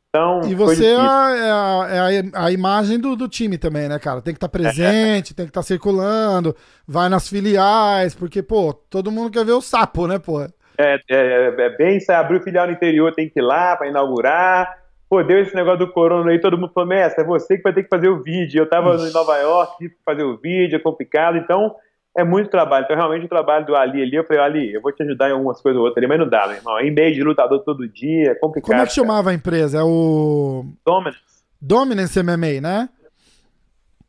Então, 0.08 0.42
e 0.48 0.54
você 0.54 0.92
é, 0.92 0.96
a, 0.96 1.86
é 1.90 2.20
a, 2.32 2.44
a, 2.44 2.52
imagem 2.52 3.00
do, 3.00 3.16
do, 3.16 3.28
time 3.28 3.58
também, 3.58 3.88
né, 3.88 3.98
cara? 3.98 4.22
Tem 4.22 4.32
que 4.32 4.38
estar 4.38 4.46
tá 4.46 4.52
presente, 4.52 5.32
é. 5.32 5.34
tem 5.34 5.46
que 5.46 5.50
estar 5.50 5.60
tá 5.60 5.62
circulando, 5.62 6.54
vai 6.86 7.08
nas 7.08 7.28
filiais, 7.28 8.14
porque, 8.14 8.40
pô, 8.40 8.72
todo 8.72 9.10
mundo 9.10 9.32
quer 9.32 9.44
ver 9.44 9.52
o 9.52 9.60
sapo, 9.60 10.06
né, 10.06 10.20
pô? 10.20 10.46
É, 10.78 10.98
é, 11.08 11.54
é 11.58 11.76
bem, 11.76 11.98
abrir 12.08 12.38
o 12.38 12.42
filial 12.42 12.66
no 12.66 12.72
interior, 12.72 13.14
tem 13.14 13.28
que 13.28 13.40
ir 13.40 13.42
lá 13.42 13.76
para 13.76 13.88
inaugurar. 13.88 14.78
Pô, 15.08 15.22
deu 15.22 15.40
esse 15.40 15.54
negócio 15.54 15.80
do 15.80 15.92
corona 15.92 16.30
aí, 16.30 16.40
todo 16.40 16.58
mundo 16.58 16.72
falou, 16.72 16.88
mestre, 16.88 17.22
é 17.22 17.26
você 17.26 17.56
que 17.56 17.62
vai 17.62 17.72
ter 17.72 17.84
que 17.84 17.88
fazer 17.88 18.08
o 18.08 18.22
vídeo. 18.22 18.60
Eu 18.60 18.68
tava 18.68 18.94
Ixi. 18.96 19.08
em 19.08 19.12
Nova 19.12 19.36
York, 19.38 19.78
tive 19.78 19.94
que 19.94 20.02
fazer 20.04 20.24
o 20.24 20.36
vídeo, 20.36 20.76
é 20.76 20.80
complicado, 20.80 21.36
então 21.36 21.74
é 22.16 22.24
muito 22.24 22.50
trabalho. 22.50 22.84
Então, 22.84 22.96
realmente, 22.96 23.26
o 23.26 23.28
trabalho 23.28 23.66
do 23.66 23.76
Ali 23.76 24.02
ali, 24.02 24.16
eu 24.16 24.24
falei, 24.24 24.42
Ali, 24.42 24.72
eu 24.72 24.80
vou 24.80 24.92
te 24.92 25.02
ajudar 25.02 25.28
em 25.28 25.32
algumas 25.32 25.60
coisas 25.60 25.78
ou 25.78 25.86
outras 25.86 25.98
ali, 25.98 26.08
mas 26.08 26.18
não 26.18 26.28
dá, 26.28 26.46
meu 26.46 26.56
irmão. 26.56 26.78
É 26.78 26.86
e-mail 26.86 27.14
de 27.14 27.22
lutador 27.22 27.60
todo 27.64 27.88
dia, 27.88 28.32
é 28.32 28.34
complicado. 28.34 28.70
Como 28.70 28.82
é 28.82 28.86
que 28.86 28.92
chamava 28.92 29.30
a 29.30 29.34
empresa? 29.34 29.78
É 29.78 29.82
o. 29.82 30.64
Dominance. 30.84 31.18
Dominance 31.60 32.22
MMA, 32.22 32.60
né? 32.60 32.88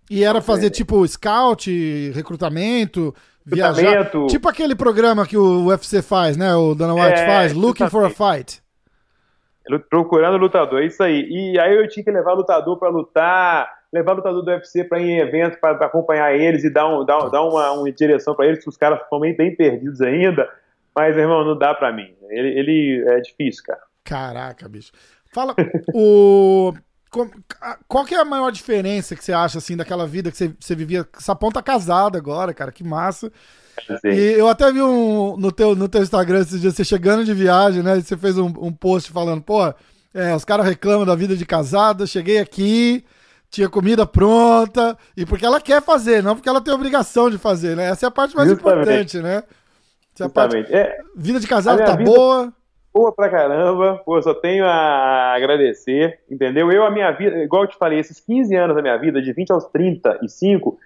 E 0.09 0.23
era 0.23 0.39
fazer, 0.39 0.69
tipo, 0.69 1.07
scout, 1.07 2.11
recrutamento, 2.13 3.13
viajar. 3.45 4.09
Tipo 4.27 4.49
aquele 4.49 4.75
programa 4.75 5.25
que 5.25 5.37
o 5.37 5.67
UFC 5.67 6.01
faz, 6.01 6.35
né? 6.35 6.55
O 6.55 6.73
Dana 6.73 6.93
White 6.93 7.19
é, 7.19 7.25
faz, 7.25 7.53
Looking 7.53 7.89
for 7.89 8.05
a 8.05 8.09
Fight. 8.09 8.63
Procurando 9.89 10.37
lutador, 10.37 10.81
é 10.81 10.85
isso 10.85 11.01
aí. 11.01 11.27
E 11.29 11.59
aí 11.59 11.75
eu 11.75 11.87
tinha 11.87 12.03
que 12.03 12.11
levar 12.11 12.33
lutador 12.33 12.77
para 12.77 12.89
lutar 12.89 13.67
levar 13.95 14.11
lutador 14.11 14.43
do 14.43 14.51
UFC 14.51 14.83
para 14.83 14.99
ir 14.99 15.09
em 15.09 15.19
eventos 15.19 15.57
para 15.57 15.85
acompanhar 15.85 16.35
eles 16.35 16.65
e 16.65 16.69
dar, 16.69 16.85
um, 16.85 17.05
dar, 17.05 17.29
dar 17.29 17.43
uma, 17.43 17.71
uma 17.71 17.91
direção 17.91 18.35
para 18.35 18.47
eles, 18.47 18.61
que 18.61 18.69
os 18.69 18.75
caras 18.75 18.99
bem, 19.21 19.35
bem 19.35 19.55
perdidos 19.55 20.01
ainda. 20.01 20.49
Mas, 20.93 21.15
irmão, 21.15 21.45
não 21.45 21.57
dá 21.57 21.73
para 21.73 21.93
mim. 21.93 22.13
Ele, 22.29 22.59
ele 22.59 23.05
é 23.07 23.21
difícil, 23.21 23.63
cara. 23.63 23.79
Caraca, 24.03 24.67
bicho. 24.67 24.91
Fala, 25.33 25.55
o. 25.93 26.73
Qual 27.87 28.05
que 28.05 28.15
é 28.15 28.19
a 28.19 28.25
maior 28.25 28.51
diferença 28.51 29.15
que 29.15 29.23
você 29.23 29.33
acha, 29.33 29.57
assim, 29.57 29.75
daquela 29.75 30.05
vida 30.05 30.31
que 30.31 30.37
você, 30.37 30.53
você 30.59 30.75
vivia? 30.75 31.07
Sapão 31.19 31.51
tá 31.51 31.61
casado 31.61 32.17
agora, 32.17 32.53
cara, 32.53 32.71
que 32.71 32.83
massa. 32.83 33.31
Sim. 34.01 34.09
E 34.09 34.33
eu 34.33 34.47
até 34.47 34.71
vi 34.71 34.81
um, 34.81 35.35
no, 35.37 35.51
teu, 35.51 35.75
no 35.75 35.87
teu 35.87 36.01
Instagram 36.01 36.41
esses 36.41 36.61
dias, 36.61 36.75
você 36.75 36.83
chegando 36.83 37.25
de 37.25 37.33
viagem, 37.33 37.83
né? 37.83 37.99
Você 37.99 38.15
fez 38.15 38.37
um, 38.37 38.47
um 38.59 38.71
post 38.71 39.11
falando, 39.11 39.41
pô, 39.41 39.73
é, 40.13 40.33
os 40.35 40.45
caras 40.45 40.65
reclamam 40.65 41.05
da 41.05 41.15
vida 41.15 41.35
de 41.35 41.45
casado, 41.45 42.07
cheguei 42.07 42.39
aqui, 42.39 43.03
tinha 43.49 43.69
comida 43.69 44.05
pronta, 44.05 44.97
e 45.15 45.25
porque 45.25 45.45
ela 45.45 45.59
quer 45.59 45.81
fazer, 45.81 46.23
não 46.23 46.35
porque 46.35 46.49
ela 46.49 46.61
tem 46.61 46.73
obrigação 46.73 47.29
de 47.29 47.37
fazer, 47.37 47.75
né? 47.75 47.89
Essa 47.89 48.05
é 48.05 48.07
a 48.07 48.11
parte 48.11 48.35
mais 48.35 48.49
Justamente. 48.49 48.81
importante, 48.81 49.17
né? 49.19 49.43
Essa 50.13 50.25
é 50.25 50.29
parte... 50.29 50.55
é, 50.73 50.97
vida 51.15 51.39
de 51.39 51.47
casado 51.47 51.79
tá 51.79 51.95
vida... 51.95 52.09
boa. 52.09 52.53
Boa 52.95 53.11
pra 53.13 53.29
caramba, 53.29 54.01
pô, 54.05 54.21
só 54.21 54.33
tenho 54.33 54.65
a 54.65 55.33
agradecer, 55.35 56.19
entendeu? 56.31 56.71
Eu, 56.71 56.85
a 56.85 56.91
minha 56.91 57.11
vida, 57.11 57.37
igual 57.43 57.63
eu 57.63 57.67
te 57.67 57.77
falei, 57.77 57.99
esses 57.99 58.21
15 58.21 58.55
anos 58.55 58.75
da 58.75 58.81
minha 58.81 58.97
vida, 58.97 59.21
de 59.21 59.33
20 59.33 59.51
aos 59.51 59.65
35, 59.65 60.79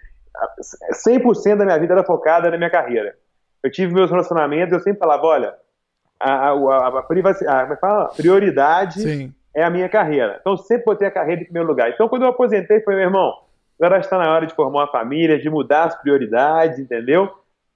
100% 1.05 1.57
da 1.57 1.65
minha 1.65 1.77
vida 1.77 1.93
era 1.93 2.03
focada 2.03 2.49
na 2.49 2.57
minha 2.57 2.69
carreira. 2.69 3.15
Eu 3.61 3.69
tive 3.69 3.93
meus 3.93 4.09
relacionamentos, 4.09 4.73
eu 4.73 4.79
sempre 4.79 4.99
falava, 4.99 5.23
olha, 5.23 5.53
a, 6.19 6.31
a, 6.31 6.51
a, 6.51 6.87
a, 6.87 8.01
a 8.01 8.07
prioridade 8.15 9.01
Sim 9.01 9.33
é 9.53 9.63
a 9.63 9.69
minha 9.69 9.89
carreira. 9.89 10.37
Então, 10.39 10.55
sempre 10.57 10.85
botei 10.85 11.07
a 11.07 11.11
carreira 11.11 11.41
em 11.41 11.45
primeiro 11.45 11.67
lugar. 11.67 11.89
Então, 11.89 12.07
quando 12.07 12.23
eu 12.23 12.29
aposentei, 12.29 12.81
foi, 12.81 12.95
meu 12.95 13.03
irmão, 13.03 13.33
agora 13.79 13.99
está 13.99 14.17
na 14.17 14.31
hora 14.31 14.45
de 14.45 14.53
formar 14.53 14.81
uma 14.81 14.91
família, 14.91 15.39
de 15.39 15.49
mudar 15.49 15.85
as 15.85 16.01
prioridades, 16.01 16.79
entendeu? 16.79 17.29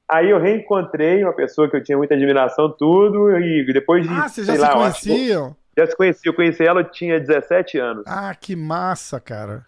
Aí 0.10 0.29
eu 0.29 0.39
reencontrei 0.39 1.24
uma 1.24 1.33
pessoa 1.33 1.69
que 1.69 1.75
eu 1.75 1.83
tinha 1.83 1.98
muita 1.98 2.13
admiração, 2.13 2.69
tudo, 2.69 3.36
e 3.38 3.65
depois 3.74 4.07
de. 4.07 4.13
Ah, 4.13 4.27
vocês 4.27 4.45
já 4.45 4.53
se 4.53 4.60
lá, 4.60 4.74
conheciam? 4.74 5.55
já 5.77 5.88
se 5.88 5.95
conhecia, 5.95 6.29
eu 6.29 6.36
conheci 6.36 6.63
ela, 6.63 6.81
eu 6.81 6.91
tinha 6.91 7.19
17 7.19 7.79
anos. 7.79 8.03
Ah, 8.07 8.36
que 8.36 8.55
massa, 8.55 9.19
cara. 9.19 9.65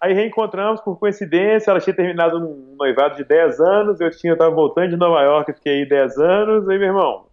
Aí 0.00 0.12
reencontramos 0.12 0.80
por 0.82 0.98
coincidência, 0.98 1.70
ela 1.70 1.80
tinha 1.80 1.96
terminado 1.96 2.36
um 2.36 2.76
noivado 2.76 3.16
de 3.16 3.24
10 3.24 3.60
anos, 3.60 4.00
eu 4.00 4.10
tinha, 4.10 4.34
eu 4.34 4.38
tava 4.38 4.54
voltando 4.54 4.90
de 4.90 4.96
Nova 4.96 5.22
York, 5.22 5.54
fiquei 5.54 5.80
aí 5.80 5.88
10 5.88 6.18
anos, 6.18 6.68
aí 6.68 6.78
meu 6.78 6.88
irmão, 6.88 7.26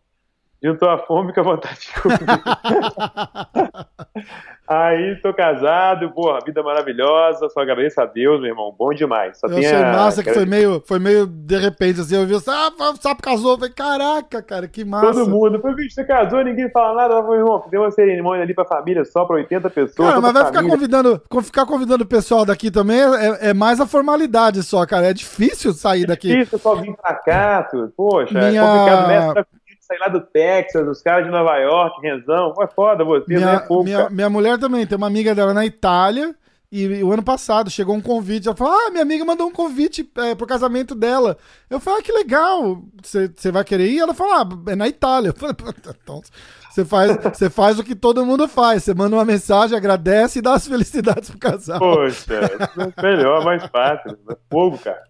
juntou 0.64 0.90
a 0.90 0.98
fome 0.98 1.34
com 1.34 1.42
a 1.42 1.44
vontade 1.44 1.82
de 1.82 2.02
comer. 2.02 2.18
Aí 4.66 5.18
tô 5.22 5.34
casado, 5.34 6.10
porra, 6.12 6.40
vida 6.46 6.64
maravilhosa, 6.64 7.50
só 7.50 7.60
agradeço 7.60 8.00
a 8.00 8.06
Deus, 8.06 8.40
meu 8.40 8.50
irmão, 8.50 8.74
bom 8.78 8.94
demais. 8.94 9.38
Só 9.38 9.48
eu 9.48 9.58
achei 9.58 9.76
a... 9.76 9.92
massa 9.92 10.24
que 10.24 10.34
foi 10.34 10.46
meio, 10.46 10.82
foi 10.86 11.00
meio 11.00 11.28
de 11.28 11.58
repente, 11.58 12.00
assim, 12.00 12.16
eu 12.16 12.26
vi, 12.26 12.34
ah, 12.34 12.72
o 12.92 12.96
sapo 12.96 13.22
casou, 13.22 13.52
eu 13.52 13.58
falei, 13.58 13.74
caraca, 13.74 14.42
cara, 14.42 14.68
que 14.68 14.86
massa. 14.86 15.12
Todo 15.12 15.30
mundo, 15.30 15.60
foi, 15.60 15.76
bicho, 15.76 15.96
você 15.96 16.06
casou, 16.06 16.42
ninguém 16.44 16.70
fala 16.70 16.96
nada, 17.02 17.16
eu 17.16 17.24
falei, 17.24 17.40
irmão, 17.40 17.64
deu 17.70 17.82
uma 17.82 17.92
cerimônia 17.92 18.44
ali 18.44 18.54
pra 18.54 18.64
família, 18.64 19.04
só 19.04 19.26
pra 19.26 19.36
80 19.36 19.70
pessoas. 19.70 20.10
Cara, 20.10 20.22
mas 20.22 20.34
vai 20.34 20.46
ficar 20.46 20.64
convidando, 20.64 21.22
ficar 21.44 21.66
convidando 21.66 22.04
o 22.06 22.08
pessoal 22.08 22.46
daqui 22.46 22.72
também 22.72 23.02
é, 23.02 23.50
é, 23.50 23.54
mais 23.54 23.82
a 23.82 23.86
formalidade 23.86 24.64
só, 24.64 24.86
cara, 24.86 25.08
é 25.08 25.14
difícil 25.14 25.74
sair 25.74 26.06
daqui. 26.06 26.32
É 26.32 26.36
difícil 26.38 26.60
só 26.60 26.76
vir 26.76 26.96
pra 26.96 27.14
cá, 27.16 27.64
tudo. 27.64 27.92
poxa, 27.98 28.40
é 28.40 28.50
Minha... 28.50 28.62
é 28.62 28.66
complicado, 28.66 29.08
mestre 29.08 29.46
sair 29.94 30.00
lá 30.00 30.08
do 30.08 30.22
Texas, 30.22 30.88
os 30.88 31.02
caras 31.02 31.26
de 31.26 31.32
Nova 31.32 31.58
York, 31.58 32.02
Renzão. 32.02 32.54
É 32.62 32.68
foda 32.68 33.04
você, 33.04 33.26
minha, 33.28 33.54
né? 33.54 33.60
Pouco, 33.60 33.84
minha, 33.84 34.10
minha, 34.10 34.30
mulher 34.30 34.58
também, 34.58 34.86
tem 34.86 34.98
uma 34.98 35.08
amiga 35.08 35.34
dela 35.36 35.54
na 35.54 35.66
Itália. 35.66 36.36
E, 36.72 37.04
o 37.04 37.14
ano 37.14 37.22
passado 37.22 37.70
chegou 37.70 37.96
um 37.96 38.02
convite. 38.02 38.48
Ela 38.48 38.58
falou: 38.58 38.74
Ah, 38.74 38.90
minha 38.90 39.04
amiga 39.04 39.24
mandou 39.24 39.48
um 39.48 39.52
convite 39.52 40.10
é, 40.18 40.34
pro 40.34 40.48
casamento 40.48 40.96
dela. 40.96 41.38
Eu 41.70 41.80
falei: 41.80 42.00
Ah, 42.00 42.04
que 42.04 42.12
legal. 42.12 42.82
Você 43.04 43.52
vai 43.52 43.64
querer 43.64 43.88
ir? 43.88 44.00
Ela 44.00 44.14
falou: 44.14 44.34
Ah, 44.34 44.72
é 44.72 44.76
na 44.76 44.88
Itália. 44.88 45.30
Eu 45.30 45.34
falei, 45.36 45.56
então, 46.02 46.22
você 46.72 46.84
faz, 46.84 47.16
você 47.18 47.50
faz 47.52 47.78
o 47.78 47.84
que 47.84 47.94
todo 47.94 48.26
mundo 48.26 48.48
faz. 48.48 48.84
Você 48.84 48.96
manda 48.96 49.16
uma 49.16 49.24
mensagem, 49.24 49.78
agradece 49.78 50.40
e 50.40 50.42
dá 50.42 50.56
as 50.56 50.68
felicidades 50.68 51.30
pro 51.30 51.38
casal. 51.38 51.78
Poxa, 51.78 52.50
melhor, 53.04 53.46
mais 53.46 53.64
fácil. 53.68 54.18
Fogo, 54.50 54.80
cara. 54.80 55.04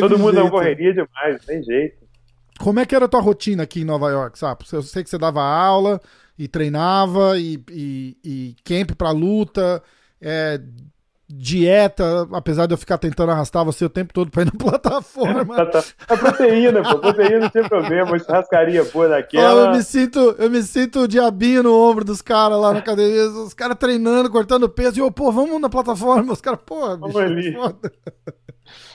Todo 0.00 0.18
mundo 0.18 0.34
jeito. 0.34 0.38
é 0.38 0.42
uma 0.42 0.50
correria 0.50 0.92
demais, 0.92 1.38
não 1.38 1.46
tem 1.46 1.62
jeito. 1.62 2.09
Como 2.60 2.78
é 2.78 2.84
que 2.84 2.94
era 2.94 3.06
a 3.06 3.08
tua 3.08 3.20
rotina 3.20 3.62
aqui 3.62 3.80
em 3.80 3.84
Nova 3.84 4.10
York, 4.10 4.38
sabe? 4.38 4.64
Eu 4.70 4.82
sei 4.82 5.02
que 5.02 5.10
você 5.10 5.16
dava 5.16 5.42
aula 5.42 6.00
e 6.38 6.46
treinava 6.46 7.38
e, 7.38 7.62
e, 7.70 8.16
e 8.22 8.56
camp 8.64 8.92
pra 8.96 9.10
luta, 9.10 9.82
é, 10.20 10.60
dieta, 11.26 12.28
apesar 12.32 12.66
de 12.66 12.74
eu 12.74 12.78
ficar 12.78 12.98
tentando 12.98 13.30
arrastar 13.30 13.64
você 13.64 13.84
o 13.84 13.88
tempo 13.88 14.12
todo 14.12 14.30
pra 14.30 14.42
ir 14.42 14.46
na 14.46 14.52
plataforma. 14.58 15.54
Tá, 15.70 15.82
tá. 16.06 16.16
proteína, 16.16 16.82
pô, 16.82 16.98
proteína 16.98 17.40
não 17.40 17.50
tem 17.50 17.66
problema, 17.66 18.18
churrascaria 18.18 18.84
boa 18.84 19.08
daquela. 19.08 19.66
Eu 19.66 19.72
me 19.72 19.82
sinto, 19.82 20.18
eu 20.38 20.50
me 20.50 20.62
sinto 20.62 21.00
o 21.00 21.08
diabinho 21.08 21.62
no 21.62 21.74
ombro 21.74 22.04
dos 22.04 22.20
caras 22.20 22.58
lá 22.58 22.72
na 22.72 22.80
academia, 22.80 23.26
os 23.28 23.54
caras 23.54 23.76
treinando, 23.78 24.30
cortando 24.30 24.68
peso, 24.68 24.98
e 24.98 25.00
eu, 25.00 25.10
pô, 25.10 25.30
vamos 25.30 25.60
na 25.60 25.68
plataforma, 25.68 26.32
os 26.32 26.40
caras, 26.40 26.60
pô, 26.64 26.96
bicho, 26.96 26.98
vamos 26.98 27.16
ali. 27.16 27.52
Foda. 27.54 27.92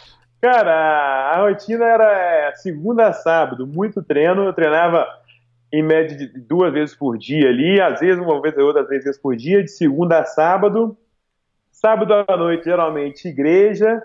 Cara, 0.45 1.31
a 1.31 1.41
rotina 1.41 1.85
era 1.85 2.49
é, 2.49 2.53
segunda 2.53 3.07
a 3.07 3.13
sábado, 3.13 3.65
muito 3.65 4.03
treino. 4.03 4.43
Eu 4.43 4.53
treinava 4.53 5.03
em 5.73 5.81
média 5.81 6.15
de 6.15 6.27
duas 6.39 6.71
vezes 6.71 6.95
por 6.95 7.17
dia 7.17 7.49
ali, 7.49 7.81
às 7.81 7.99
vezes 7.99 8.23
uma 8.23 8.39
vez 8.39 8.55
ou 8.55 8.65
outra, 8.65 8.85
três 8.85 9.03
vezes 9.03 9.19
por 9.19 9.35
dia, 9.35 9.63
de 9.63 9.71
segunda 9.71 10.19
a 10.19 10.23
sábado. 10.23 10.95
Sábado 11.71 12.13
à 12.27 12.37
noite, 12.37 12.65
geralmente, 12.65 13.27
igreja. 13.27 14.03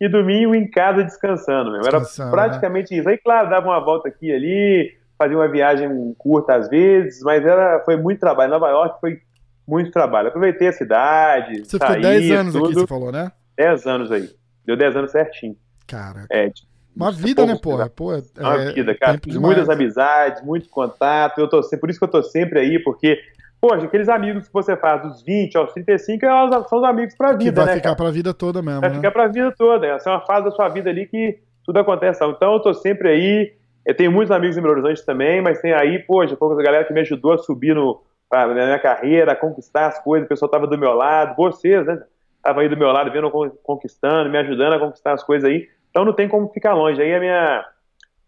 E 0.00 0.08
domingo 0.08 0.52
em 0.52 0.68
casa 0.68 1.04
descansando, 1.04 1.70
mesmo. 1.70 1.86
Era 1.86 2.00
né? 2.00 2.06
praticamente 2.28 2.92
né? 2.92 2.98
isso. 2.98 3.08
Aí, 3.08 3.16
claro, 3.16 3.48
dava 3.48 3.68
uma 3.68 3.78
volta 3.78 4.08
aqui 4.08 4.26
e 4.26 4.32
ali, 4.32 4.98
fazia 5.16 5.36
uma 5.36 5.46
viagem 5.46 5.88
curta 6.18 6.56
às 6.56 6.68
vezes, 6.68 7.22
mas 7.22 7.46
era, 7.46 7.84
foi 7.84 7.96
muito 7.96 8.18
trabalho. 8.18 8.50
Nova 8.50 8.68
York 8.68 9.00
foi 9.00 9.20
muito 9.64 9.92
trabalho. 9.92 10.26
Aproveitei 10.26 10.66
a 10.66 10.72
cidade. 10.72 11.64
Você 11.64 11.78
saí, 11.78 11.98
ficou 11.98 12.02
10 12.02 12.30
anos 12.32 12.52
tudo. 12.52 12.64
aqui, 12.64 12.74
você 12.74 12.86
falou, 12.88 13.12
né? 13.12 13.30
10 13.56 13.86
anos 13.86 14.10
aí. 14.10 14.28
Deu 14.66 14.76
10 14.76 14.96
anos 14.96 15.12
certinho. 15.12 15.56
Cara. 15.88 16.26
É, 16.30 16.52
uma 16.94 17.10
vida, 17.12 17.46
né, 17.46 17.56
porra? 17.60 17.88
Pô, 17.88 18.12
é, 18.12 18.20
uma 18.38 18.72
vida, 18.72 18.94
cara. 18.94 19.20
Muitas 19.40 19.70
amizades, 19.70 20.44
muito 20.44 20.68
contato. 20.68 21.38
Eu 21.38 21.48
tô, 21.48 21.60
por 21.80 21.88
isso 21.88 21.98
que 21.98 22.04
eu 22.04 22.10
tô 22.10 22.22
sempre 22.24 22.58
aí, 22.58 22.78
porque, 22.82 23.18
poxa, 23.60 23.86
aqueles 23.86 24.08
amigos 24.08 24.48
que 24.48 24.52
você 24.52 24.76
faz 24.76 25.00
dos 25.02 25.22
20 25.22 25.56
aos 25.56 25.72
35 25.72 26.26
é 26.26 26.28
são 26.68 26.78
os 26.80 26.84
amigos 26.84 27.14
pra 27.16 27.32
vida, 27.32 27.44
que 27.44 27.50
vai 27.52 27.64
né? 27.64 27.70
Vai 27.70 27.76
ficar 27.76 27.90
cara? 27.90 27.96
pra 27.96 28.10
vida 28.10 28.34
toda 28.34 28.60
mesmo. 28.60 28.80
Vai 28.80 28.90
né? 28.90 28.96
ficar 28.96 29.10
pra 29.12 29.28
vida 29.28 29.54
toda. 29.56 29.86
Essa 29.86 30.10
é 30.10 30.12
uma 30.12 30.26
fase 30.26 30.46
da 30.46 30.50
sua 30.50 30.68
vida 30.68 30.90
ali 30.90 31.06
que 31.06 31.38
tudo 31.64 31.78
acontece. 31.78 32.24
Então 32.24 32.54
eu 32.54 32.60
tô 32.60 32.74
sempre 32.74 33.08
aí. 33.08 33.52
Eu 33.86 33.96
tenho 33.96 34.10
muitos 34.10 34.32
amigos 34.32 34.58
em 34.58 34.60
Belo 34.60 34.74
Horizonte 34.74 35.06
também, 35.06 35.40
mas 35.40 35.60
tem 35.60 35.72
aí, 35.72 36.00
poxa, 36.00 36.36
poucas 36.36 36.62
galera 36.62 36.84
que 36.84 36.92
me 36.92 37.00
ajudou 37.00 37.32
a 37.32 37.38
subir 37.38 37.74
no, 37.74 38.02
na 38.30 38.46
minha 38.48 38.78
carreira, 38.78 39.32
a 39.32 39.36
conquistar 39.36 39.86
as 39.86 40.02
coisas. 40.02 40.26
O 40.26 40.28
pessoal 40.28 40.50
tava 40.50 40.66
do 40.66 40.76
meu 40.76 40.92
lado, 40.94 41.36
vocês, 41.36 41.86
né? 41.86 42.02
Tava 42.42 42.60
aí 42.60 42.68
do 42.68 42.76
meu 42.76 42.90
lado, 42.90 43.10
vendo, 43.12 43.30
conquistando, 43.62 44.28
me 44.28 44.36
ajudando 44.36 44.72
a 44.74 44.78
conquistar 44.78 45.12
as 45.12 45.22
coisas 45.22 45.48
aí. 45.48 45.68
Então 45.90 46.04
não 46.04 46.12
tem 46.12 46.28
como 46.28 46.48
ficar 46.48 46.74
longe. 46.74 47.00
Aí 47.00 47.14
a 47.14 47.20
minha. 47.20 47.64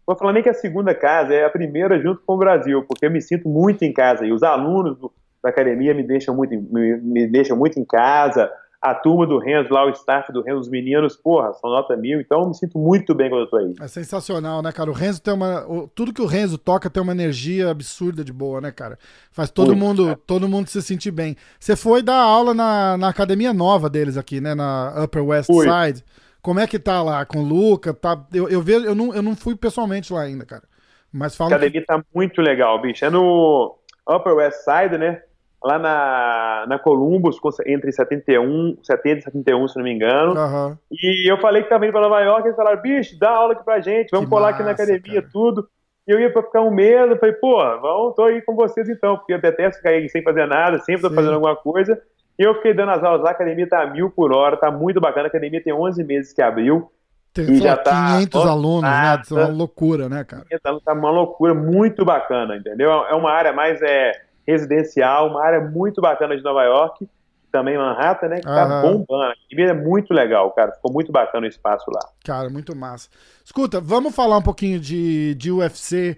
Vou 0.05 0.15
falar 0.15 0.33
nem 0.33 0.43
que 0.43 0.49
é 0.49 0.51
a 0.51 0.55
segunda 0.55 0.93
casa, 0.95 1.33
é 1.33 1.45
a 1.45 1.49
primeira 1.49 2.01
junto 2.01 2.21
com 2.25 2.33
o 2.33 2.37
Brasil, 2.37 2.83
porque 2.87 3.05
eu 3.05 3.11
me 3.11 3.21
sinto 3.21 3.47
muito 3.47 3.83
em 3.83 3.93
casa. 3.93 4.25
E 4.25 4.31
os 4.31 4.43
alunos 4.43 4.97
do, 4.97 5.11
da 5.43 5.49
academia 5.49 5.93
me 5.93 6.03
deixam 6.03 6.35
muito, 6.35 6.51
me, 6.51 6.97
me 6.97 7.27
deixam 7.27 7.55
muito 7.55 7.79
em 7.79 7.85
casa. 7.85 8.51
a 8.81 8.95
turma 8.95 9.27
do 9.27 9.37
Renzo, 9.37 9.71
lá 9.71 9.85
o 9.85 9.91
staff 9.91 10.33
do 10.33 10.41
Renzo, 10.41 10.61
os 10.61 10.69
meninos, 10.69 11.15
porra, 11.15 11.53
são 11.53 11.69
nota 11.69 11.95
mil, 11.95 12.19
então 12.19 12.41
eu 12.41 12.47
me 12.47 12.55
sinto 12.55 12.79
muito 12.79 13.13
bem 13.13 13.29
quando 13.29 13.41
eu 13.41 13.47
tô 13.47 13.57
aí. 13.57 13.75
É 13.79 13.87
sensacional, 13.87 14.63
né, 14.63 14.71
cara? 14.71 14.89
O 14.89 14.93
Renzo 14.93 15.21
tem 15.21 15.33
uma. 15.33 15.63
Tudo 15.93 16.11
que 16.11 16.21
o 16.21 16.25
Renzo 16.25 16.57
toca 16.57 16.89
tem 16.89 17.01
uma 17.01 17.11
energia 17.11 17.69
absurda 17.69 18.23
de 18.23 18.33
boa, 18.33 18.59
né, 18.59 18.71
cara? 18.71 18.97
Faz 19.31 19.51
todo 19.51 19.75
muito, 19.75 19.85
mundo 19.85 20.05
cara. 20.05 20.19
todo 20.25 20.49
mundo 20.49 20.67
se 20.67 20.81
sentir 20.81 21.11
bem. 21.11 21.37
Você 21.59 21.75
foi 21.75 22.01
dar 22.01 22.17
aula 22.17 22.55
na, 22.55 22.97
na 22.97 23.09
academia 23.09 23.53
nova 23.53 23.87
deles 23.87 24.17
aqui, 24.17 24.41
né? 24.41 24.55
Na 24.55 25.03
Upper 25.03 25.23
West 25.23 25.45
fui. 25.47 25.67
Side. 25.67 26.03
Como 26.41 26.59
é 26.59 26.67
que 26.67 26.79
tá 26.79 27.01
lá 27.03 27.25
com 27.25 27.39
o 27.39 27.43
Luca? 27.43 27.93
Tá, 27.93 28.25
eu, 28.33 28.49
eu, 28.49 28.61
vejo, 28.61 28.85
eu, 28.85 28.95
não, 28.95 29.13
eu 29.13 29.21
não 29.21 29.35
fui 29.35 29.55
pessoalmente 29.55 30.11
lá 30.11 30.21
ainda, 30.21 30.45
cara. 30.45 30.63
Mas 31.11 31.35
fala. 31.35 31.51
A 31.51 31.55
academia 31.55 31.81
que... 31.81 31.87
tá 31.87 32.03
muito 32.13 32.41
legal, 32.41 32.81
bicho. 32.81 33.05
É 33.05 33.09
no 33.09 33.77
Upper 34.09 34.35
West 34.35 34.57
Side, 34.63 34.97
né? 34.97 35.21
lá 35.63 35.77
na, 35.77 36.65
na 36.67 36.79
Columbus, 36.79 37.37
entre 37.65 37.91
71, 37.91 38.77
70 38.81 39.19
e 39.19 39.21
71, 39.21 39.67
se 39.67 39.77
não 39.77 39.83
me 39.83 39.93
engano. 39.93 40.33
Uhum. 40.33 40.77
E 40.91 41.31
eu 41.31 41.37
falei 41.37 41.61
que 41.61 41.69
tava 41.69 41.85
indo 41.85 41.91
pra 41.91 42.01
Nova 42.01 42.19
York, 42.21 42.47
eles 42.47 42.55
falaram, 42.55 42.81
bicho, 42.81 43.17
dá 43.19 43.29
aula 43.29 43.53
aqui 43.53 43.63
pra 43.63 43.79
gente, 43.79 44.09
vamos 44.09 44.25
que 44.25 44.31
colar 44.31 44.51
massa, 44.51 44.55
aqui 44.55 44.63
na 44.63 44.71
academia, 44.71 45.21
cara. 45.21 45.31
tudo. 45.31 45.67
E 46.07 46.11
eu 46.11 46.19
ia 46.19 46.33
pra 46.33 46.41
ficar 46.41 46.61
um 46.61 46.71
mês, 46.71 47.11
eu 47.11 47.17
falei, 47.17 47.35
pô, 47.35 47.57
vamos, 47.79 48.15
tô 48.15 48.23
aí 48.23 48.41
com 48.41 48.55
vocês 48.55 48.89
então, 48.89 49.17
porque 49.17 49.33
eu 49.33 49.41
detesto 49.41 49.77
ficar 49.77 49.91
aí 49.91 50.09
sem 50.09 50.23
fazer 50.23 50.47
nada, 50.47 50.79
sempre 50.79 51.03
tô 51.03 51.09
Sim. 51.09 51.15
fazendo 51.15 51.35
alguma 51.35 51.55
coisa. 51.55 52.01
E 52.41 52.43
eu 52.43 52.55
fiquei 52.55 52.73
dando 52.73 52.89
as 52.89 53.03
aulas 53.03 53.21
lá, 53.21 53.29
a 53.29 53.33
academia 53.33 53.69
tá 53.69 53.85
mil 53.85 54.09
por 54.09 54.33
hora, 54.33 54.57
tá 54.57 54.71
muito 54.71 54.99
bacana, 54.99 55.27
a 55.27 55.29
academia 55.29 55.63
tem 55.63 55.71
11 55.71 56.03
meses 56.03 56.33
que 56.33 56.41
abriu. 56.41 56.91
Tem 57.31 57.45
e 57.51 57.57
já 57.57 57.77
tá 57.77 58.15
500 58.17 58.45
alunos, 58.47 58.81
né? 58.81 59.21
Isso 59.21 59.37
é 59.37 59.43
uma 59.43 59.53
loucura, 59.53 60.09
né, 60.09 60.23
cara? 60.23 60.43
Tá 60.83 60.93
uma 60.93 61.11
loucura, 61.11 61.53
muito 61.53 62.03
bacana, 62.03 62.57
entendeu? 62.57 62.89
É 62.89 63.13
uma 63.13 63.31
área 63.31 63.53
mais 63.53 63.79
é, 63.83 64.23
residencial, 64.47 65.29
uma 65.29 65.45
área 65.45 65.61
muito 65.61 66.01
bacana 66.01 66.35
de 66.35 66.41
Nova 66.41 66.63
York, 66.63 67.07
também 67.51 67.77
Manhattan, 67.77 68.29
né? 68.29 68.37
Que 68.37 68.41
tá 68.41 68.81
bombando. 68.81 69.35
E 69.51 69.61
é 69.61 69.73
muito 69.75 70.11
legal, 70.11 70.49
cara. 70.49 70.71
Ficou 70.71 70.91
muito 70.91 71.11
bacana 71.11 71.45
o 71.45 71.49
espaço 71.49 71.91
lá. 71.93 72.01
Cara, 72.25 72.49
muito 72.49 72.75
massa. 72.75 73.07
Escuta, 73.45 73.79
vamos 73.79 74.15
falar 74.15 74.39
um 74.39 74.41
pouquinho 74.41 74.79
de, 74.79 75.35
de 75.35 75.51
UFC. 75.51 76.17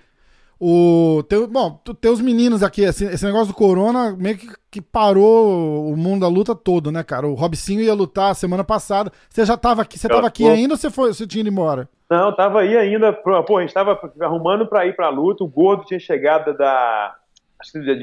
O, 0.66 1.22
teu, 1.24 1.46
bom, 1.46 1.78
teus 2.00 2.22
meninos 2.22 2.64
aqui, 2.64 2.84
esse, 2.84 3.04
esse, 3.04 3.26
negócio 3.26 3.48
do 3.48 3.54
Corona 3.54 4.16
meio 4.18 4.38
que, 4.38 4.48
que, 4.72 4.82
parou 4.82 5.92
o 5.92 5.98
mundo 5.98 6.22
da 6.22 6.30
luta 6.30 6.56
todo, 6.56 6.90
né, 6.90 7.04
cara? 7.04 7.28
O 7.28 7.34
Robicinho 7.34 7.82
ia 7.82 7.94
lutar 7.94 8.34
semana 8.34 8.64
passada. 8.64 9.12
Você 9.28 9.44
já 9.44 9.58
tava 9.58 9.82
aqui, 9.82 10.00
você 10.00 10.08
tava 10.08 10.26
aqui 10.26 10.48
ainda 10.48 10.76
ou 10.76 10.78
você, 10.78 10.90
foi, 10.90 11.14
você 11.14 11.28
tinha 11.28 11.42
ido 11.42 11.50
embora? 11.50 11.90
Não, 12.10 12.34
tava 12.34 12.62
aí 12.62 12.78
ainda. 12.78 13.12
Pô, 13.12 13.58
a 13.58 13.62
gente 13.62 13.74
tava 13.74 14.00
arrumando 14.22 14.66
pra 14.66 14.86
ir 14.86 14.96
pra 14.96 15.10
luta. 15.10 15.44
O 15.44 15.50
Gordo 15.50 15.84
tinha 15.84 16.00
chegado 16.00 16.58
da, 16.58 17.14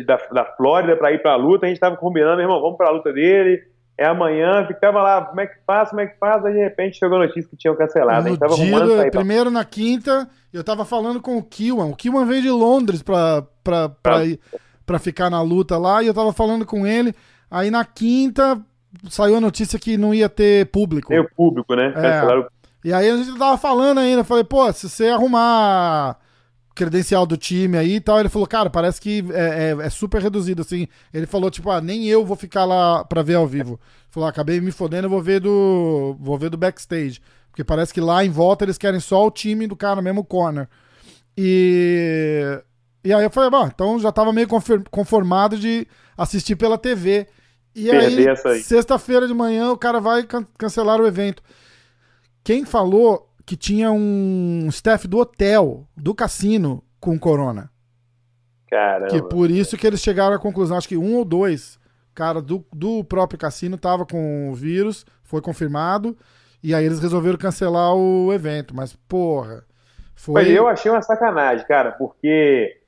da, 0.05 0.17
da 0.31 0.45
Flórida 0.45 0.99
para 0.99 1.13
ir 1.13 1.23
para 1.23 1.33
a 1.33 1.37
luta, 1.37 1.65
a 1.65 1.69
gente 1.71 1.79
estava 1.79 1.97
combinando, 1.97 2.43
irmão, 2.43 2.61
vamos 2.61 2.77
para 2.77 2.89
a 2.89 2.93
luta 2.93 3.11
dele, 3.11 3.63
é 4.01 4.07
amanhã, 4.07 4.67
ficava 4.67 5.03
lá, 5.03 5.27
como 5.27 5.43
é 5.43 5.47
que 5.47 5.57
faz, 5.67 5.91
como 5.91 6.01
é 6.01 6.07
que 6.07 6.19
faz, 6.19 6.43
aí 6.43 6.55
de 6.55 6.59
repente 6.59 6.99
chegou 6.99 7.19
a 7.19 7.27
notícia 7.27 7.51
que 7.51 7.57
tinham 7.57 7.77
cancelado. 7.77 8.31
No 8.31 8.39
tava 8.39 8.55
dia, 8.55 8.71
pra 9.11 9.11
Primeiro 9.11 9.51
na 9.51 9.63
quinta, 9.63 10.27
eu 10.51 10.65
tava 10.65 10.87
falando 10.87 11.21
com 11.21 11.37
o 11.37 11.43
Kiwan, 11.43 11.85
o 11.85 11.95
Kiwan 11.95 12.25
veio 12.25 12.41
de 12.41 12.51
Londres 12.51 13.03
pra, 13.03 13.45
pra, 13.63 13.91
pra, 13.91 14.25
ir, 14.25 14.41
pra 14.87 14.99
ficar 14.99 15.29
na 15.29 15.43
luta 15.43 15.77
lá, 15.77 16.03
e 16.03 16.07
eu 16.07 16.15
tava 16.15 16.33
falando 16.33 16.65
com 16.65 16.87
ele, 16.87 17.15
aí 17.51 17.71
na 17.71 17.85
quinta 17.85 18.59
saiu 19.11 19.37
a 19.37 19.41
notícia 19.41 19.79
que 19.79 19.99
não 19.99 20.15
ia 20.15 20.31
ter 20.31 20.71
público. 20.71 21.09
Tem 21.09 21.21
o 21.21 21.29
público, 21.37 21.75
né? 21.75 21.93
É. 21.95 22.47
E 22.83 22.95
aí 22.95 23.11
a 23.11 23.17
gente 23.19 23.39
tava 23.39 23.59
falando 23.59 23.99
ainda, 23.99 24.25
falei, 24.25 24.45
pô, 24.45 24.73
se 24.73 24.89
você 24.89 25.09
arrumar 25.09 26.17
credencial 26.75 27.27
do 27.27 27.37
time 27.37 27.77
aí 27.77 27.97
e 27.97 28.01
tal. 28.01 28.21
Ele 28.21 28.29
falou, 28.29 28.47
cara, 28.47 28.71
parece 28.71 29.01
que 29.01 29.25
é, 29.33 29.71
é, 29.71 29.87
é, 29.87 29.91
super 29.91 30.23
reduzido, 30.23 30.63
assim. 30.63 30.89
Ele 31.13 31.27
falou, 31.27 31.51
tipo, 31.51 31.71
ah, 31.71 31.81
nem 31.81 32.07
eu 32.07 32.25
vou 32.25 32.37
ficar 32.37 32.65
lá 32.65 33.05
pra 33.05 33.23
ver 33.23 33.35
ao 33.35 33.47
vivo. 33.47 33.73
Ele 33.73 34.11
falou, 34.11 34.27
ah, 34.27 34.31
acabei 34.31 34.61
me 34.61 34.73
fodendo, 34.73 35.07
eu 35.07 35.11
vou 35.11 35.23
ver 35.23 35.41
do. 35.41 36.17
Vou 36.21 36.39
ver 36.39 36.51
do 36.51 36.59
backstage. 36.59 37.21
Porque 37.51 37.65
parece 37.65 37.93
que 37.93 38.01
lá 38.01 38.25
em 38.25 38.31
volta 38.31 38.65
eles 38.65 38.79
querem 38.79 39.01
só 39.01 39.27
o 39.27 39.31
time 39.31 39.67
do 39.67 39.77
cara 39.77 40.01
mesmo 40.01 40.25
corner. 40.25 40.69
E. 41.37 42.63
E 43.03 43.15
aí 43.15 43.25
eu 43.25 43.31
falei, 43.31 43.49
bom, 43.49 43.67
então 43.67 43.99
já 43.99 44.13
tava 44.13 44.31
meio 44.31 44.47
conformado 44.91 45.59
de 45.59 45.87
assistir 46.17 46.55
pela 46.55 46.77
TV. 46.77 47.27
E 47.75 47.91
aí, 47.91 48.27
aí. 48.29 48.63
sexta-feira 48.63 49.27
de 49.27 49.33
manhã, 49.33 49.71
o 49.71 49.77
cara 49.77 50.01
vai 50.01 50.25
can 50.25 50.47
cancelar 50.59 51.01
o 51.01 51.07
evento. 51.07 51.43
Quem 52.45 52.65
falou 52.65 53.30
que 53.51 53.57
tinha 53.57 53.91
um 53.91 54.69
staff 54.69 55.09
do 55.09 55.19
hotel, 55.19 55.85
do 55.97 56.15
cassino, 56.15 56.85
com 57.01 57.19
corona. 57.19 57.69
Caramba. 58.71 59.09
Que 59.09 59.21
por 59.21 59.51
isso 59.51 59.77
que 59.77 59.85
eles 59.85 59.99
chegaram 60.01 60.37
à 60.37 60.39
conclusão, 60.39 60.77
acho 60.77 60.87
que 60.87 60.97
um 60.97 61.17
ou 61.17 61.25
dois 61.25 61.77
cara 62.15 62.41
do, 62.41 62.65
do 62.73 63.03
próprio 63.03 63.37
cassino 63.37 63.77
tava 63.77 64.07
com 64.07 64.51
o 64.51 64.55
vírus, 64.55 65.05
foi 65.25 65.41
confirmado, 65.43 66.17
e 66.63 66.73
aí 66.73 66.87
eles 66.87 67.01
resolveram 67.01 67.37
cancelar 67.37 67.93
o 67.93 68.33
evento. 68.33 68.73
Mas, 68.73 68.95
porra. 69.09 69.65
Foi... 70.15 70.45
Mas 70.45 70.49
eu 70.53 70.69
achei 70.69 70.89
uma 70.89 71.03
sacanagem, 71.03 71.67
cara, 71.67 71.91
porque 71.91 72.80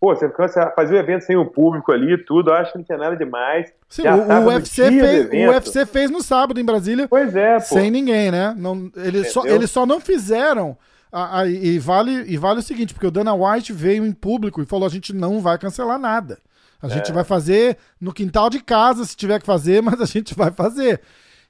Pô, 0.00 0.16
você 0.16 0.30
fazia 0.74 0.96
o 0.96 0.98
evento 0.98 1.26
sem 1.26 1.36
o 1.36 1.44
público 1.44 1.92
ali 1.92 2.16
tudo, 2.24 2.50
acho 2.50 2.72
que 2.72 2.78
não 2.78 2.84
tinha 2.84 2.96
nada 2.96 3.14
demais. 3.14 3.70
Sim, 3.86 4.04
o, 4.08 4.46
o, 4.46 4.46
UFC 4.46 4.90
fez, 4.90 5.26
o 5.26 5.50
UFC 5.50 5.86
fez 5.86 6.10
no 6.10 6.22
sábado 6.22 6.58
em 6.58 6.64
Brasília. 6.64 7.06
Pois 7.06 7.36
é, 7.36 7.56
pô. 7.56 7.74
Sem 7.74 7.90
ninguém, 7.90 8.30
né? 8.30 8.54
Não, 8.56 8.90
eles, 8.96 9.30
só, 9.30 9.44
eles 9.44 9.70
só 9.70 9.84
não 9.84 10.00
fizeram. 10.00 10.74
A, 11.12 11.40
a, 11.40 11.46
e, 11.46 11.78
vale, 11.78 12.24
e 12.26 12.38
vale 12.38 12.60
o 12.60 12.62
seguinte, 12.62 12.94
porque 12.94 13.06
o 13.06 13.10
Dana 13.10 13.34
White 13.34 13.74
veio 13.74 14.06
em 14.06 14.12
público 14.12 14.62
e 14.62 14.66
falou: 14.66 14.86
a 14.86 14.90
gente 14.90 15.12
não 15.12 15.38
vai 15.40 15.58
cancelar 15.58 15.98
nada. 15.98 16.38
A 16.80 16.86
é. 16.86 16.90
gente 16.90 17.12
vai 17.12 17.24
fazer 17.24 17.76
no 18.00 18.10
quintal 18.10 18.48
de 18.48 18.60
casa, 18.60 19.04
se 19.04 19.14
tiver 19.14 19.38
que 19.38 19.44
fazer, 19.44 19.82
mas 19.84 20.00
a 20.00 20.06
gente 20.06 20.34
vai 20.34 20.50
fazer. 20.50 21.02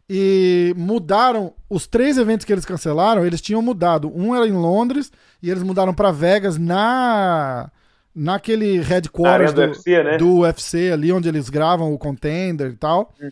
E 0.09 0.75
mudaram 0.77 1.53
os 1.69 1.87
três 1.87 2.19
eventos 2.19 2.45
que 2.45 2.53
eles 2.53 2.65
cancelaram, 2.65 3.25
eles 3.25 3.41
tinham 3.41 3.63
mudado. 3.63 4.11
Um 4.13 4.35
era 4.35 4.49
em 4.49 4.53
Londres 4.53 5.13
e 5.41 5.49
eles 5.49 5.63
mudaram 5.63 5.95
para 5.95 6.11
Vegas 6.11 6.59
na 6.59 7.71
naquele 8.15 8.81
headquarters 8.81 9.53
do, 9.53 9.63
do, 9.63 9.69
UFC, 9.69 10.03
né? 10.03 10.19
do, 10.19 10.39
UFC, 10.41 10.91
ali 10.93 11.13
onde 11.13 11.29
eles 11.29 11.49
gravam 11.49 11.93
o 11.93 11.99
Contender 11.99 12.71
e 12.73 12.77
tal. 12.77 13.15
Hum. 13.21 13.31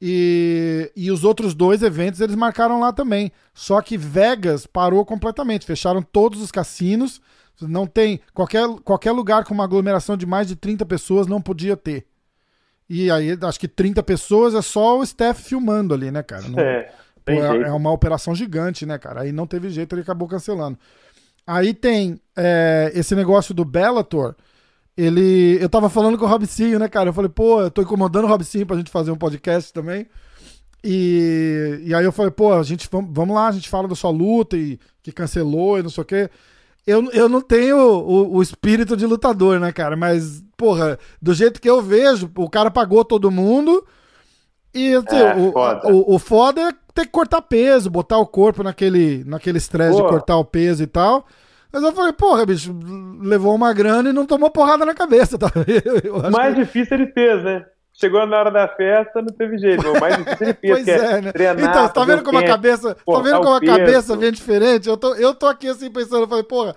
E, 0.00 0.92
e 0.94 1.10
os 1.10 1.24
outros 1.24 1.54
dois 1.54 1.82
eventos 1.82 2.20
eles 2.20 2.34
marcaram 2.34 2.80
lá 2.80 2.92
também. 2.92 3.32
Só 3.54 3.80
que 3.80 3.96
Vegas 3.96 4.66
parou 4.66 5.04
completamente, 5.04 5.66
fecharam 5.66 6.02
todos 6.02 6.42
os 6.42 6.52
cassinos. 6.52 7.20
Não 7.60 7.86
tem. 7.86 8.20
Qualquer, 8.32 8.68
qualquer 8.84 9.12
lugar 9.12 9.44
com 9.44 9.54
uma 9.54 9.64
aglomeração 9.64 10.16
de 10.16 10.26
mais 10.26 10.48
de 10.48 10.56
30 10.56 10.84
pessoas 10.84 11.26
não 11.26 11.40
podia 11.40 11.76
ter. 11.76 12.06
E 12.88 13.10
aí, 13.10 13.38
acho 13.40 13.58
que 13.58 13.68
30 13.68 14.02
pessoas 14.02 14.54
é 14.54 14.60
só 14.60 14.98
o 14.98 15.02
staff 15.02 15.42
filmando 15.42 15.94
ali, 15.94 16.10
né, 16.10 16.22
cara? 16.22 16.48
Não, 16.48 16.58
é, 16.58 16.92
pô, 17.24 17.32
é, 17.32 17.62
é, 17.62 17.72
uma 17.72 17.90
operação 17.90 18.34
gigante, 18.34 18.84
né, 18.84 18.98
cara? 18.98 19.22
Aí 19.22 19.32
não 19.32 19.46
teve 19.46 19.70
jeito, 19.70 19.94
ele 19.94 20.02
acabou 20.02 20.28
cancelando. 20.28 20.78
Aí 21.46 21.74
tem 21.74 22.20
é, 22.36 22.90
esse 22.94 23.14
negócio 23.14 23.54
do 23.54 23.64
Bellator. 23.64 24.34
Ele. 24.96 25.58
Eu 25.60 25.68
tava 25.68 25.88
falando 25.88 26.16
com 26.16 26.24
o 26.24 26.28
Robicinho, 26.28 26.78
né, 26.78 26.88
cara? 26.88 27.08
Eu 27.10 27.12
falei, 27.12 27.28
pô, 27.28 27.60
eu 27.60 27.70
tô 27.70 27.82
incomodando 27.82 28.24
o 28.24 28.28
Robicinho 28.28 28.66
pra 28.66 28.76
gente 28.76 28.90
fazer 28.90 29.10
um 29.10 29.16
podcast 29.16 29.72
também. 29.72 30.06
E, 30.82 31.80
e 31.82 31.94
aí 31.94 32.04
eu 32.04 32.12
falei, 32.12 32.30
pô, 32.30 32.52
a 32.52 32.62
gente 32.62 32.88
vamos 32.90 33.34
lá, 33.34 33.48
a 33.48 33.52
gente 33.52 33.68
fala 33.68 33.88
da 33.88 33.94
sua 33.94 34.10
luta 34.10 34.56
e 34.56 34.78
que 35.02 35.10
cancelou 35.10 35.78
e 35.78 35.82
não 35.82 35.90
sei 35.90 36.02
o 36.02 36.04
quê. 36.04 36.30
Eu, 36.86 37.10
eu 37.12 37.28
não 37.28 37.40
tenho 37.40 37.78
o, 37.78 38.36
o, 38.36 38.42
espírito 38.42 38.94
de 38.94 39.06
lutador, 39.06 39.58
né, 39.58 39.72
cara? 39.72 39.96
Mas, 39.96 40.44
porra, 40.56 40.98
do 41.20 41.32
jeito 41.32 41.60
que 41.60 41.68
eu 41.68 41.80
vejo, 41.80 42.30
o 42.36 42.50
cara 42.50 42.70
pagou 42.70 43.02
todo 43.02 43.30
mundo. 43.30 43.86
E 44.74 44.94
assim, 44.94 45.16
é, 45.16 45.34
o, 45.34 45.52
foda. 45.52 45.88
O, 45.88 46.14
o 46.14 46.18
foda 46.18 46.60
é 46.60 46.72
ter 46.94 47.06
que 47.06 47.10
cortar 47.10 47.42
peso, 47.42 47.90
botar 47.90 48.18
o 48.18 48.26
corpo 48.26 48.62
naquele 48.62 49.24
naquele 49.24 49.58
estresse 49.58 49.96
de 49.96 50.08
cortar 50.08 50.36
o 50.36 50.44
peso 50.44 50.82
e 50.82 50.86
tal. 50.86 51.26
Mas 51.72 51.82
eu 51.82 51.92
falei, 51.92 52.12
porra, 52.12 52.46
bicho, 52.46 52.72
levou 53.20 53.52
uma 53.52 53.72
grana 53.72 54.10
e 54.10 54.12
não 54.12 54.24
tomou 54.24 54.48
porrada 54.48 54.86
na 54.86 54.94
cabeça. 54.94 55.36
Tá? 55.36 55.50
O 56.08 56.30
mais 56.30 56.54
que... 56.54 56.60
difícil 56.60 56.96
ele 56.96 57.08
fez, 57.08 57.42
né? 57.42 57.66
Chegou 57.92 58.24
na 58.26 58.38
hora 58.38 58.50
da 58.50 58.68
festa, 58.68 59.20
não 59.20 59.28
teve 59.28 59.58
jeito. 59.58 59.88
O 59.88 60.00
mais 60.00 60.16
difícil 60.16 60.46
ele 60.46 60.54
fez, 60.60 60.72
pois 60.72 60.88
é, 60.88 61.18
é, 61.18 61.20
né? 61.20 61.32
treinar, 61.32 61.58
Então, 61.58 61.88
tá 61.88 62.04
vendo 62.04 62.22
como 62.22 62.38
a 62.38 62.44
cabeça, 62.44 62.94
tá 62.94 63.20
vendo 63.20 63.40
como 63.40 63.54
a 63.54 63.60
cabeça 63.60 64.16
vem 64.16 64.30
diferente? 64.30 64.88
Eu 64.88 64.96
tô, 64.96 65.14
eu 65.14 65.34
tô 65.34 65.46
aqui 65.46 65.66
assim 65.68 65.90
pensando, 65.90 66.22
eu 66.22 66.28
falei, 66.28 66.44
porra, 66.44 66.76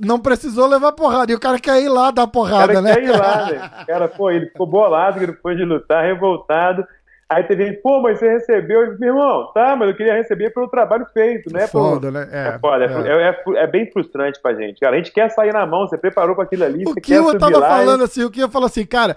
não 0.00 0.18
precisou 0.18 0.66
levar 0.66 0.90
porrada. 0.92 1.30
E 1.30 1.34
o 1.36 1.40
cara 1.40 1.60
quer 1.60 1.80
ir 1.80 1.88
lá 1.88 2.10
dar 2.10 2.26
porrada, 2.26 2.64
o 2.64 2.74
cara 2.74 2.82
né? 2.82 2.94
quer 2.94 3.04
ir 3.04 3.10
lá, 3.10 3.46
né? 3.50 3.70
O 3.82 3.86
cara, 3.86 4.08
pô, 4.08 4.30
ele 4.30 4.46
ficou 4.46 4.66
bolado 4.66 5.20
depois 5.20 5.56
de 5.56 5.64
lutar, 5.64 6.04
revoltado. 6.04 6.84
Aí 7.34 7.44
teve 7.44 7.66
gente, 7.66 7.80
pô, 7.80 8.00
mas 8.00 8.18
você 8.18 8.28
recebeu. 8.28 8.82
Eu 8.82 8.98
meu 8.98 9.14
irmão, 9.14 9.50
tá, 9.54 9.74
mas 9.74 9.88
eu 9.88 9.96
queria 9.96 10.14
receber 10.14 10.50
pelo 10.50 10.68
trabalho 10.68 11.06
feito, 11.12 11.52
né? 11.52 11.66
Foda, 11.66 12.10
né? 12.10 12.28
É, 12.30 12.48
é 12.48 12.58
foda, 12.58 12.84
é. 12.84 13.08
É, 13.08 13.28
é, 13.28 13.62
é, 13.64 13.66
bem 13.66 13.90
frustrante 13.90 14.40
pra 14.40 14.54
gente. 14.54 14.80
Cara, 14.80 14.94
a 14.94 14.98
gente 14.98 15.12
quer 15.12 15.30
sair 15.30 15.52
na 15.52 15.66
mão, 15.66 15.86
você 15.86 15.96
preparou 15.96 16.34
pra 16.34 16.44
aquilo 16.44 16.64
ali, 16.64 16.84
o 16.86 16.94
que 16.94 17.12
eu 17.12 17.38
tava 17.38 17.60
falando 17.60 18.04
assim, 18.04 18.24
o 18.24 18.30
que 18.30 18.40
eu 18.40 18.48
falo 18.48 18.66
assim, 18.66 18.84
cara, 18.84 19.16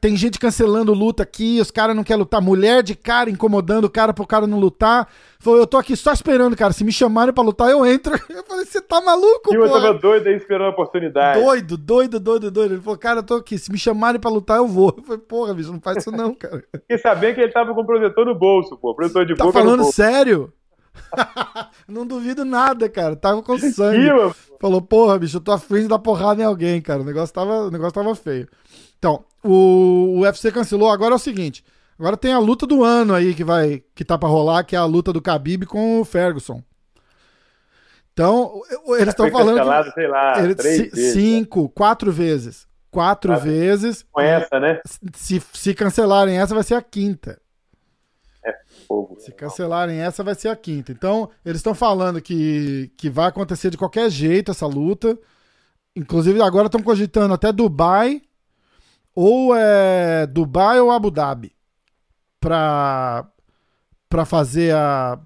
Tem 0.00 0.16
gente 0.16 0.38
cancelando 0.38 0.92
luta 0.92 1.22
aqui, 1.22 1.60
os 1.60 1.70
caras 1.70 1.94
não 1.94 2.02
querem 2.02 2.18
lutar. 2.20 2.42
Mulher 2.42 2.82
de 2.82 2.96
cara 2.96 3.30
incomodando 3.30 3.84
o 3.84 3.90
cara 3.90 4.12
pro 4.12 4.26
cara 4.26 4.46
não 4.46 4.58
lutar. 4.58 5.08
Falou, 5.38 5.60
eu 5.60 5.66
tô 5.66 5.76
aqui 5.76 5.96
só 5.96 6.12
esperando, 6.12 6.56
cara. 6.56 6.72
Se 6.72 6.82
me 6.82 6.90
chamarem 6.90 7.32
pra 7.32 7.42
lutar, 7.42 7.70
eu 7.70 7.86
entro. 7.86 8.12
Eu 8.28 8.44
falei, 8.44 8.64
você 8.64 8.80
tá 8.80 9.00
maluco, 9.00 9.52
E 9.52 9.56
eu 9.56 9.70
tava 9.70 9.94
doido 9.94 10.26
aí 10.26 10.34
esperando 10.34 10.66
a 10.66 10.70
oportunidade. 10.70 11.40
Doido, 11.40 11.76
doido, 11.76 12.18
doido, 12.18 12.50
doido. 12.50 12.74
Ele 12.74 12.82
falou, 12.82 12.98
cara, 12.98 13.20
eu 13.20 13.22
tô 13.22 13.34
aqui. 13.34 13.56
Se 13.58 13.70
me 13.70 13.78
chamarem 13.78 14.20
pra 14.20 14.30
lutar, 14.30 14.56
eu 14.56 14.66
vou. 14.66 14.92
Eu 14.96 15.04
falei, 15.04 15.20
porra, 15.20 15.54
bicho, 15.54 15.72
não 15.72 15.80
faz 15.80 15.98
isso 15.98 16.10
não, 16.10 16.34
cara. 16.34 16.64
Fiquei 16.72 16.98
sabendo 16.98 17.34
que 17.36 17.40
ele 17.40 17.52
tava 17.52 17.72
com 17.74 17.84
protetor 17.84 18.26
no 18.26 18.34
bolso, 18.34 18.76
pô. 18.76 18.94
Protetor 18.94 19.24
de 19.24 19.36
Tá 19.36 19.44
boca 19.44 19.60
no 19.60 19.64
falando 19.64 19.84
sério? 19.92 20.52
não 21.88 22.06
duvido 22.06 22.44
nada, 22.44 22.88
cara. 22.88 23.16
Tava 23.16 23.42
com 23.42 23.58
sangue. 23.58 24.08
Falou, 24.60 24.82
porra, 24.82 25.18
bicho, 25.18 25.36
eu 25.36 25.40
tô 25.40 25.52
afim 25.52 25.82
de 25.82 25.88
dar 25.88 25.98
porrada 25.98 26.42
em 26.42 26.44
alguém, 26.44 26.80
cara. 26.80 27.02
O 27.02 27.04
negócio 27.04 27.34
tava, 27.34 27.66
o 27.66 27.70
negócio 27.70 27.94
tava 27.94 28.14
feio. 28.14 28.48
Então, 29.00 29.24
o, 29.42 30.18
o 30.18 30.20
UFC 30.20 30.52
cancelou. 30.52 30.90
Agora 30.90 31.14
é 31.14 31.16
o 31.16 31.18
seguinte. 31.18 31.64
Agora 31.98 32.16
tem 32.16 32.32
a 32.32 32.38
luta 32.38 32.66
do 32.66 32.84
ano 32.84 33.14
aí 33.14 33.34
que 33.34 33.42
vai 33.42 33.82
que 33.94 34.04
tá 34.04 34.16
pra 34.16 34.28
rolar, 34.28 34.62
que 34.62 34.76
é 34.76 34.78
a 34.78 34.84
luta 34.84 35.12
do 35.12 35.20
Khabib 35.20 35.66
com 35.66 36.00
o 36.00 36.04
Ferguson. 36.04 36.62
Então, 38.12 38.60
eles 38.98 39.08
estão 39.08 39.30
falando 39.30 39.84
que 39.84 39.92
sei 39.92 40.06
lá, 40.08 40.42
ele- 40.42 40.54
três 40.54 40.78
vezes. 40.92 41.12
cinco, 41.14 41.68
quatro 41.70 42.12
vezes. 42.12 42.68
Quatro 42.90 43.32
Quatro. 43.32 43.44
vezes. 43.50 44.04
Com 44.10 44.20
essa, 44.20 44.60
né? 44.60 44.80
Se, 45.14 45.40
se 45.52 45.74
cancelarem 45.74 46.38
essa, 46.38 46.54
vai 46.54 46.64
ser 46.64 46.74
a 46.74 46.82
quinta. 46.82 47.40
Fogo. 48.88 49.16
Se 49.20 49.30
cancelarem 49.32 50.00
essa, 50.00 50.24
vai 50.24 50.34
ser 50.34 50.48
a 50.48 50.56
quinta. 50.56 50.90
Então, 50.90 51.30
eles 51.44 51.58
estão 51.58 51.74
falando 51.74 52.20
que, 52.20 52.90
que 52.96 53.08
vai 53.08 53.26
acontecer 53.28 53.70
de 53.70 53.76
qualquer 53.78 54.10
jeito 54.10 54.50
essa 54.50 54.66
luta. 54.66 55.16
Inclusive, 55.94 56.42
agora 56.42 56.66
estão 56.66 56.82
cogitando 56.82 57.32
até 57.32 57.52
Dubai, 57.52 58.20
ou 59.22 59.54
é 59.56 60.26
Dubai 60.26 60.80
ou 60.80 60.90
Abu 60.90 61.10
Dhabi, 61.10 61.52
pra, 62.40 63.26
pra, 64.08 64.24
fazer, 64.24 64.74
a, 64.74 65.18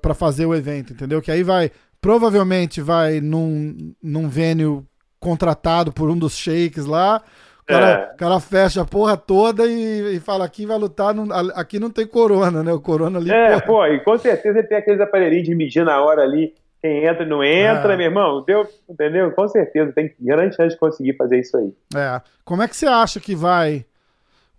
pra 0.00 0.14
fazer 0.14 0.46
o 0.46 0.54
evento, 0.54 0.92
entendeu? 0.92 1.20
Que 1.20 1.30
aí 1.30 1.42
vai, 1.42 1.70
provavelmente 2.00 2.80
vai 2.80 3.20
num, 3.20 3.94
num 4.02 4.28
venue 4.28 4.82
contratado 5.20 5.92
por 5.92 6.10
um 6.10 6.18
dos 6.18 6.34
sheiks 6.36 6.86
lá. 6.86 7.22
O 7.62 7.64
cara, 7.66 7.90
É. 7.90 8.16
cara 8.16 8.40
fecha 8.40 8.82
a 8.82 8.84
porra 8.84 9.16
toda 9.16 9.64
e, 9.66 10.16
e 10.16 10.20
fala: 10.20 10.44
aqui 10.44 10.66
vai 10.66 10.76
lutar, 10.76 11.14
não- 11.14 11.28
aqui 11.54 11.78
não 11.78 11.90
tem 11.90 12.04
corona, 12.06 12.62
né? 12.62 12.72
O 12.72 12.80
corona 12.80 13.18
ali. 13.20 13.30
É, 13.30 13.60
porra, 13.60 13.62
pô, 13.62 13.86
e 13.86 14.00
com 14.00 14.18
certeza 14.18 14.58
ele 14.58 14.66
tem 14.66 14.78
aqueles 14.78 15.00
aparelhinhos 15.00 15.44
de 15.46 15.54
medir 15.54 15.84
na 15.84 16.02
hora 16.02 16.22
ali, 16.22 16.54
quem 16.82 17.04
entra 17.06 17.24
e 17.24 17.28
não 17.28 17.42
entra, 17.44 17.94
É. 17.94 17.96
meu 17.96 18.06
irmão, 18.06 18.42
deu, 18.44 18.66
entendeu? 18.90 19.30
Com 19.32 19.46
certeza, 19.48 19.92
tem 19.92 20.12
grande 20.20 20.56
chance 20.56 20.74
de 20.74 20.80
conseguir 20.80 21.16
fazer 21.16 21.38
isso 21.38 21.56
aí. 21.56 21.72
É. 21.94 22.20
Como 22.44 22.60
é 22.62 22.68
que 22.68 22.76
você 22.76 22.86
acha 22.86 23.20
que 23.20 23.34
vai 23.36 23.86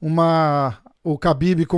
uma 0.01 0.77
o 1.03 1.15
Khabib 1.17 1.65
com 1.65 1.77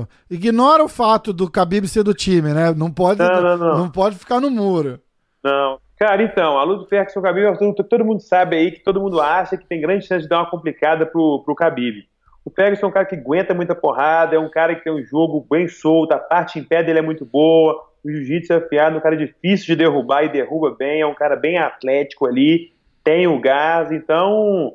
o... 0.00 0.06
ignora 0.30 0.82
o 0.82 0.88
fato 0.88 1.32
do 1.32 1.46
Khabib 1.46 1.86
ser 1.86 2.02
do 2.02 2.14
time, 2.14 2.52
né? 2.54 2.72
Não 2.74 2.90
pode 2.90 3.20
Não, 3.20 3.42
não, 3.42 3.78
não. 3.78 3.90
pode 3.90 4.16
ficar 4.16 4.40
no 4.40 4.50
muro. 4.50 4.98
Não. 5.44 5.78
Cara, 5.98 6.22
então, 6.22 6.58
a 6.58 6.64
luta 6.64 6.82
do 6.82 6.88
Ferguson 6.88 7.20
Khabib, 7.20 7.46
é 7.46 7.52
que 7.52 7.84
todo 7.88 8.04
mundo 8.04 8.20
sabe 8.20 8.56
aí, 8.56 8.72
que 8.72 8.82
todo 8.82 9.00
mundo 9.00 9.20
acha 9.20 9.56
que 9.56 9.66
tem 9.66 9.80
grande 9.80 10.06
chance 10.06 10.22
de 10.22 10.28
dar 10.28 10.38
uma 10.38 10.50
complicada 10.50 11.06
pro, 11.06 11.42
pro 11.44 11.54
Khabib. 11.54 12.08
O 12.44 12.50
Ferguson 12.50 12.86
é 12.86 12.88
um 12.88 12.92
cara 12.92 13.06
que 13.06 13.14
aguenta 13.14 13.54
muita 13.54 13.74
porrada, 13.74 14.34
é 14.34 14.38
um 14.38 14.50
cara 14.50 14.74
que 14.74 14.82
tem 14.82 14.92
um 14.92 15.04
jogo 15.04 15.46
bem 15.48 15.68
solto, 15.68 16.12
a 16.12 16.18
parte 16.18 16.58
em 16.58 16.64
pé 16.64 16.82
dele 16.82 16.98
é 16.98 17.02
muito 17.02 17.24
boa, 17.24 17.84
o 18.04 18.10
jiu-jitsu 18.10 18.52
é 18.52 18.56
afiado, 18.56 18.96
é 18.96 18.98
um 18.98 19.02
cara 19.02 19.16
difícil 19.16 19.66
de 19.66 19.76
derrubar 19.76 20.24
e 20.24 20.28
derruba 20.28 20.74
bem, 20.76 21.00
é 21.00 21.06
um 21.06 21.14
cara 21.14 21.36
bem 21.36 21.58
atlético 21.58 22.26
ali, 22.26 22.72
tem 23.04 23.28
o 23.28 23.40
gás, 23.40 23.92
então 23.92 24.74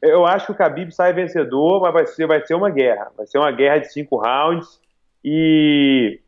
eu 0.00 0.24
acho 0.24 0.46
que 0.46 0.52
o 0.52 0.54
Khabib 0.54 0.92
sai 0.92 1.12
vencedor, 1.12 1.80
mas 1.80 1.92
vai 1.92 2.06
ser, 2.06 2.26
vai 2.26 2.44
ser 2.44 2.54
uma 2.54 2.70
guerra, 2.70 3.10
vai 3.16 3.26
ser 3.26 3.38
uma 3.38 3.50
guerra 3.50 3.78
de 3.78 3.92
cinco 3.92 4.16
rounds 4.16 4.80
e 5.22 6.20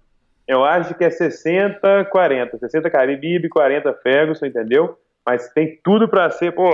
eu 0.47 0.65
acho 0.65 0.95
que 0.95 1.05
é 1.05 1.09
60-40. 1.09 2.59
60 2.59 2.89
Khabib, 2.89 3.49
40 3.49 3.93
Ferguson, 3.95 4.47
entendeu? 4.47 4.99
Mas 5.25 5.49
tem 5.51 5.79
tudo 5.83 6.09
pra 6.09 6.31
ser, 6.31 6.53
pô, 6.53 6.71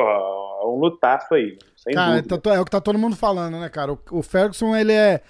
um 0.64 0.78
lutaço 0.78 1.34
aí, 1.34 1.56
sem 1.82 1.94
Cara, 1.94 2.22
tá- 2.22 2.54
é 2.54 2.60
o 2.60 2.64
que 2.64 2.70
tá 2.70 2.80
todo 2.80 2.98
mundo 2.98 3.16
falando, 3.16 3.58
né, 3.58 3.68
cara? 3.68 3.92
O, 3.92 3.98
o 4.10 4.22
Ferguson, 4.22 4.76
ele 4.76 4.92
é 4.92 5.20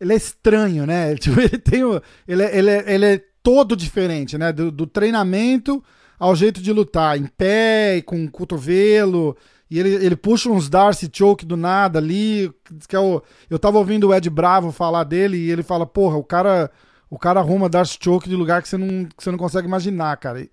ele 0.00 0.12
é 0.12 0.16
estranho, 0.16 0.86
né? 0.86 1.14
Tipo, 1.18 1.40
ele 1.40 1.58
tem 1.58 1.84
o, 1.84 2.00
ele, 2.26 2.42
é, 2.42 2.58
ele, 2.58 2.70
é, 2.70 2.94
ele 2.94 3.06
é 3.06 3.24
todo 3.42 3.76
diferente, 3.76 4.38
né? 4.38 4.52
Do, 4.52 4.70
do 4.70 4.86
treinamento 4.86 5.82
ao 6.18 6.34
jeito 6.34 6.60
de 6.60 6.72
lutar, 6.72 7.16
em 7.16 7.26
pé, 7.26 8.02
com 8.04 8.28
cotovelo, 8.28 9.36
e 9.70 9.78
ele, 9.78 9.94
ele 10.04 10.16
puxa 10.16 10.50
uns 10.50 10.68
Darcy 10.68 11.08
Choke 11.12 11.46
do 11.46 11.56
nada 11.56 11.98
ali, 11.98 12.52
que 12.88 12.96
é 12.96 12.98
o, 12.98 13.22
eu 13.48 13.58
tava 13.58 13.78
ouvindo 13.78 14.08
o 14.08 14.14
Ed 14.14 14.28
Bravo 14.28 14.72
falar 14.72 15.04
dele, 15.04 15.36
e 15.36 15.50
ele 15.50 15.62
fala, 15.62 15.86
porra, 15.86 16.16
o 16.16 16.24
cara, 16.24 16.70
o 17.08 17.18
cara 17.18 17.38
arruma 17.38 17.68
Darcy 17.68 17.98
Choke 18.02 18.28
de 18.28 18.34
lugar 18.34 18.62
que 18.62 18.68
você 18.68 18.76
não, 18.76 19.04
que 19.04 19.22
você 19.22 19.30
não 19.30 19.38
consegue 19.38 19.68
imaginar, 19.68 20.16
cara. 20.16 20.40
E, 20.40 20.50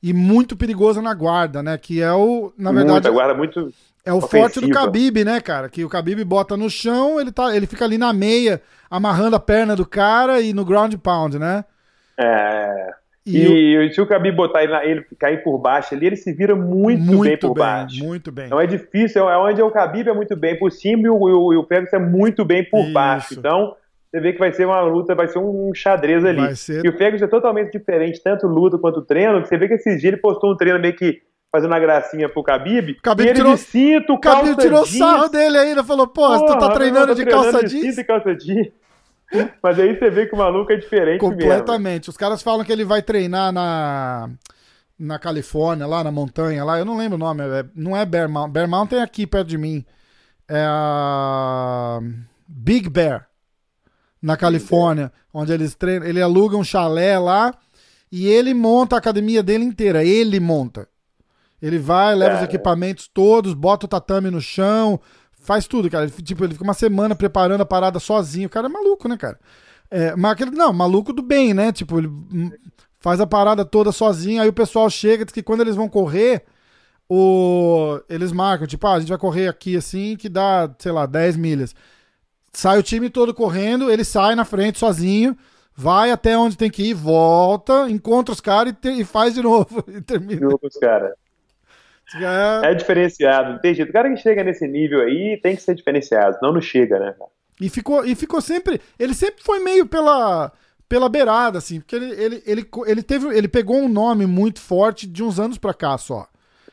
e 0.00 0.12
muito 0.12 0.56
perigoso 0.56 1.02
na 1.02 1.12
guarda, 1.14 1.62
né? 1.62 1.76
Que 1.76 2.00
é 2.00 2.12
o, 2.12 2.52
na 2.56 2.70
verdade, 2.70 2.92
Muita, 2.92 3.10
guarda 3.10 3.34
muito. 3.34 3.72
É 4.08 4.12
o 4.12 4.16
ofensiva. 4.18 4.42
forte 4.42 4.60
do 4.60 4.68
Khabib, 4.68 5.24
né, 5.24 5.40
cara? 5.40 5.68
Que 5.68 5.84
o 5.84 5.88
Khabib 5.88 6.22
bota 6.24 6.56
no 6.56 6.68
chão, 6.70 7.20
ele, 7.20 7.30
tá, 7.32 7.54
ele 7.54 7.66
fica 7.66 7.84
ali 7.84 7.98
na 7.98 8.12
meia, 8.12 8.60
amarrando 8.90 9.36
a 9.36 9.40
perna 9.40 9.76
do 9.76 9.86
cara 9.86 10.40
e 10.40 10.52
no 10.52 10.64
ground 10.64 10.94
pound, 10.96 11.38
né? 11.38 11.64
É, 12.18 12.90
E 13.26 13.46
o- 13.46 13.82
e, 13.82 13.92
se 13.92 14.00
o 14.00 14.06
Khabib 14.06 14.34
botar 14.34 14.62
ele, 14.64 14.74
ele 14.90 15.04
cair 15.18 15.42
por 15.42 15.58
baixo 15.58 15.94
ali, 15.94 16.06
ele 16.06 16.16
se 16.16 16.32
vira 16.32 16.56
muito, 16.56 17.20
bem 17.20 17.36
por 17.36 17.54
baixo. 17.54 18.02
muito 18.02 18.32
bem. 18.32 18.46
Então 18.46 18.60
é 18.60 18.66
difícil, 18.66 19.28
é 19.28 19.36
onde 19.36 19.60
o 19.62 19.68
Khabib 19.70 20.08
é 20.08 20.14
muito 20.14 20.34
bem 20.34 20.58
por 20.58 20.72
cima 20.72 21.02
e 21.06 21.10
o, 21.10 21.28
e 21.28 21.56
o, 21.56 21.60
o 21.60 21.66
Ferguson 21.66 21.96
é 21.96 21.98
muito 21.98 22.44
bem 22.44 22.64
por 22.64 22.80
Isso. 22.84 22.92
baixo. 22.92 23.34
Então, 23.38 23.76
você 24.10 24.20
vê 24.20 24.32
que 24.32 24.38
vai 24.38 24.50
ser 24.52 24.64
uma 24.64 24.80
luta, 24.80 25.14
vai 25.14 25.28
ser 25.28 25.38
um 25.38 25.70
xadrez 25.74 26.24
ali. 26.24 26.40
Vai 26.40 26.54
ser- 26.54 26.82
E 26.84 26.88
o 26.88 26.96
Ferguson 26.96 27.26
é 27.26 27.28
totalmente 27.28 27.70
diferente, 27.70 28.22
tanto 28.24 28.46
luta 28.46 28.78
quanto 28.78 29.02
treino, 29.02 29.42
que 29.42 29.48
você 29.48 29.58
vê 29.58 29.68
que 29.68 29.74
esses 29.74 30.00
dias 30.00 30.12
ele 30.14 30.16
postou 30.22 30.50
um 30.52 30.56
treino 30.56 30.78
meio 30.80 30.96
que 30.96 31.20
fazendo 31.50 31.70
uma 31.72 31.80
gracinha 31.80 32.28
pro 32.28 32.42
Khabib, 32.42 32.96
Khabib 33.02 33.26
e 33.26 33.30
ele 33.30 33.38
tirou- 33.38 33.54
de 33.54 33.60
cinto, 33.60 34.12
O 34.14 34.18
Khabib 34.20 34.44
calça 34.56 34.56
tirou 34.62 34.84
jeans, 34.84 34.98
sarro 34.98 35.28
dele 35.28 35.58
ainda, 35.58 35.82
falou, 35.82 36.06
pô, 36.06 36.46
tu 36.46 36.58
tá 36.58 36.70
treinando 36.72 37.14
de 37.14 37.24
tô 37.24 37.30
calça 37.30 37.50
treinando 37.50 37.68
jeans? 37.68 37.94
cinto 37.94 38.00
e 38.00 38.04
calça 38.04 38.34
jeans. 38.34 38.68
Mas 39.62 39.78
aí 39.78 39.98
você 39.98 40.10
vê 40.10 40.26
que 40.26 40.34
o 40.34 40.38
maluco 40.38 40.72
é 40.72 40.76
diferente 40.76 41.20
mesmo. 41.22 41.38
Completamente. 41.38 42.08
Os 42.08 42.16
caras 42.16 42.42
falam 42.42 42.64
que 42.64 42.72
ele 42.72 42.84
vai 42.84 43.02
treinar 43.02 43.52
na, 43.52 44.30
na 44.98 45.18
Califórnia, 45.18 45.86
lá 45.86 46.02
na 46.02 46.10
montanha, 46.10 46.64
lá, 46.64 46.78
eu 46.78 46.84
não 46.84 46.96
lembro 46.96 47.16
o 47.16 47.18
nome, 47.18 47.42
é- 47.42 47.64
não 47.74 47.96
é 47.96 48.04
Bear 48.06 48.28
Mountain, 48.28 48.52
Bear 48.52 48.68
Mountain 48.68 48.98
é 49.00 49.02
aqui 49.02 49.26
perto 49.26 49.48
de 49.48 49.58
mim. 49.58 49.84
É 50.48 50.64
a 50.66 52.00
Big 52.46 52.88
Bear, 52.88 53.26
na 54.20 54.34
Califórnia, 54.36 55.12
onde 55.32 55.52
eles 55.52 55.74
treinam, 55.74 56.06
ele 56.06 56.22
aluga 56.22 56.56
um 56.56 56.64
chalé 56.64 57.18
lá 57.18 57.52
e 58.10 58.26
ele 58.26 58.54
monta 58.54 58.96
a 58.96 58.98
academia 58.98 59.42
dele 59.42 59.64
inteira, 59.64 60.02
ele 60.02 60.40
monta. 60.40 60.88
Ele 61.60 61.78
vai, 61.78 62.14
leva 62.14 62.36
os 62.36 62.42
equipamentos 62.42 63.08
todos, 63.12 63.54
bota 63.54 63.86
o 63.86 63.88
tatame 63.88 64.30
no 64.30 64.40
chão, 64.40 65.00
faz 65.32 65.66
tudo, 65.66 65.90
cara. 65.90 66.04
Ele, 66.04 66.12
tipo, 66.22 66.44
ele 66.44 66.52
fica 66.52 66.64
uma 66.64 66.74
semana 66.74 67.14
preparando 67.16 67.60
a 67.62 67.66
parada 67.66 67.98
sozinho. 67.98 68.46
O 68.46 68.50
cara 68.50 68.66
é 68.66 68.70
maluco, 68.70 69.08
né, 69.08 69.16
cara? 69.16 69.38
É, 69.90 70.14
mas 70.14 70.32
aquele, 70.32 70.50
não, 70.52 70.72
maluco 70.72 71.12
do 71.12 71.22
bem, 71.22 71.54
né? 71.54 71.72
Tipo, 71.72 71.98
ele 71.98 72.10
faz 73.00 73.20
a 73.20 73.26
parada 73.26 73.64
toda 73.64 73.92
sozinho, 73.92 74.42
aí 74.42 74.48
o 74.48 74.52
pessoal 74.52 74.88
chega, 74.90 75.24
diz 75.24 75.32
que 75.32 75.42
quando 75.42 75.60
eles 75.60 75.76
vão 75.76 75.88
correr, 75.88 76.44
o, 77.08 78.00
eles 78.08 78.32
marcam, 78.32 78.66
tipo, 78.66 78.86
ah, 78.86 78.94
a 78.94 79.00
gente 79.00 79.08
vai 79.08 79.18
correr 79.18 79.48
aqui 79.48 79.76
assim, 79.76 80.16
que 80.16 80.28
dá, 80.28 80.70
sei 80.78 80.92
lá, 80.92 81.06
10 81.06 81.36
milhas. 81.36 81.74
Sai 82.52 82.78
o 82.78 82.82
time 82.82 83.08
todo 83.08 83.32
correndo, 83.32 83.90
ele 83.90 84.04
sai 84.04 84.34
na 84.34 84.44
frente 84.44 84.78
sozinho, 84.78 85.36
vai 85.74 86.10
até 86.10 86.36
onde 86.36 86.56
tem 86.56 86.70
que 86.70 86.82
ir, 86.90 86.94
volta, 86.94 87.88
encontra 87.88 88.32
os 88.32 88.40
caras 88.40 88.74
e, 88.84 89.00
e 89.00 89.04
faz 89.04 89.34
de 89.34 89.40
novo. 89.42 89.84
E 89.88 90.00
termina. 90.00 90.48
Os 90.60 90.76
cara. 90.78 91.14
É, 92.14 92.70
É 92.70 92.74
diferenciado, 92.74 93.52
não 93.52 93.58
tem 93.58 93.74
jeito. 93.74 93.90
O 93.90 93.92
cara 93.92 94.08
que 94.10 94.16
chega 94.16 94.42
nesse 94.42 94.66
nível 94.66 95.00
aí 95.02 95.38
tem 95.42 95.54
que 95.56 95.62
ser 95.62 95.74
diferenciado, 95.74 96.36
senão 96.38 96.52
não 96.52 96.60
chega, 96.60 96.98
né? 96.98 97.14
E 97.60 97.68
ficou, 97.68 98.04
e 98.04 98.14
ficou 98.14 98.40
sempre. 98.40 98.80
Ele 98.98 99.14
sempre 99.14 99.42
foi 99.42 99.58
meio 99.58 99.84
pela, 99.86 100.52
pela 100.88 101.08
beirada, 101.08 101.58
assim, 101.58 101.80
porque 101.80 101.96
ele, 101.96 102.12
ele, 102.12 102.42
ele, 102.46 102.68
ele, 102.86 103.02
teve, 103.02 103.36
ele 103.36 103.48
pegou 103.48 103.76
um 103.76 103.88
nome 103.88 104.26
muito 104.26 104.60
forte 104.60 105.06
de 105.06 105.22
uns 105.22 105.38
anos 105.40 105.58
pra 105.58 105.74
cá 105.74 105.98
só. 105.98 106.26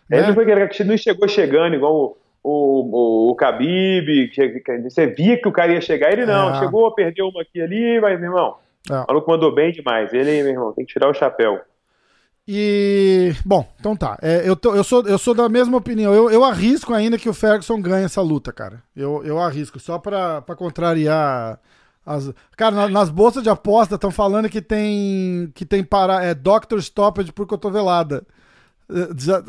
Ele 0.10 0.22
né? 0.22 0.28
não, 0.28 0.34
foi 0.36 0.44
aquele 0.44 0.68
que 0.68 0.84
não 0.84 0.96
chegou 0.98 1.28
chegando 1.28 1.76
igual 1.76 1.94
o, 1.96 2.18
o, 2.44 3.30
o, 3.30 3.32
o 3.32 3.36
Khabib, 3.36 4.28
que, 4.30 4.60
que 4.60 4.78
você 4.84 5.08
via 5.08 5.42
que 5.42 5.48
o 5.48 5.52
cara 5.52 5.74
ia 5.74 5.82
chegar, 5.82 6.14
ele 6.14 6.26
não, 6.26 6.54
É. 6.56 6.60
chegou, 6.60 6.94
perdeu 6.94 7.28
uma 7.28 7.42
aqui 7.42 7.60
ali, 7.60 8.00
mas, 8.00 8.20
meu 8.20 8.30
irmão, 8.30 8.58
É. 8.90 8.94
o 8.94 9.06
maluco 9.08 9.32
mandou 9.32 9.54
bem 9.54 9.72
demais. 9.72 10.14
Ele, 10.14 10.44
meu 10.44 10.52
irmão, 10.52 10.72
tem 10.74 10.86
que 10.86 10.94
tirar 10.94 11.10
o 11.10 11.14
chapéu. 11.14 11.60
E. 12.48 13.34
Bom, 13.44 13.68
então 13.80 13.96
tá. 13.96 14.18
É, 14.22 14.48
eu, 14.48 14.56
tô- 14.56 14.76
eu, 14.76 14.84
sou, 14.84 15.02
eu 15.08 15.18
sou 15.18 15.34
da 15.34 15.50
mesma 15.50 15.78
opinião. 15.78 16.14
Eu, 16.14 16.30
eu 16.30 16.44
arrisco 16.44 16.94
ainda 16.94 17.18
que 17.18 17.28
o 17.30 17.34
Ferguson 17.34 17.82
ganhe 17.82 18.06
essa 18.06 18.22
luta, 18.22 18.54
cara. 18.54 18.84
Eu, 18.96 19.24
eu 19.26 19.40
arrisco, 19.40 19.80
só 19.80 19.98
pra, 19.98 20.42
pra 20.42 20.56
contrariar. 20.56 21.60
As... 22.06 22.32
Cara, 22.56 22.76
na- 22.76 22.90
nas 22.90 23.10
bolsas 23.10 23.42
de 23.42 23.50
aposta 23.50 23.96
estão 23.96 24.12
falando 24.12 24.48
que 24.50 24.62
tem. 24.62 25.52
que 25.56 25.66
tem 25.66 25.84
para, 25.84 26.24
é, 26.24 26.36
Doctor 26.36 26.80
Stoppage 26.82 27.32
por 27.32 27.48
cotovelada. 27.48 28.24
É, 28.88 29.08
já- 29.18 29.42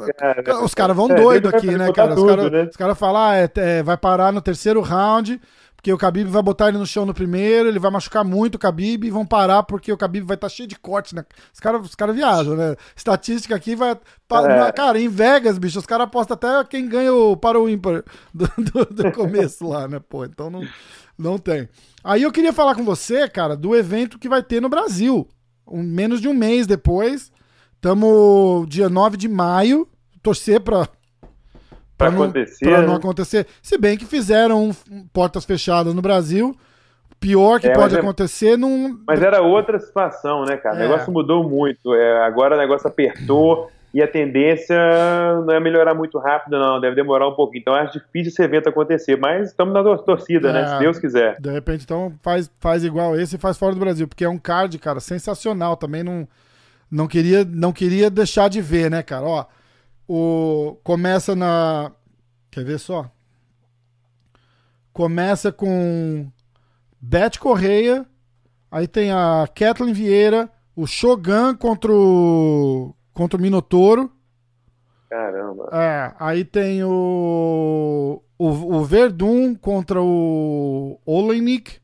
os 0.62 0.72
caras 0.74 0.96
vão 0.96 1.10
é, 1.10 1.14
doido 1.14 1.50
aqui, 1.50 1.66
né, 1.76 1.92
cara? 1.92 2.14
Os 2.14 2.16
tudo, 2.16 2.28
caras 2.28 2.50
né? 2.50 2.62
os 2.70 2.76
caras 2.76 2.98
falam, 2.98 3.20
ah, 3.22 3.36
é, 3.36 3.50
é, 3.56 3.82
vai 3.82 3.98
parar 3.98 4.32
no 4.32 4.40
terceiro 4.40 4.80
round, 4.80 5.38
porque 5.86 5.92
o 5.92 5.96
Khabib 5.96 6.28
vai 6.28 6.42
botar 6.42 6.68
ele 6.68 6.78
no 6.78 6.86
chão 6.86 7.06
no 7.06 7.14
primeiro, 7.14 7.68
ele 7.68 7.78
vai 7.78 7.92
machucar 7.92 8.24
muito 8.24 8.56
o 8.56 8.58
Khabib 8.58 9.06
e 9.06 9.10
vão 9.10 9.24
parar 9.24 9.62
porque 9.62 9.92
o 9.92 9.96
Khabib 9.96 10.26
vai 10.26 10.34
estar 10.34 10.48
tá 10.48 10.52
cheio 10.52 10.68
de 10.68 10.76
corte, 10.76 11.14
né? 11.14 11.24
Os 11.54 11.60
caras 11.60 11.86
os 11.86 11.94
cara 11.94 12.12
viajam, 12.12 12.56
né? 12.56 12.74
Estatística 12.96 13.54
aqui 13.54 13.76
vai. 13.76 13.92
É. 13.92 14.72
Cara, 14.72 14.98
em 14.98 15.08
Vegas, 15.08 15.58
bicho, 15.58 15.78
os 15.78 15.86
caras 15.86 16.08
apostam 16.08 16.34
até 16.34 16.64
quem 16.68 16.88
ganha 16.88 17.14
o 17.14 17.36
para 17.36 17.60
o 17.60 17.68
ímpar 17.68 18.02
do, 18.34 18.50
do, 18.58 18.84
do 18.86 19.12
começo 19.14 19.68
lá, 19.68 19.86
né? 19.86 20.00
Pô, 20.00 20.24
então 20.24 20.50
não, 20.50 20.66
não 21.16 21.38
tem. 21.38 21.68
Aí 22.02 22.24
eu 22.24 22.32
queria 22.32 22.52
falar 22.52 22.74
com 22.74 22.84
você, 22.84 23.28
cara, 23.28 23.56
do 23.56 23.76
evento 23.76 24.18
que 24.18 24.28
vai 24.28 24.42
ter 24.42 24.60
no 24.60 24.68
Brasil. 24.68 25.28
Um, 25.64 25.84
menos 25.84 26.20
de 26.20 26.26
um 26.26 26.34
mês 26.34 26.66
depois. 26.66 27.30
Estamos 27.76 28.66
dia 28.68 28.88
9 28.88 29.16
de 29.16 29.28
maio. 29.28 29.86
Torcer 30.20 30.60
para 30.60 30.88
para 31.96 32.08
acontecer. 32.08 32.64
Pra 32.64 32.82
não 32.82 32.88
né? 32.90 32.96
acontecer. 32.96 33.46
Se 33.62 33.78
bem 33.78 33.96
que 33.96 34.04
fizeram 34.04 34.70
portas 35.12 35.44
fechadas 35.44 35.94
no 35.94 36.02
Brasil. 36.02 36.56
Pior 37.18 37.58
que 37.58 37.66
é, 37.66 37.72
pode 37.72 37.96
é- 37.96 37.98
acontecer 37.98 38.52
é, 38.52 38.56
num. 38.58 39.00
Mas 39.06 39.22
era 39.22 39.40
outra 39.40 39.78
situação, 39.78 40.44
né, 40.44 40.56
cara? 40.58 40.76
O 40.76 40.78
é. 40.78 40.82
negócio 40.82 41.10
mudou 41.10 41.48
muito. 41.48 41.94
É, 41.94 42.24
agora 42.26 42.54
o 42.54 42.58
negócio 42.58 42.86
apertou 42.86 43.70
e 43.96 44.02
a 44.02 44.06
tendência 44.06 44.76
não 45.46 45.54
é 45.54 45.58
melhorar 45.58 45.94
muito 45.94 46.18
rápido, 46.18 46.58
não. 46.58 46.78
Deve 46.78 46.94
demorar 46.94 47.26
um 47.26 47.34
pouquinho. 47.34 47.62
Então 47.62 47.74
acho 47.74 47.94
difícil 47.94 48.30
esse 48.30 48.42
evento 48.42 48.68
acontecer. 48.68 49.16
Mas 49.16 49.48
estamos 49.48 49.72
na 49.72 49.82
torcida, 49.96 50.52
né? 50.52 50.66
Se 50.66 50.74
é, 50.74 50.78
Deus 50.80 50.98
quiser. 50.98 51.40
De 51.40 51.50
repente, 51.50 51.84
então, 51.84 52.12
faz, 52.22 52.50
faz 52.60 52.84
igual 52.84 53.18
esse 53.18 53.36
e 53.36 53.38
faz 53.38 53.56
fora 53.56 53.72
do 53.72 53.80
Brasil. 53.80 54.06
Porque 54.06 54.24
é 54.24 54.28
um 54.28 54.36
card, 54.36 54.78
cara, 54.78 55.00
sensacional. 55.00 55.78
Também 55.78 56.02
não, 56.02 56.28
não, 56.90 57.08
queria, 57.08 57.42
não 57.42 57.72
queria 57.72 58.10
deixar 58.10 58.50
de 58.50 58.60
ver, 58.60 58.90
né, 58.90 59.02
cara? 59.02 59.24
Ó. 59.24 59.46
O, 60.08 60.78
começa 60.84 61.34
na. 61.34 61.92
Quer 62.50 62.64
ver 62.64 62.78
só? 62.78 63.10
Começa 64.92 65.50
com 65.52 66.30
Beth 67.00 67.38
Correia. 67.40 68.06
Aí 68.70 68.86
tem 68.86 69.10
a 69.10 69.48
Kathleen 69.54 69.92
Vieira. 69.92 70.50
O 70.74 70.86
Shogun 70.86 71.54
contra 71.56 71.92
o. 71.92 72.94
Contra 73.12 73.38
o 73.38 73.42
Minotouro. 73.42 74.12
Caramba. 75.08 75.70
É, 75.72 76.14
aí 76.18 76.44
tem 76.44 76.84
o. 76.84 78.22
O, 78.38 78.48
o 78.48 78.84
Verdun 78.84 79.54
contra 79.54 80.00
o 80.02 81.00
Olenik 81.06 81.80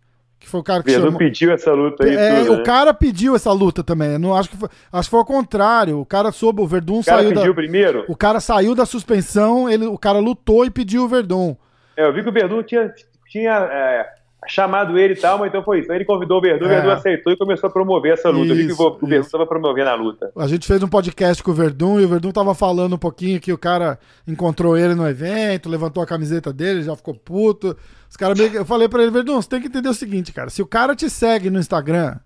foi 0.53 0.61
o 0.61 0.63
cara 0.63 0.83
que 0.83 0.91
chamou... 0.91 1.17
pediu 1.17 1.51
essa 1.51 1.73
luta 1.73 2.05
aí. 2.05 2.15
É, 2.15 2.41
tudo, 2.41 2.53
o 2.53 2.57
né? 2.59 2.63
cara 2.63 2.93
pediu 2.93 3.35
essa 3.35 3.51
luta 3.51 3.83
também. 3.83 4.19
Não 4.19 4.37
acho 4.37 4.51
que 4.51 4.57
foi, 4.57 4.69
acho 4.93 5.09
que 5.09 5.11
foi 5.11 5.21
o 5.21 5.25
contrário. 5.25 5.99
O 5.99 6.05
cara 6.05 6.31
soube, 6.31 6.61
o 6.61 6.67
Verdun 6.67 7.01
o 7.01 7.05
cara 7.05 7.23
saiu 7.23 7.31
pediu 7.31 7.49
da, 7.49 7.55
primeiro. 7.55 8.05
O 8.07 8.15
cara 8.15 8.39
saiu 8.39 8.75
da 8.75 8.85
suspensão, 8.85 9.69
ele, 9.69 9.87
o 9.87 9.97
cara 9.97 10.19
lutou 10.19 10.67
e 10.67 10.71
pediu 10.71 11.05
o 11.05 11.09
Verdun. 11.09 11.57
É, 11.97 12.07
eu 12.07 12.13
vi 12.13 12.23
que 12.23 12.29
o 12.29 12.33
Verdun 12.33 12.63
tinha, 12.63 12.93
tinha 13.29 13.53
é, 13.73 14.07
chamado 14.49 14.99
ele 14.99 15.15
e 15.15 15.17
tal, 15.17 15.39
mas 15.39 15.49
então 15.49 15.63
foi 15.63 15.81
isso. 15.81 15.91
Aí 15.91 15.99
ele 15.99 16.05
convidou 16.05 16.39
o 16.39 16.41
Verdun, 16.41 16.67
é. 16.67 16.69
o 16.69 16.71
Verdun 16.71 16.91
aceitou 16.91 17.33
e 17.33 17.37
começou 17.37 17.69
a 17.69 17.73
promover 17.73 18.13
essa 18.15 18.29
luta. 18.29 18.53
Isso, 18.53 18.55
vi 18.55 18.67
que 18.67 18.83
o, 18.83 19.07
Verdun 19.07 19.27
estava 19.27 19.47
promovendo 19.47 19.91
a 19.91 19.95
luta. 19.95 20.33
A 20.37 20.47
gente 20.47 20.67
fez 20.67 20.83
um 20.83 20.89
podcast 20.89 21.43
com 21.43 21.51
o 21.51 21.55
Verdun 21.55 22.01
e 22.01 22.05
o 22.05 22.09
Verdun 22.09 22.33
tava 22.33 22.55
falando 22.55 22.95
um 22.95 22.99
pouquinho 22.99 23.41
que 23.41 23.53
o 23.53 23.59
cara 23.59 23.99
encontrou 24.27 24.77
ele 24.77 24.95
no 24.95 25.09
evento, 25.09 25.69
levantou 25.69 26.03
a 26.03 26.07
camiseta 26.07 26.53
dele, 26.53 26.83
já 26.83 26.97
ficou 26.97 27.15
puto. 27.15 27.77
Os 28.11 28.17
caras 28.17 28.37
meio. 28.37 28.55
Eu 28.55 28.65
falei 28.65 28.89
pra 28.89 29.03
ele, 29.03 29.11
Verdun, 29.11 29.41
você 29.41 29.49
tem 29.49 29.61
que 29.61 29.69
entender 29.69 29.89
o 29.89 29.95
seguinte, 29.95 30.33
cara. 30.33 30.51
Se 30.51 30.61
o 30.61 30.67
cara 30.67 30.95
te 30.95 31.09
segue 31.09 31.49
no 31.49 31.59
Instagram 31.59 32.17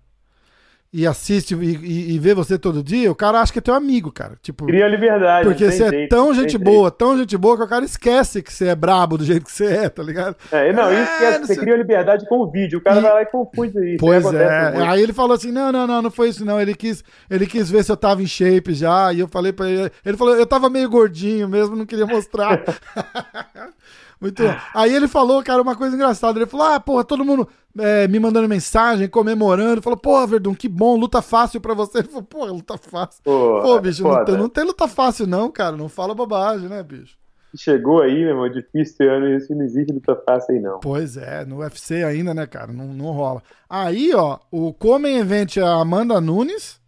e 0.97 1.05
assiste 1.05 1.53
e, 1.53 2.15
e, 2.15 2.17
vê 2.17 2.33
você 2.33 2.57
todo 2.57 2.81
dia, 2.81 3.11
o 3.11 3.13
cara 3.13 3.39
acha 3.39 3.53
que 3.53 3.59
é 3.59 3.61
teu 3.61 3.75
amigo, 3.75 4.11
cara. 4.11 4.33
Tipo, 4.41 4.65
Cria 4.65 4.87
liberdade. 4.87 5.47
Porque 5.47 5.69
você 5.69 5.83
é 5.83 6.07
tão 6.07 6.33
gente 6.33 6.57
boa, 6.57 6.89
tão 6.89 7.15
gente 7.15 7.37
boa, 7.37 7.55
que 7.55 7.61
o 7.61 7.67
cara 7.67 7.85
esquece 7.85 8.41
que 8.41 8.51
você 8.51 8.69
é 8.69 8.75
brabo 8.75 9.15
do 9.15 9.23
jeito 9.23 9.45
que 9.45 9.51
você 9.51 9.65
é, 9.65 9.89
tá 9.89 10.01
ligado? 10.01 10.35
É, 10.51 10.73
não, 10.73 10.91
isso 10.91 11.11
é, 11.23 11.37
você 11.37 11.53
sei... 11.53 11.57
cria 11.57 11.77
liberdade 11.77 12.25
com 12.27 12.39
o 12.39 12.49
vídeo. 12.49 12.79
O 12.79 12.81
cara 12.81 12.97
e... 12.97 13.01
vai 13.03 13.13
lá 13.13 13.21
e 13.21 13.27
confunde 13.27 13.77
isso. 13.93 13.99
Pois 13.99 14.25
é. 14.33 14.73
Aí 14.87 15.03
ele 15.03 15.13
falou 15.13 15.35
assim: 15.35 15.51
não, 15.51 15.71
não, 15.71 15.85
não, 15.85 16.01
não 16.01 16.09
foi 16.09 16.29
isso, 16.29 16.43
não. 16.43 16.59
Ele 16.59 16.73
quis, 16.73 17.03
ele 17.29 17.45
quis 17.45 17.69
ver 17.69 17.83
se 17.83 17.91
eu 17.91 17.97
tava 17.97 18.23
em 18.23 18.27
shape 18.27 18.73
já. 18.73 19.13
E 19.13 19.19
eu 19.19 19.27
falei 19.27 19.53
pra 19.53 19.69
ele. 19.69 19.91
Ele 20.03 20.17
falou, 20.17 20.35
eu 20.35 20.47
tava 20.47 20.67
meio 20.67 20.89
gordinho 20.89 21.47
mesmo, 21.47 21.75
não 21.75 21.85
queria 21.85 22.07
mostrar. 22.07 22.63
Muito 24.19 24.41
bom. 24.41 24.55
Aí 24.73 24.93
ele 24.95 25.07
falou, 25.07 25.43
cara, 25.43 25.61
uma 25.61 25.75
coisa 25.75 25.95
engraçada. 25.95 26.39
Ele 26.39 26.45
falou: 26.45 26.67
ah, 26.67 26.79
porra, 26.79 27.03
todo 27.03 27.23
mundo 27.23 27.47
é, 27.77 28.07
me 28.07 28.19
mandando 28.19 28.47
mensagem, 28.49 29.07
comemorando. 29.07 29.81
Falou, 29.81 29.97
porra, 29.97 30.27
Verdun, 30.27 30.55
que 30.55 30.67
bom, 30.67 30.97
luta 30.97 31.21
fácil 31.21 31.61
pra 31.61 31.73
você. 31.73 31.99
Ele 31.99 32.07
falou, 32.07 32.23
porra, 32.23 32.51
luta 32.51 32.77
fácil. 32.77 33.21
Pô, 33.23 33.61
Pô 33.61 33.79
bicho, 33.79 34.03
não 34.03 34.25
tem, 34.25 34.37
não 34.37 34.49
tem, 34.49 34.63
luta 34.63 34.87
fácil, 34.87 35.27
não, 35.27 35.51
cara. 35.51 35.77
Não 35.77 35.87
fala 35.87 36.15
bobagem, 36.15 36.67
né, 36.67 36.81
bicho? 36.81 37.15
Chegou 37.55 38.01
aí, 38.01 38.13
meu 38.13 38.29
irmão, 38.29 38.45
é 38.45 38.49
difícil 38.49 39.09
ano 39.09 39.29
isso, 39.35 39.55
não 39.55 39.63
existe 39.63 39.91
luta 39.93 40.15
fácil 40.27 40.55
aí, 40.55 40.61
não. 40.61 40.79
Pois 40.79 41.15
é, 41.15 41.45
no 41.45 41.59
UFC 41.59 42.03
ainda, 42.03 42.33
né, 42.33 42.45
cara? 42.45 42.71
Não, 42.71 42.87
não 42.87 43.11
rola. 43.11 43.41
Aí, 43.69 44.13
ó, 44.13 44.37
o 44.51 44.73
Comen 44.73 45.17
Event 45.17 45.57
é 45.57 45.61
a 45.61 45.75
Amanda 45.75 46.19
Nunes 46.19 46.79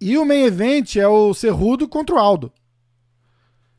e 0.00 0.16
o 0.16 0.24
Main 0.24 0.44
Event 0.44 0.96
é 0.96 1.06
o 1.06 1.32
Cerrudo 1.34 1.88
contra 1.88 2.16
o 2.16 2.18
Aldo. 2.18 2.52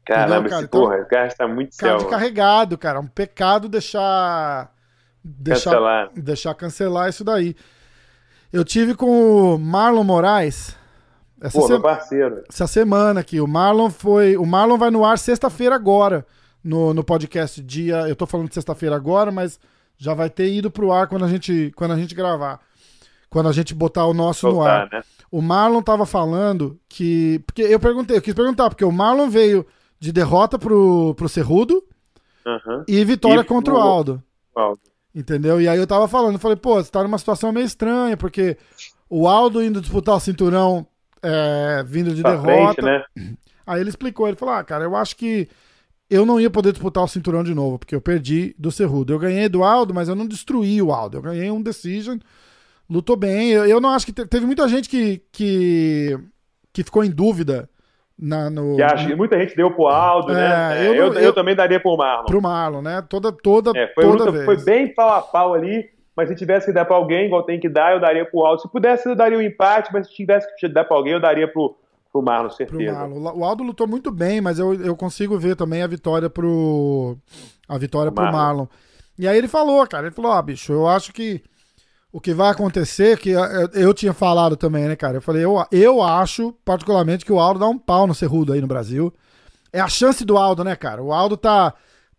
Caramba, 0.08 0.50
cara? 0.50 0.56
esse 0.56 0.66
então, 0.66 0.82
porra, 0.82 1.02
o 1.02 1.06
cara 1.06 1.28
está 1.28 1.48
muito 1.48 1.76
céu. 1.76 2.06
carregado, 2.06 2.78
cara. 2.78 2.98
É 2.98 3.02
um 3.02 3.08
pecado 3.08 3.68
deixar. 3.68 4.72
Deixar 5.22 5.72
cancelar. 5.72 6.10
deixar 6.16 6.54
cancelar 6.54 7.10
isso 7.10 7.24
daí. 7.26 7.56
Eu 8.54 8.64
tive 8.64 8.96
com 8.96 9.56
o 9.56 9.60
Marlon 9.60 10.06
Moraes. 10.06 10.74
Essa 11.42 11.60
Pô, 11.60 11.82
parceiro. 11.82 12.44
Essa 12.50 12.66
semana 12.66 13.20
aqui. 13.20 13.42
O 13.42 13.48
Marlon 13.48 13.90
foi. 13.90 14.38
O 14.38 14.46
Marlon 14.46 14.78
vai 14.78 14.90
no 14.90 15.04
ar 15.04 15.18
sexta-feira 15.18 15.76
agora. 15.76 16.26
No, 16.64 16.94
no 16.94 17.04
podcast 17.04 17.62
dia. 17.62 18.08
Eu 18.08 18.16
tô 18.16 18.26
falando 18.26 18.48
de 18.48 18.54
sexta-feira 18.54 18.96
agora, 18.96 19.30
mas 19.30 19.60
já 19.98 20.14
vai 20.14 20.30
ter 20.30 20.50
ido 20.50 20.72
pro 20.72 20.92
ar 20.94 21.08
quando 21.08 21.26
a 21.26 21.28
gente, 21.28 21.74
quando 21.76 21.92
a 21.92 21.98
gente 21.98 22.16
gravar. 22.16 22.62
Quando 23.30 23.50
a 23.50 23.52
gente 23.52 23.76
botar 23.76 24.06
o 24.06 24.14
nosso 24.14 24.50
Voltar, 24.50 24.64
no 24.64 24.82
ar. 24.82 24.90
Né? 24.92 25.02
O 25.30 25.42
Marlon 25.42 25.82
tava 25.82 26.06
falando 26.06 26.80
que. 26.88 27.44
Porque 27.46 27.64
eu 27.64 27.80
perguntei, 27.80 28.16
eu 28.16 28.22
quis 28.22 28.34
perguntar, 28.34 28.70
porque 28.70 28.86
o 28.86 28.92
Marlon 28.92 29.30
veio 29.30 29.68
de 30.00 30.12
derrota 30.12 30.60
pro, 30.60 31.14
pro 31.16 31.30
Cerrudo 31.30 31.84
uhum. 32.46 32.84
e 32.88 33.04
vitória 33.04 33.42
e 33.42 33.46
contra 33.46 33.74
o 33.74 33.78
Aldo. 33.78 34.22
Aldo. 34.56 34.82
Entendeu? 35.14 35.60
E 35.60 35.68
aí 35.68 35.78
eu 35.78 35.88
tava 35.88 36.08
falando, 36.08 36.38
falei, 36.38 36.58
pô, 36.58 36.76
você 36.76 36.92
tá 36.92 37.02
numa 37.02 37.18
situação 37.18 37.52
meio 37.52 37.66
estranha, 37.66 38.16
porque 38.16 38.58
o 39.10 39.28
Aldo 39.28 39.64
indo 39.64 39.82
disputar 39.82 40.16
o 40.16 40.20
cinturão 40.20 40.86
é, 41.22 41.84
vindo 41.86 42.14
de 42.14 42.22
pra 42.22 42.36
derrota. 42.36 42.82
Frente, 42.82 42.86
né? 42.86 43.04
Aí 43.66 43.82
ele 43.82 43.90
explicou, 43.90 44.28
ele 44.28 44.38
falou, 44.38 44.56
ah, 44.56 44.64
cara, 44.64 44.86
eu 44.86 44.96
acho 44.96 45.18
que 45.18 45.50
eu 46.10 46.26
não 46.26 46.40
ia 46.40 46.50
poder 46.50 46.72
disputar 46.72 47.04
o 47.04 47.08
cinturão 47.08 47.44
de 47.44 47.54
novo, 47.54 47.78
porque 47.78 47.94
eu 47.94 48.00
perdi 48.00 48.56
do 48.58 48.72
Cerrudo. 48.72 49.12
Eu 49.12 49.20
ganhei 49.20 49.50
do 49.50 49.62
Aldo, 49.62 49.94
mas 49.94 50.08
eu 50.08 50.16
não 50.16 50.26
destruí 50.26 50.82
o 50.82 50.94
Aldo. 50.94 51.18
Eu 51.18 51.22
ganhei 51.22 51.52
um 51.52 51.62
decision, 51.62 52.18
lutou 52.90 53.18
bem. 53.18 53.50
Eu, 53.50 53.66
eu 53.66 53.82
não 53.82 53.90
acho 53.90 54.06
que 54.06 54.14
teve 54.14 54.46
muita 54.46 54.70
gente 54.70 54.88
que, 54.88 55.22
que, 55.34 56.18
que 56.72 56.84
ficou 56.84 57.04
em 57.04 57.10
dúvida 57.10 57.70
na, 58.20 58.50
no, 58.50 58.76
que 58.76 58.82
acho, 58.82 59.16
muita 59.16 59.38
gente 59.38 59.56
deu 59.56 59.70
pro 59.72 59.88
Aldo, 59.88 60.34
né? 60.34 60.46
é, 60.46 60.50
né? 60.50 60.88
Eu, 60.88 60.94
eu, 60.94 61.14
eu, 61.14 61.20
eu, 61.20 61.34
também 61.34 61.56
daria 61.56 61.80
pro 61.80 61.96
Marlon. 61.96 62.26
Pro 62.26 62.42
Marlon, 62.42 62.82
né? 62.82 63.04
Toda, 63.08 63.32
toda, 63.32 63.78
é, 63.78 63.88
foi 63.94 64.04
toda 64.04 64.26
luta, 64.26 64.32
vez. 64.32 64.46
Foi 64.46 64.58
bem 64.64 64.94
pau 64.94 65.10
a 65.10 65.22
pau 65.22 65.54
ali, 65.54 65.88
mas 66.16 66.28
se 66.28 66.36
tivesse 66.36 66.66
que 66.66 66.74
dar 66.74 66.86
pra 66.86 66.96
alguém, 66.96 67.28
igual 67.28 67.44
tem 67.44 67.60
que 67.60 67.70
dar, 67.70 67.94
eu 67.94 68.00
daria 68.00 68.26
pro 68.26 68.44
Aldo. 68.44 68.64
Se 68.64 68.72
pudesse, 68.72 69.08
eu 69.08 69.16
daria 69.16 69.38
o 69.38 69.42
um 69.42 69.44
empate, 69.44 69.94
mas 69.94 70.08
se 70.08 70.16
tivesse 70.16 70.48
que 70.58 70.68
dar 70.68 70.84
pra 70.84 70.98
alguém, 70.98 71.14
eu 71.14 71.20
daria 71.20 71.48
pro, 71.48 71.78
pro 72.12 72.24
Marlon, 72.24 72.50
certeza. 72.50 72.92
Pro 72.92 73.22
Marlon. 73.22 73.40
O 73.40 73.46
Aldo 73.46 73.64
lutou 73.64 73.88
muito 73.88 74.10
bem, 74.10 74.42
mas 74.42 74.58
eu, 74.58 74.74
eu 74.74 74.96
consigo 74.96 75.38
ver 75.38 75.56
também 75.56 75.84
a 75.84 75.88
vitória 75.88 76.28
pro. 76.28 77.16
A 77.70 77.78
vitória 77.78 78.12
pro 78.12 78.24
Marlon. 78.24 78.38
Marlon. 78.40 78.68
E 79.20 79.28
aí 79.28 79.38
ele 79.38 79.48
falou, 79.48 79.86
cara, 79.86 80.08
ele 80.08 80.16
falou, 80.16 80.32
ó, 80.32 80.40
oh, 80.40 80.42
bicho, 80.42 80.74
eu 80.74 80.88
acho 80.88 81.14
que 81.14 81.44
o 82.18 82.20
que 82.20 82.34
vai 82.34 82.50
acontecer, 82.50 83.20
que 83.20 83.30
eu 83.76 83.94
tinha 83.94 84.12
falado 84.12 84.58
também, 84.58 84.86
né, 84.86 84.96
cara? 84.96 85.18
Eu 85.18 85.22
falei, 85.22 85.46
eu, 85.46 85.64
eu 85.72 86.02
acho, 86.02 86.52
particularmente, 86.66 87.24
que 87.24 87.32
o 87.32 87.40
Aldo 87.40 87.60
dá 87.60 87.68
um 87.68 87.78
pau 87.78 88.08
no 88.08 88.16
Cerrudo 88.16 88.54
aí 88.54 88.60
no 88.60 88.66
Brasil. 88.66 89.14
É 89.72 89.80
a 89.80 89.88
chance 89.88 90.26
do 90.26 90.36
Aldo, 90.36 90.64
né, 90.64 90.76
cara? 90.76 91.04
O 91.04 91.14
Aldo 91.14 91.38
tá, 91.38 91.76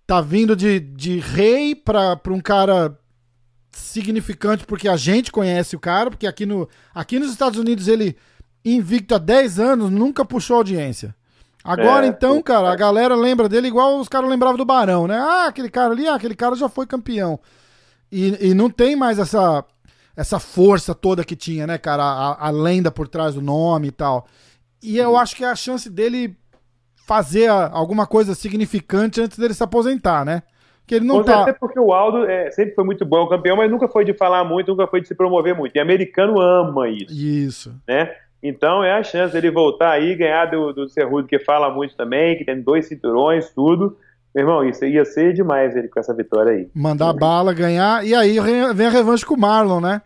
tá 0.06 0.20
vindo 0.20 0.54
de, 0.54 0.78
de 0.78 1.18
rei 1.18 1.74
pra, 1.74 2.14
pra 2.14 2.32
um 2.32 2.40
cara 2.40 2.96
significante, 3.72 4.64
porque 4.64 4.88
a 4.88 4.96
gente 4.96 5.32
conhece 5.32 5.74
o 5.74 5.80
cara, 5.80 6.10
porque 6.10 6.28
aqui, 6.28 6.46
no, 6.46 6.68
aqui 6.94 7.18
nos 7.18 7.32
Estados 7.32 7.58
Unidos 7.58 7.88
ele, 7.88 8.16
invicto 8.64 9.16
há 9.16 9.18
10 9.18 9.58
anos, 9.58 9.90
nunca 9.90 10.24
puxou 10.24 10.58
audiência. 10.58 11.12
Agora, 11.64 12.06
é, 12.06 12.08
então, 12.08 12.40
cara, 12.40 12.70
a 12.70 12.76
galera 12.76 13.16
lembra 13.16 13.48
dele 13.48 13.66
igual 13.66 13.98
os 13.98 14.08
caras 14.08 14.30
lembravam 14.30 14.58
do 14.58 14.64
Barão, 14.64 15.08
né? 15.08 15.18
Ah, 15.18 15.46
aquele 15.48 15.68
cara 15.68 15.92
ali, 15.92 16.06
ah, 16.06 16.14
aquele 16.14 16.36
cara 16.36 16.54
já 16.54 16.68
foi 16.68 16.86
campeão. 16.86 17.40
E, 18.12 18.50
e 18.50 18.54
não 18.54 18.70
tem 18.70 18.94
mais 18.94 19.18
essa 19.18 19.64
essa 20.18 20.40
força 20.40 20.96
toda 20.96 21.24
que 21.24 21.36
tinha, 21.36 21.64
né, 21.64 21.78
cara? 21.78 22.02
A, 22.02 22.48
a, 22.48 22.50
lenda 22.50 22.90
por 22.90 23.06
trás 23.06 23.36
do 23.36 23.40
nome 23.40 23.86
e 23.86 23.92
tal. 23.92 24.26
E 24.82 24.98
eu 24.98 25.16
acho 25.16 25.36
que 25.36 25.44
é 25.44 25.46
a 25.48 25.54
chance 25.54 25.88
dele 25.88 26.36
fazer 27.06 27.46
alguma 27.48 28.04
coisa 28.04 28.34
significante 28.34 29.20
antes 29.20 29.38
dele 29.38 29.54
se 29.54 29.62
aposentar, 29.62 30.24
né? 30.24 30.42
Que 30.84 30.96
ele 30.96 31.06
não 31.06 31.22
tá... 31.22 31.42
Até 31.42 31.52
porque 31.52 31.78
o 31.78 31.92
Aldo 31.92 32.24
é, 32.24 32.50
sempre 32.50 32.74
foi 32.74 32.82
muito 32.82 33.06
bom 33.06 33.28
campeão, 33.28 33.56
mas 33.56 33.70
nunca 33.70 33.86
foi 33.86 34.04
de 34.04 34.12
falar 34.12 34.42
muito, 34.42 34.72
nunca 34.72 34.88
foi 34.88 35.00
de 35.00 35.06
se 35.06 35.14
promover 35.14 35.54
muito. 35.54 35.76
E 35.76 35.80
americano 35.80 36.40
ama 36.40 36.88
isso. 36.88 37.14
Isso. 37.14 37.74
Né? 37.86 38.10
Então 38.42 38.82
é 38.82 38.94
a 38.94 39.04
chance 39.04 39.32
dele 39.32 39.52
voltar 39.52 39.92
aí, 39.92 40.16
ganhar 40.16 40.46
do, 40.46 40.72
do 40.72 40.88
Cerrudo, 40.88 41.28
que 41.28 41.38
fala 41.38 41.72
muito 41.72 41.96
também, 41.96 42.36
que 42.36 42.44
tem 42.44 42.60
dois 42.60 42.88
cinturões, 42.88 43.50
tudo. 43.50 43.96
Meu 44.34 44.44
irmão, 44.44 44.68
isso 44.68 44.84
ia 44.84 45.04
ser 45.04 45.32
demais 45.32 45.76
ele 45.76 45.86
com 45.86 46.00
essa 46.00 46.12
vitória 46.12 46.52
aí. 46.52 46.68
Mandar 46.74 47.12
bala, 47.12 47.54
ganhar, 47.54 48.04
e 48.04 48.14
aí 48.14 48.36
vem 48.74 48.86
a 48.88 48.90
revanche 48.90 49.24
com 49.24 49.34
o 49.34 49.40
Marlon, 49.40 49.80
né? 49.80 50.02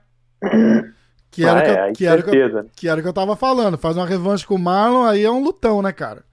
Que 1.30 1.44
era, 1.46 1.60
Ah, 1.60 1.62
que, 1.62 1.70
é, 1.70 1.88
eu, 1.88 1.92
que, 1.94 2.06
era 2.06 2.22
que, 2.22 2.36
eu, 2.36 2.70
que 2.76 2.88
era 2.88 3.00
que 3.00 3.08
eu 3.08 3.12
tava 3.12 3.34
falando. 3.34 3.78
Faz 3.78 3.96
uma 3.96 4.06
revanche 4.06 4.46
com 4.46 4.54
o 4.54 4.58
Marlon, 4.58 5.04
aí 5.04 5.24
é 5.24 5.30
um 5.30 5.42
lutão, 5.42 5.80
né, 5.80 5.90
cara? 5.90 6.24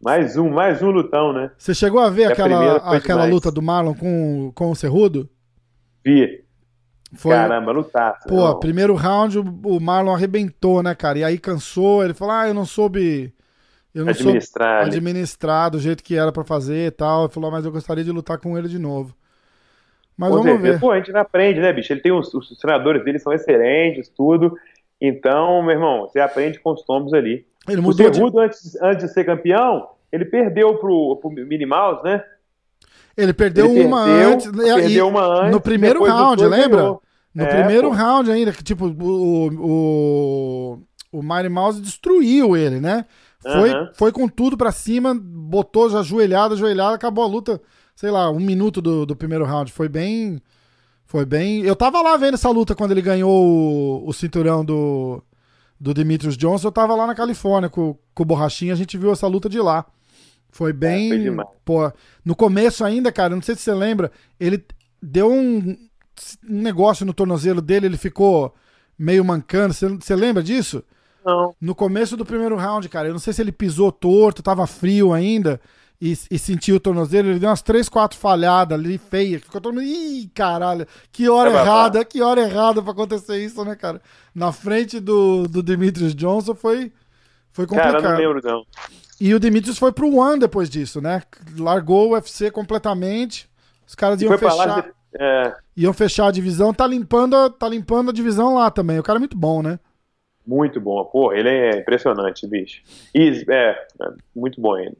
Mais 0.00 0.36
um, 0.36 0.50
mais 0.50 0.82
um 0.82 0.90
lutão, 0.90 1.32
né? 1.32 1.50
Você 1.56 1.74
chegou 1.74 1.98
a 1.98 2.10
ver 2.10 2.26
a 2.26 2.28
aquela, 2.28 2.80
foi 2.88 2.96
aquela 2.98 3.24
luta 3.24 3.50
do 3.50 3.62
Marlon 3.62 3.94
com, 3.94 4.52
com 4.54 4.70
o 4.70 4.76
Cerrudo? 4.76 5.28
Vi. 6.04 6.44
Foi, 7.14 7.32
Caramba, 7.32 7.72
lutaço. 7.72 8.28
Pô, 8.28 8.34
irmão. 8.34 8.60
primeiro 8.60 8.94
round 8.94 9.38
o 9.38 9.80
Marlon 9.80 10.14
arrebentou, 10.14 10.82
né, 10.82 10.94
cara? 10.94 11.18
E 11.20 11.24
aí 11.24 11.38
cansou, 11.38 12.04
ele 12.04 12.12
falou: 12.12 12.34
"Ah, 12.34 12.48
eu 12.48 12.54
não 12.54 12.66
soube 12.66 13.32
eu 13.94 14.04
não 14.04 14.10
Administrar, 14.10 14.82
soube 14.82 14.90
né? 14.90 14.96
administrar 14.98 15.70
do 15.70 15.78
jeito 15.78 16.02
que 16.02 16.16
era 16.16 16.32
pra 16.32 16.44
fazer 16.44 16.88
e 16.88 16.90
tal". 16.90 17.24
Ele 17.24 17.32
falou: 17.32 17.50
"Mas 17.50 17.64
eu 17.64 17.72
gostaria 17.72 18.04
de 18.04 18.10
lutar 18.10 18.38
com 18.38 18.58
ele 18.58 18.68
de 18.68 18.78
novo". 18.78 19.14
Mas 20.16 20.30
Com 20.30 20.36
vamos 20.36 20.52
certeza. 20.52 20.72
ver. 20.74 20.80
Pô, 20.80 20.90
a 20.90 20.96
gente 20.96 21.14
aprende, 21.16 21.60
né, 21.60 21.72
bicho? 21.72 21.92
Ele 21.92 22.00
tem 22.00 22.12
os, 22.12 22.32
os 22.32 22.58
treinadores 22.58 23.04
dele 23.04 23.18
são 23.18 23.32
excelentes, 23.32 24.08
tudo. 24.08 24.56
Então, 25.00 25.62
meu 25.62 25.72
irmão, 25.72 26.02
você 26.02 26.20
aprende 26.20 26.60
com 26.60 26.72
os 26.72 26.82
tombos 26.82 27.12
ali. 27.12 27.46
Ele 27.68 27.80
O 27.80 27.82
mudou 27.82 28.08
de 28.10 28.16
Cerrudo, 28.16 28.38
antes, 28.38 28.80
antes 28.80 29.04
de 29.06 29.12
ser 29.12 29.24
campeão, 29.24 29.88
ele 30.12 30.24
perdeu 30.24 30.76
pro, 30.78 31.16
pro 31.20 31.30
Minnie 31.30 31.66
Mouse, 31.66 32.02
né? 32.04 32.22
ele 33.16 33.32
perdeu 33.32 33.70
Ele 33.70 33.84
uma 33.84 34.04
perdeu, 34.04 34.28
antes, 34.32 34.50
perdeu 34.50 35.08
uma 35.08 35.24
antes, 35.40 35.52
no 35.52 35.60
primeiro 35.60 36.04
round, 36.04 36.44
lembra? 36.46 36.76
ganhou. 36.78 37.02
No 37.34 37.44
É, 37.44 37.48
primeiro 37.48 37.88
pô. 37.88 37.94
round 37.94 38.30
ainda, 38.30 38.52
que 38.52 38.62
tipo, 38.62 38.86
o, 38.86 39.48
o, 39.52 40.78
o 41.12 41.22
Mighty 41.22 41.48
Mouse 41.48 41.80
destruiu 41.80 42.56
ele, 42.56 42.80
né? 42.80 43.04
Foi, 43.42 43.70
foi 43.94 44.12
com 44.12 44.26
tudo 44.28 44.56
pra 44.56 44.72
cima, 44.72 45.14
botou 45.14 45.90
já 45.90 45.98
ajoelhado, 46.00 46.54
ajoelhado, 46.54 46.94
acabou 46.94 47.24
a 47.24 47.26
luta, 47.26 47.60
sei 47.94 48.10
lá, 48.10 48.30
um 48.30 48.40
minuto 48.40 48.82
do, 48.82 49.06
do 49.06 49.16
primeiro 49.16 49.44
round. 49.44 49.72
Foi 49.72 49.88
bem. 49.88 50.40
Foi 51.06 51.24
bem. 51.24 51.62
Eu 51.62 51.76
tava 51.76 52.02
lá 52.02 52.16
vendo 52.16 52.34
essa 52.34 52.50
luta 52.50 52.74
quando 52.74 52.90
ele 52.90 53.02
ganhou 53.02 53.30
o, 53.30 54.08
o 54.08 54.12
cinturão 54.12 54.64
do, 54.64 55.22
do 55.78 55.94
Demetrius 55.94 56.36
Johnson. 56.36 56.68
Eu 56.68 56.72
tava 56.72 56.94
lá 56.94 57.06
na 57.06 57.14
Califórnia 57.14 57.68
com, 57.68 57.96
com 58.14 58.22
o 58.22 58.26
Borrachinha, 58.26 58.72
a 58.72 58.76
gente 58.76 58.98
viu 58.98 59.12
essa 59.12 59.26
luta 59.26 59.48
de 59.48 59.60
lá. 59.60 59.86
Foi 60.50 60.72
bem. 60.72 61.06
É, 61.06 61.08
foi 61.08 61.18
demais. 61.18 61.48
pô, 61.64 61.92
no 62.24 62.34
começo 62.34 62.84
ainda, 62.84 63.12
cara, 63.12 63.34
não 63.34 63.42
sei 63.42 63.54
se 63.54 63.62
você 63.62 63.74
lembra, 63.74 64.10
ele 64.38 64.64
deu 65.02 65.30
um, 65.30 65.76
um 66.48 66.62
negócio 66.62 67.04
no 67.04 67.12
tornozelo 67.12 67.60
dele, 67.60 67.86
ele 67.86 67.96
ficou 67.96 68.54
meio 68.98 69.24
mancando. 69.24 69.74
Você, 69.74 69.88
você 69.88 70.16
lembra 70.16 70.42
disso? 70.42 70.82
Não. 71.24 71.54
No 71.60 71.74
começo 71.74 72.16
do 72.16 72.24
primeiro 72.24 72.56
round, 72.56 72.88
cara, 72.88 73.08
eu 73.08 73.12
não 73.12 73.18
sei 73.18 73.32
se 73.32 73.42
ele 73.42 73.52
pisou 73.52 73.90
torto, 73.90 74.42
tava 74.42 74.66
frio 74.66 75.12
ainda 75.12 75.60
e, 76.00 76.12
e 76.30 76.38
sentiu 76.38 76.76
o 76.76 76.80
tornozelo, 76.80 77.28
ele 77.30 77.38
deu 77.38 77.48
umas 77.48 77.62
três, 77.62 77.88
quatro 77.88 78.18
falhadas 78.18 78.78
ali, 78.78 78.98
feias, 78.98 79.40
que 79.40 79.46
ficou 79.46 79.60
todo 79.60 79.74
mundo, 79.74 79.84
ih, 79.84 80.28
caralho, 80.34 80.86
que 81.10 81.28
hora 81.28 81.50
É 81.50 81.54
errada, 81.54 82.04
que 82.04 82.20
hora 82.20 82.40
errada 82.42 82.82
pra 82.82 82.92
acontecer 82.92 83.38
isso, 83.44 83.64
né, 83.64 83.74
cara? 83.74 84.02
Na 84.34 84.52
frente 84.52 85.00
do, 85.00 85.46
do 85.48 85.62
Demetrius 85.62 86.14
Johnson 86.14 86.54
foi, 86.54 86.92
foi 87.52 87.66
complicado. 87.66 88.02
Cara, 88.02 88.06
eu 88.06 88.10
não 88.26 88.34
lembro, 88.34 88.40
não. 88.48 88.66
E 89.20 89.32
o 89.32 89.38
Demetrius 89.40 89.78
foi 89.78 89.92
pro 89.92 90.14
One 90.16 90.40
depois 90.40 90.68
disso, 90.68 91.00
né? 91.00 91.22
Largou 91.56 92.08
o 92.08 92.12
UFC 92.14 92.50
completamente, 92.50 93.48
os 93.86 93.94
caras 93.94 94.20
iam 94.20 94.36
fechar, 94.36 94.82
de- 94.82 94.92
É, 95.18 95.56
iam 95.76 95.92
fechar 95.92 96.26
a 96.26 96.32
divisão, 96.32 96.74
tá 96.74 96.86
limpando, 96.86 97.36
a- 97.36 97.48
tá 97.48 97.68
limpando 97.68 98.10
a 98.10 98.12
divisão 98.12 98.54
lá 98.54 98.70
também, 98.70 98.98
o 98.98 99.02
cara 99.02 99.18
é 99.18 99.20
muito 99.20 99.36
bom, 99.36 99.62
né? 99.62 99.78
muito 100.46 100.78
bom. 100.78 101.02
Pô, 101.06 101.32
ele 101.32 101.48
é 101.48 101.78
impressionante, 101.78 102.46
bicho. 102.46 102.82
E, 103.14 103.44
é, 103.48 103.70
é, 103.70 104.08
muito 104.36 104.60
bom 104.60 104.76
ele. 104.76 104.94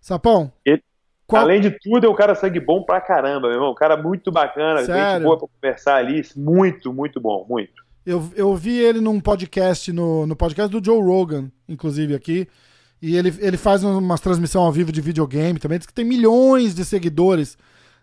Sapão, 0.00 0.52
Ele- 0.64 0.82
qual- 1.26 1.42
Além 1.42 1.60
de 1.60 1.70
tudo, 1.70 2.06
é 2.06 2.10
um 2.10 2.14
cara 2.14 2.34
sangue 2.34 2.58
bom 2.60 2.82
pra 2.82 3.00
caramba, 3.00 3.48
meu 3.48 3.52
irmão. 3.56 3.70
Um 3.72 3.74
cara 3.74 3.96
muito 3.96 4.32
bacana, 4.32 4.84
Sério? 4.84 5.14
gente 5.14 5.22
boa 5.24 5.38
pra 5.38 5.46
conversar 5.48 5.96
ali. 5.96 6.22
Muito, 6.36 6.92
muito 6.92 7.20
bom, 7.20 7.46
muito. 7.48 7.80
Eu, 8.04 8.28
eu 8.34 8.56
vi 8.56 8.76
ele 8.78 9.00
num 9.00 9.20
podcast, 9.20 9.92
no, 9.92 10.26
no 10.26 10.34
podcast 10.34 10.70
do 10.72 10.84
Joe 10.84 11.00
Rogan, 11.02 11.50
inclusive 11.68 12.14
aqui. 12.14 12.48
E 13.02 13.16
ele, 13.16 13.32
ele 13.38 13.56
faz 13.56 13.84
umas 13.84 14.20
transmissão 14.20 14.62
ao 14.62 14.72
vivo 14.72 14.90
de 14.90 15.00
videogame 15.00 15.58
também. 15.58 15.78
Diz 15.78 15.86
que 15.86 15.92
tem 15.94 16.04
milhões 16.04 16.74
de 16.74 16.84
seguidores 16.84 17.56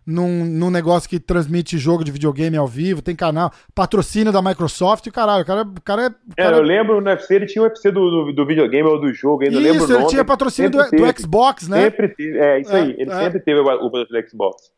num, 0.08 0.46
num 0.46 0.70
negócio 0.72 1.10
que 1.10 1.20
transmite 1.20 1.78
jogo 1.78 2.02
de 2.04 2.12
videogame 2.14 2.56
ao 2.56 2.66
vivo. 2.66 3.02
Tem 3.02 3.14
canal, 3.14 3.52
patrocínio 3.76 4.32
da 4.32 4.42
Microsoft. 4.42 5.12
Caralho, 5.12 5.44
o 5.44 5.46
cara, 5.46 5.62
o 5.64 5.82
cara 5.82 6.02
é. 6.04 6.08
o 6.08 6.12
É, 6.38 6.44
cara- 6.44 6.58
eu 6.58 6.64
lembro 6.64 7.02
no 7.02 7.10
UFC, 7.10 7.36
ele 7.36 7.46
tinha 7.46 7.62
o 7.62 7.66
UFC 7.66 7.92
do, 7.92 8.10
do, 8.10 8.34
do 8.34 8.46
videogame 8.46 8.88
ou 8.88 9.00
do 9.02 9.14
jogo, 9.14 9.44
ainda 9.44 9.60
lembro 9.60 9.82
o 9.82 9.84
Isso, 9.84 9.94
ele 9.94 10.08
tinha 10.08 10.24
patrocínio 10.24 10.72
do, 10.72 10.78
do. 10.78 11.20
Xbox, 11.20 11.68
né? 11.68 11.82
Sempre 11.84 12.08
teve, 12.08 12.38
é 12.40 12.60
isso 12.62 12.72
É, 12.76 12.80
aí. 12.82 12.96
Ele 12.98 13.12
é. 13.12 13.16
sempre 13.16 13.40
teve 13.42 13.60
o 13.60 13.64
o 13.64 13.92
patrocínio 13.92 14.24
do 14.24 14.30
Xbox. 14.30 14.72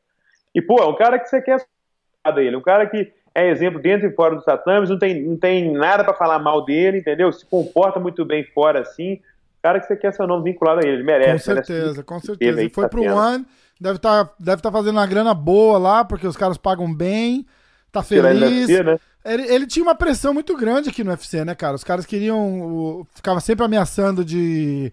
E, 0.56 0.62
pô, 0.62 0.82
é 0.82 0.88
um 0.88 0.96
cara 0.96 1.20
que 1.20 1.30
você 1.30 1.40
quer 1.42 1.64
ele, 2.38 2.56
um 2.56 2.62
cara 2.62 2.88
que 2.88 3.12
é 3.34 3.50
exemplo 3.50 3.80
dentro 3.82 4.08
e 4.08 4.14
fora 4.14 4.36
dos 4.36 4.44
tatames, 4.44 4.90
não 4.90 4.98
tem, 5.00 5.24
não 5.24 5.38
tem 5.38 5.72
nada 5.72 6.04
pra 6.04 6.14
falar 6.14 6.40
mal 6.40 6.66
dele, 6.66 6.98
entendeu? 7.00 7.32
Se 7.32 7.46
comporta 7.46 8.00
muito 8.00 8.26
bem 8.26 8.44
fora 8.44 8.82
assim. 8.82 9.20
Cara 9.62 9.80
que 9.80 9.88
você 9.88 9.96
quer 9.96 10.14
seu 10.14 10.26
nome 10.26 10.44
vinculado 10.46 10.80
a 10.80 10.84
ele, 10.84 10.98
ele 10.98 11.04
merece. 11.04 11.46
Com 11.46 11.52
merece 11.52 11.68
certeza, 11.74 11.94
tudo 11.96 12.06
com 12.06 12.20
certeza. 12.20 12.64
E 12.64 12.70
foi 12.70 12.88
pro. 12.88 13.04
One, 13.04 13.46
deve 13.80 13.96
estar 13.98 14.30
deve 14.40 14.62
tá 14.62 14.72
fazendo 14.72 14.98
uma 14.98 15.08
grana 15.08 15.34
boa 15.34 15.78
lá, 15.78 16.04
porque 16.06 16.28
os 16.28 16.36
caras 16.38 16.58
pagam 16.58 16.94
bem, 16.94 17.46
tá 17.92 18.00
ele 18.12 18.22
feliz. 18.40 18.70
UFC, 18.70 18.84
né? 18.84 19.00
Ele, 19.26 19.44
ele 19.54 19.68
tinha 19.68 19.84
uma 19.84 19.96
pressão 19.96 20.34
muito 20.34 20.56
grande 20.56 20.90
aqui 20.90 21.04
no 21.04 21.12
UFC, 21.12 21.44
né, 21.44 21.54
cara? 21.54 21.76
Os 21.76 21.84
caras 21.84 22.06
queriam. 22.06 22.62
o- 22.62 23.08
ficava 23.14 23.40
sempre 23.40 23.66
ameaçando 23.66 24.24
de. 24.24 24.92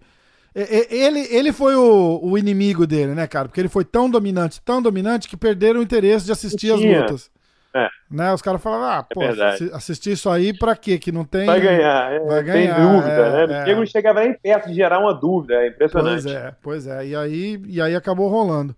Ele, 0.55 1.19
ele 1.29 1.53
foi 1.53 1.75
o, 1.75 2.19
o 2.23 2.37
inimigo 2.37 2.87
dele, 2.87 3.13
né, 3.13 3.27
cara? 3.27 3.47
Porque 3.47 3.61
ele 3.61 3.69
foi 3.69 3.85
tão 3.85 4.09
dominante, 4.09 4.59
tão 4.65 4.81
dominante, 4.81 5.27
que 5.29 5.37
perderam 5.37 5.79
o 5.79 5.83
interesse 5.83 6.25
de 6.25 6.31
assistir 6.31 6.73
as 6.73 6.79
lutas. 7.01 7.29
É. 7.73 7.87
Né? 8.09 8.33
Os 8.33 8.41
caras 8.41 8.61
falavam, 8.61 8.87
ah, 8.87 9.03
pô, 9.03 9.19
verdade. 9.19 9.63
assi- 9.65 9.71
assistir 9.73 10.11
isso 10.13 10.29
aí 10.29 10.57
pra 10.57 10.75
quê? 10.75 10.97
Que 10.97 11.11
não 11.11 11.23
tem. 11.25 11.45
Vai 11.45 11.59
ganhar, 11.59 12.11
é, 12.13 12.19
Vai 12.19 12.43
ganhar, 12.43 12.79
dúvida, 12.79 13.11
é, 13.11 13.47
né? 13.47 13.71
é. 13.71 13.75
Não 13.75 13.85
chegava 13.85 14.21
nem 14.21 14.33
perto 14.33 14.67
de 14.69 14.73
gerar 14.75 14.99
uma 14.99 15.13
dúvida, 15.13 15.55
é 15.55 15.67
impressionante. 15.67 16.23
Pois 16.23 16.35
é, 16.35 16.55
pois 16.61 16.87
é. 16.87 17.05
E 17.07 17.15
aí, 17.15 17.61
e 17.67 17.81
aí 17.81 17.95
acabou 17.95 18.29
rolando. 18.29 18.75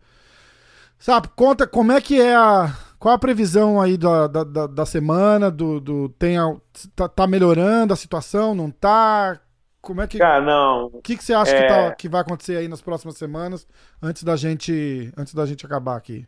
Sabe, 0.98 1.30
conta 1.36 1.66
como 1.66 1.92
é 1.92 2.02
que 2.02 2.20
é 2.20 2.36
a. 2.36 2.74
Qual 3.00 3.16
a 3.16 3.20
previsão 3.20 3.80
aí 3.80 3.98
da, 3.98 4.28
da, 4.28 4.44
da, 4.44 4.68
da 4.68 4.86
semana? 4.86 5.50
Do, 5.50 5.80
do, 5.80 6.10
tem 6.10 6.38
a, 6.38 6.54
tá, 6.96 7.08
tá 7.08 7.26
melhorando 7.26 7.94
a 7.94 7.96
situação? 7.96 8.54
Não 8.54 8.70
tá? 8.70 9.40
Como 9.82 10.02
é 10.02 10.08
que. 10.08 10.18
Cara, 10.18 10.42
não. 10.44 10.88
O 10.88 11.02
que, 11.02 11.16
que 11.16 11.24
você 11.24 11.34
acha 11.34 11.56
que, 11.56 11.64
é- 11.64 11.68
tá- 11.68 11.96
que 11.96 12.10
vai 12.10 12.20
acontecer 12.20 12.58
aí 12.58 12.68
nas 12.68 12.82
próximas 12.82 13.16
semanas 13.16 13.66
antes 14.02 14.24
da 14.24 14.36
gente, 14.36 15.10
antes 15.16 15.34
da 15.34 15.46
gente 15.46 15.66
acabar 15.66 15.96
aqui? 15.96 16.28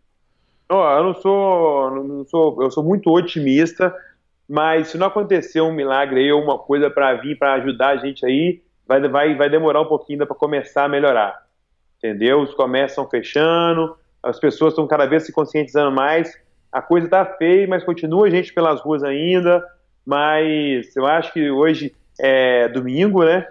Ó, 0.74 0.97
eu 0.97 1.03
não 1.03 1.13
sou, 1.13 1.91
não 1.91 2.26
sou, 2.26 2.63
eu 2.63 2.72
sou 2.72 2.82
muito 2.82 3.11
otimista, 3.11 3.93
mas 4.47 4.88
se 4.88 4.97
não 4.97 5.07
acontecer 5.07 5.59
um 5.59 5.74
milagre 5.74 6.22
aí, 6.22 6.32
uma 6.32 6.57
coisa 6.57 6.89
pra 6.89 7.13
vir 7.15 7.38
pra 7.38 7.55
ajudar 7.55 7.89
a 7.89 7.97
gente 7.97 8.26
aí, 8.26 8.61
vai, 8.88 9.05
vai, 9.09 9.36
vai 9.36 9.49
demorar 9.49 9.82
um 9.82 9.86
pouquinho 9.86 10.15
ainda 10.15 10.26
pra 10.26 10.36
começar 10.36 10.86
a 10.86 10.89
melhorar. 10.89 11.45
Entendeu? 11.97 12.39
Os 12.39 12.53
comércios 12.53 12.91
estão 12.91 13.09
fechando, 13.09 13.97
as 14.24 14.39
pessoas 14.39 14.72
estão 14.72 14.88
cada 14.88 15.05
vez 15.05 15.24
se 15.24 15.34
conscientizando 15.34 15.91
mais. 15.91 16.39
A 16.72 16.82
coisa 16.82 17.09
tá 17.09 17.26
feia, 17.26 17.67
mas 17.67 17.84
continua 17.84 18.32
gente 18.32 18.53
pelas 18.53 18.80
ruas 18.80 19.03
ainda. 19.03 19.61
Mas 20.05 20.95
eu 20.95 21.05
acho 21.05 21.34
que 21.34 21.51
hoje 21.51 21.93
é 22.17 22.69
domingo, 22.69 23.26
né? 23.26 23.45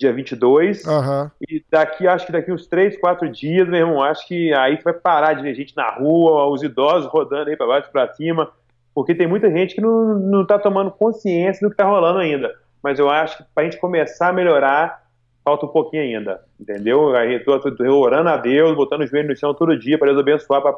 Dia 0.00 0.14
22. 0.14 0.86
Aham. 0.86 1.30
E 1.46 1.62
daqui, 1.70 2.08
acho 2.08 2.24
que 2.24 2.32
daqui 2.32 2.50
uns 2.50 2.66
três, 2.66 2.98
quatro 2.98 3.28
dias, 3.28 3.68
meu 3.68 3.80
irmão, 3.80 4.02
acho 4.02 4.26
que 4.26 4.50
aí 4.54 4.78
vai 4.82 4.94
parar 4.94 5.34
de 5.34 5.42
ver 5.42 5.54
gente 5.54 5.76
na 5.76 5.90
rua, 5.90 6.48
os 6.48 6.62
idosos 6.62 7.12
rodando 7.12 7.50
aí 7.50 7.56
pra 7.56 7.66
baixo 7.66 7.90
e 7.90 7.92
pra 7.92 8.10
cima, 8.14 8.50
porque 8.94 9.14
tem 9.14 9.26
muita 9.26 9.50
gente 9.50 9.74
que 9.74 9.80
não, 9.82 10.18
não 10.18 10.46
tá 10.46 10.58
tomando 10.58 10.90
consciência 10.90 11.66
do 11.66 11.70
que 11.70 11.76
tá 11.76 11.84
rolando 11.84 12.18
ainda. 12.18 12.50
Mas 12.82 12.98
eu 12.98 13.10
acho 13.10 13.36
que 13.36 13.44
pra 13.54 13.64
gente 13.64 13.76
começar 13.76 14.30
a 14.30 14.32
melhorar, 14.32 15.04
falta 15.44 15.66
um 15.66 15.68
pouquinho 15.68 16.02
ainda, 16.02 16.40
entendeu? 16.58 17.14
Aí 17.14 17.38
tô, 17.40 17.60
tô, 17.60 17.70
tô 17.70 17.84
orando 18.00 18.30
a 18.30 18.38
Deus, 18.38 18.74
botando 18.74 19.02
o 19.02 19.06
joelho 19.06 19.28
no 19.28 19.36
chão 19.36 19.52
todo 19.52 19.78
dia 19.78 19.98
pra 19.98 20.06
Deus 20.06 20.18
abençoar, 20.18 20.62
pra 20.62 20.74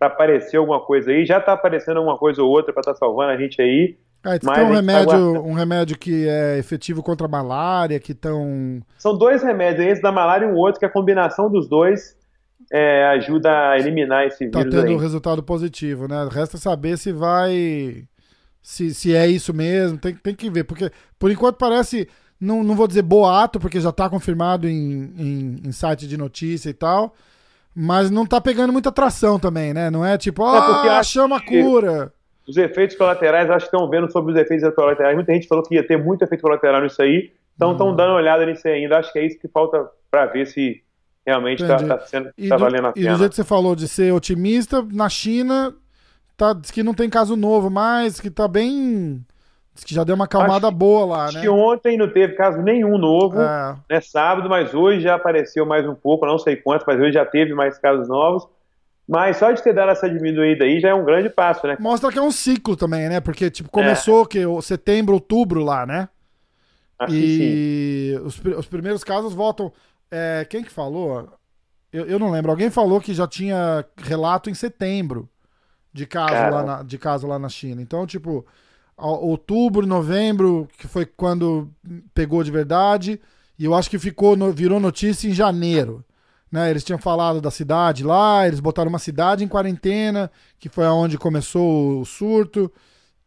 aparecer 0.00 0.56
alguma 0.56 0.80
coisa 0.80 1.12
aí. 1.12 1.24
Já 1.24 1.40
tá 1.40 1.52
aparecendo 1.52 1.98
alguma 1.98 2.18
coisa 2.18 2.42
ou 2.42 2.50
outra 2.50 2.72
pra 2.72 2.82
tá 2.82 2.92
salvando 2.92 3.30
a 3.30 3.36
gente 3.36 3.62
aí. 3.62 3.96
Ah, 4.24 4.30
Mas 4.30 4.38
tem 4.40 4.50
um 4.50 4.54
a 4.54 4.58
gente 4.60 4.68
tá 4.68 4.74
remédio, 4.76 5.44
um 5.44 5.52
remédio 5.52 5.98
que 5.98 6.26
é 6.28 6.58
efetivo 6.58 7.02
contra 7.02 7.26
a 7.26 7.30
malária, 7.30 8.00
que 8.00 8.12
estão. 8.12 8.80
São 8.98 9.16
dois 9.16 9.42
remédios, 9.42 9.86
esse 9.86 10.00
da 10.02 10.10
malária 10.10 10.46
e 10.46 10.48
um 10.48 10.54
outro, 10.56 10.80
que 10.80 10.86
a 10.86 10.90
combinação 10.90 11.50
dos 11.50 11.68
dois 11.68 12.16
é, 12.72 13.04
ajuda 13.08 13.50
a 13.70 13.78
eliminar 13.78 14.26
esse 14.26 14.48
tá 14.48 14.60
vírus 14.60 14.74
tendo 14.74 14.86
aí. 14.88 14.94
um 14.94 14.98
resultado 14.98 15.42
positivo, 15.42 16.08
né? 16.08 16.26
Resta 16.30 16.56
saber 16.56 16.96
se 16.96 17.12
vai. 17.12 18.04
Se, 18.62 18.94
se 18.94 19.14
é 19.14 19.26
isso 19.28 19.52
mesmo, 19.52 19.98
tem, 19.98 20.14
tem 20.14 20.34
que 20.34 20.48
ver, 20.48 20.64
porque 20.64 20.90
por 21.18 21.30
enquanto 21.30 21.56
parece. 21.56 22.08
Não, 22.40 22.64
não 22.64 22.74
vou 22.74 22.88
dizer 22.88 23.02
boato, 23.02 23.60
porque 23.60 23.80
já 23.80 23.92
tá 23.92 24.10
confirmado 24.10 24.68
em, 24.68 25.12
em, 25.16 25.60
em 25.68 25.72
site 25.72 26.06
de 26.06 26.16
notícia 26.16 26.68
e 26.68 26.74
tal. 26.74 27.14
Mas 27.74 28.10
não 28.10 28.26
tá 28.26 28.40
pegando 28.40 28.72
muita 28.72 28.90
tração 28.92 29.38
também, 29.38 29.72
né? 29.72 29.90
Não 29.90 30.04
é 30.04 30.18
tipo, 30.18 30.42
É, 30.54 30.60
porque 30.60 30.88
ah, 30.88 31.02
chama 31.02 31.36
a 31.36 31.40
que- 31.40 31.62
cura. 31.62 32.12
Os 32.46 32.56
efeitos 32.56 32.96
colaterais, 32.96 33.50
acho 33.50 33.68
que 33.68 33.74
estão 33.74 33.88
vendo 33.88 34.10
sobre 34.10 34.32
os 34.32 34.38
efeitos 34.38 34.74
colaterais. 34.74 35.14
Muita 35.14 35.32
gente 35.32 35.48
falou 35.48 35.64
que 35.64 35.74
ia 35.74 35.86
ter 35.86 35.96
muito 35.96 36.22
efeito 36.22 36.42
colateral 36.42 36.82
nisso 36.82 37.00
aí, 37.00 37.32
então 37.56 37.70
Hum. 37.70 37.72
estão 37.72 37.96
dando 37.96 38.10
uma 38.10 38.16
olhada 38.16 38.44
nisso 38.44 38.66
aí 38.68 38.74
ainda. 38.74 38.98
Acho 38.98 39.12
que 39.12 39.18
é 39.18 39.26
isso 39.26 39.38
que 39.38 39.48
falta 39.48 39.88
para 40.10 40.26
ver 40.26 40.46
se, 40.46 40.84
realmente 41.26 41.62
está 41.62 41.76
tá 41.76 42.00
sendo 42.00 42.30
tá 42.48 42.56
valendo 42.56 42.88
a 42.88 42.92
pena. 42.92 43.06
E 43.06 43.12
do 43.12 43.18
jeito 43.18 43.30
que 43.30 43.36
você 43.36 43.44
falou 43.44 43.74
de 43.74 43.88
ser 43.88 44.12
otimista, 44.12 44.86
na 44.92 45.08
China 45.08 45.74
tá, 46.36 46.52
diz 46.52 46.70
que 46.70 46.82
não 46.82 46.94
tem 46.94 47.08
caso 47.08 47.36
novo 47.36 47.70
mais, 47.70 48.20
que 48.20 48.30
tá 48.30 48.46
bem. 48.46 49.24
Diz 49.74 49.82
que 49.82 49.94
já 49.94 50.04
deu 50.04 50.14
uma 50.14 50.26
acalmada 50.26 50.68
acho, 50.68 50.76
boa 50.76 51.04
lá, 51.04 51.24
acho 51.24 51.36
né? 51.36 51.42
que 51.42 51.48
ontem 51.48 51.96
não 51.96 52.08
teve 52.08 52.34
caso 52.34 52.62
nenhum 52.62 52.96
novo, 52.96 53.40
é. 53.40 53.76
né? 53.90 54.00
Sábado, 54.00 54.48
mas 54.48 54.72
hoje 54.72 55.00
já 55.00 55.16
apareceu 55.16 55.66
mais 55.66 55.88
um 55.88 55.94
pouco, 55.94 56.26
não 56.26 56.38
sei 56.38 56.54
quantos, 56.54 56.86
mas 56.86 57.00
hoje 57.00 57.12
já 57.12 57.24
teve 57.24 57.54
mais 57.54 57.76
casos 57.78 58.08
novos. 58.08 58.46
Mas 59.06 59.36
só 59.36 59.52
de 59.52 59.62
ter 59.62 59.74
dado 59.74 59.90
essa 59.90 60.08
diminuída 60.08 60.64
aí 60.64 60.80
já 60.80 60.88
é 60.88 60.94
um 60.94 61.04
grande 61.04 61.28
passo, 61.28 61.66
né? 61.66 61.76
Mostra 61.78 62.10
que 62.10 62.18
é 62.18 62.22
um 62.22 62.30
ciclo 62.30 62.74
também, 62.74 63.08
né? 63.08 63.20
Porque, 63.20 63.50
tipo, 63.50 63.68
começou 63.68 64.22
é. 64.22 64.26
que 64.26 64.62
setembro, 64.62 65.14
outubro 65.14 65.62
lá, 65.62 65.84
né? 65.84 66.08
Acho 66.98 67.14
e 67.14 68.18
os, 68.24 68.40
os, 68.42 68.66
primeiros 68.66 69.04
casos 69.04 69.34
voltam. 69.34 69.72
É, 70.10 70.46
quem 70.48 70.62
que 70.62 70.70
falou? 70.70 71.28
Eu, 71.92 72.06
eu 72.06 72.18
não 72.18 72.30
lembro. 72.30 72.50
Alguém 72.50 72.70
falou 72.70 73.00
que 73.00 73.12
já 73.12 73.26
tinha 73.26 73.84
relato 73.98 74.48
em 74.48 74.54
setembro 74.54 75.28
de 75.92 76.06
caso, 76.06 76.54
lá 76.54 76.62
na, 76.64 76.82
de 76.82 76.98
caso 76.98 77.26
lá 77.26 77.38
na 77.38 77.48
China. 77.48 77.82
Então, 77.82 78.06
tipo, 78.06 78.46
outubro, 78.96 79.86
novembro, 79.86 80.66
que 80.78 80.88
foi 80.88 81.04
quando 81.04 81.70
pegou 82.14 82.42
de 82.42 82.50
verdade. 82.50 83.20
E 83.58 83.64
eu 83.64 83.74
acho 83.74 83.90
que 83.90 83.98
ficou 83.98 84.36
virou 84.52 84.80
notícia 84.80 85.28
em 85.28 85.32
janeiro. 85.32 86.04
Né, 86.54 86.70
eles 86.70 86.84
tinham 86.84 87.00
falado 87.00 87.40
da 87.40 87.50
cidade 87.50 88.04
lá, 88.04 88.46
eles 88.46 88.60
botaram 88.60 88.88
uma 88.88 89.00
cidade 89.00 89.42
em 89.42 89.48
quarentena, 89.48 90.30
que 90.56 90.68
foi 90.68 90.84
aonde 90.84 91.18
começou 91.18 91.98
o 92.00 92.04
surto 92.04 92.70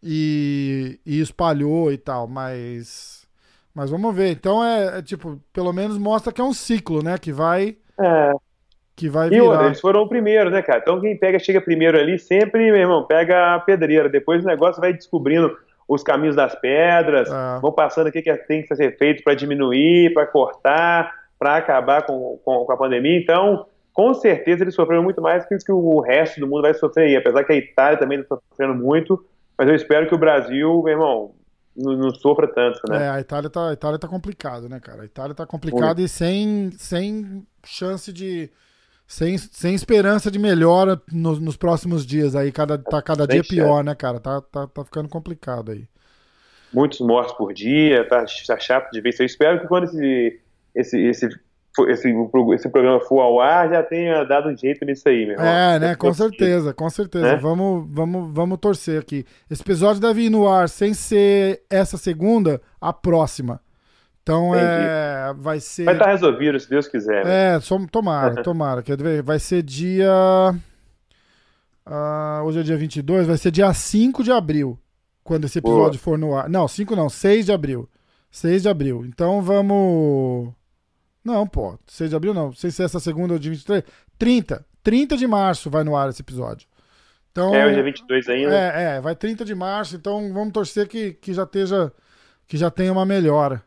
e, 0.01 0.97
e 1.05 1.19
espalhou 1.19 1.91
e 1.91 1.97
tal, 1.97 2.25
mas 2.25 3.27
mas 3.75 3.89
vamos 3.89 4.15
ver. 4.15 4.31
Então 4.31 4.63
é, 4.63 4.99
é, 4.99 5.01
tipo, 5.01 5.41
pelo 5.51 5.73
menos 5.73 5.97
mostra 5.97 6.31
que 6.31 6.39
é 6.39 6.43
um 6.43 6.53
ciclo, 6.53 7.03
né, 7.03 7.17
que 7.17 7.33
vai 7.33 7.75
é. 7.99 8.31
que 8.95 9.09
vai 9.09 9.27
virar. 9.27 9.43
E 9.43 9.45
outra, 9.45 9.65
eles 9.65 9.81
foram 9.81 10.03
o 10.03 10.07
primeiro, 10.07 10.49
né, 10.49 10.61
cara? 10.61 10.79
Então 10.79 11.01
quem 11.01 11.19
pega 11.19 11.37
chega 11.37 11.59
primeiro 11.59 11.99
ali, 11.99 12.17
sempre, 12.17 12.71
meu 12.71 12.79
irmão, 12.79 13.05
pega 13.05 13.55
a 13.55 13.59
pedreira, 13.59 14.07
depois 14.07 14.41
o 14.41 14.47
negócio 14.47 14.79
vai 14.79 14.93
descobrindo 14.93 15.53
os 15.85 16.01
caminhos 16.01 16.37
das 16.37 16.55
pedras, 16.55 17.29
é. 17.29 17.59
vão 17.59 17.73
passando 17.73 18.07
o 18.07 18.11
que, 18.13 18.21
que 18.21 18.33
tem 18.37 18.63
que 18.63 18.73
ser 18.73 18.97
feito 18.97 19.21
para 19.21 19.35
diminuir, 19.35 20.13
para 20.13 20.25
cortar 20.25 21.11
para 21.37 21.57
acabar 21.57 22.05
com, 22.05 22.39
com, 22.43 22.65
com, 22.65 22.71
a 22.71 22.77
pandemia. 22.77 23.19
Então, 23.19 23.65
com 23.93 24.13
certeza, 24.13 24.63
eles 24.63 24.75
sofreram 24.75 25.03
muito 25.03 25.21
mais 25.21 25.45
que, 25.45 25.57
que 25.57 25.71
o 25.71 25.99
resto 25.99 26.39
do 26.39 26.47
mundo 26.47 26.63
vai 26.63 26.73
sofrer. 26.73 27.09
E 27.09 27.15
apesar 27.15 27.43
que 27.43 27.53
a 27.53 27.57
Itália 27.57 27.99
também 27.99 28.19
está 28.19 28.37
sofrendo 28.49 28.75
muito, 28.75 29.23
mas 29.57 29.67
eu 29.67 29.75
espero 29.75 30.07
que 30.07 30.15
o 30.15 30.19
Brasil, 30.19 30.81
meu 30.83 30.93
irmão, 30.93 31.35
não, 31.75 31.95
não, 31.95 32.15
sofra 32.15 32.47
tanto, 32.47 32.79
né? 32.89 33.05
É, 33.05 33.09
a 33.09 33.19
Itália 33.19 33.49
tá, 33.49 33.69
a 33.69 33.73
Itália 33.73 33.99
tá 33.99 34.07
complicado, 34.07 34.67
né, 34.67 34.79
cara? 34.79 35.03
A 35.03 35.05
Itália 35.05 35.35
tá 35.35 35.45
complicada 35.45 36.01
e 36.01 36.07
sem, 36.07 36.71
sem 36.77 37.45
chance 37.65 38.11
de. 38.11 38.49
Sem, 39.09 39.37
sem 39.37 39.73
esperança 39.73 40.29
de 40.29 40.37
melhora 40.37 41.01
nos, 41.09 41.39
nos 41.39 41.55
próximos 41.55 42.05
dias 42.05 42.35
aí. 42.35 42.51
Cada, 42.51 42.77
tá 42.77 43.01
cada 43.01 43.25
dia 43.25 43.41
pior, 43.41 43.81
né, 43.81 43.95
cara? 43.95 44.19
Tá, 44.19 44.41
tá, 44.41 44.67
tá 44.67 44.83
ficando 44.83 45.07
complicado 45.07 45.71
aí. 45.71 45.87
Muitos 46.73 46.99
mortos 46.99 47.33
por 47.33 47.53
dia, 47.53 48.05
tá, 48.05 48.25
tá 48.45 48.59
chato 48.59 48.91
de 48.91 48.99
ver 48.99 49.09
isso. 49.11 49.21
Eu 49.21 49.25
espero 49.25 49.61
que 49.61 49.67
quando 49.67 49.85
esse 49.85 50.41
esse, 50.77 50.99
esse, 50.99 51.27
esse, 51.87 52.13
esse 52.53 52.69
programa 52.69 52.99
for 53.01 53.19
ao 53.19 53.39
ar 53.39 53.69
já 53.69 53.83
tenha 53.83 54.23
dado 54.23 54.49
um 54.49 54.57
jeito 54.57 54.85
nisso 54.85 55.07
aí, 55.07 55.25
meu 55.25 55.35
irmão. 55.35 55.45
É, 55.45 55.79
né? 55.79 55.95
Com 55.95 56.13
certeza, 56.13 56.73
com 56.73 56.89
certeza. 56.89 57.33
Né? 57.33 57.35
Vamos, 57.35 57.87
vamos, 57.89 58.33
vamos 58.33 58.57
torcer 58.59 59.01
aqui. 59.01 59.25
Esse 59.49 59.61
episódio 59.61 60.01
deve 60.01 60.23
ir 60.23 60.29
no 60.29 60.47
ar 60.47 60.69
sem 60.69 60.93
ser 60.93 61.63
essa 61.69 61.97
segunda, 61.97 62.61
a 62.79 62.93
próxima. 62.93 63.61
Então 64.27 64.49
Entendi. 64.49 64.65
é. 64.65 65.33
Vai 65.37 65.59
ser. 65.61 65.85
Vai 65.85 65.93
estar 65.93 66.05
tá 66.05 66.11
resolvido, 66.11 66.59
se 66.59 66.69
Deus 66.69 66.87
quiser. 66.87 67.23
Né? 67.23 67.55
É, 67.55 67.59
tomara, 67.89 68.41
tomara. 68.43 68.83
Quer 68.83 69.01
ver? 69.01 69.23
Vai 69.23 69.39
ser 69.39 69.63
dia. 69.63 70.11
Uh, 71.85 72.43
hoje 72.43 72.59
é 72.59 72.63
dia 72.63 72.75
22, 72.75 73.25
vai 73.25 73.37
ser 73.37 73.49
dia 73.49 73.73
5 73.73 74.21
de 74.21 74.29
abril, 74.29 74.77
quando 75.23 75.45
esse 75.45 75.59
episódio 75.59 75.93
Boa. 75.93 76.03
for 76.03 76.17
no 76.17 76.35
ar. 76.35 76.49
Não, 76.49 76.67
5 76.67 76.93
não, 76.93 77.07
6 77.07 77.45
de 77.45 77.53
abril. 77.53 77.89
6 78.29 78.63
de 78.63 78.69
abril. 78.69 79.05
Então 79.05 79.41
vamos. 79.41 80.53
Não, 81.27 81.45
pô. 81.45 81.77
6 81.87 82.09
de 82.09 82.15
abril 82.15 82.33
não. 82.33 82.45
Não 82.47 82.53
sei 82.53 82.71
se 82.71 82.81
é 82.81 82.85
essa 82.85 83.01
segunda 83.01 83.33
ou 83.33 83.39
de 83.39 83.49
23. 83.49 83.83
30. 84.17 84.65
30 84.81 85.17
de 85.17 85.27
março 85.27 85.69
vai 85.69 85.83
no 85.83 85.93
ar 85.93 86.07
esse 86.07 86.21
episódio. 86.21 86.65
Então, 87.29 87.53
é, 87.53 87.67
hoje 87.67 87.79
é 87.79 87.83
22 87.83 88.29
ainda. 88.29 88.55
É, 88.55 88.95
é, 88.95 89.01
vai 89.01 89.13
30 89.13 89.43
de 89.43 89.53
março, 89.53 89.97
então 89.97 90.33
vamos 90.33 90.53
torcer 90.53 90.87
que, 90.87 91.11
que 91.11 91.33
já 91.33 91.43
esteja. 91.43 91.91
que 92.47 92.55
já 92.55 92.71
tenha 92.71 92.93
uma 92.93 93.05
melhora. 93.05 93.61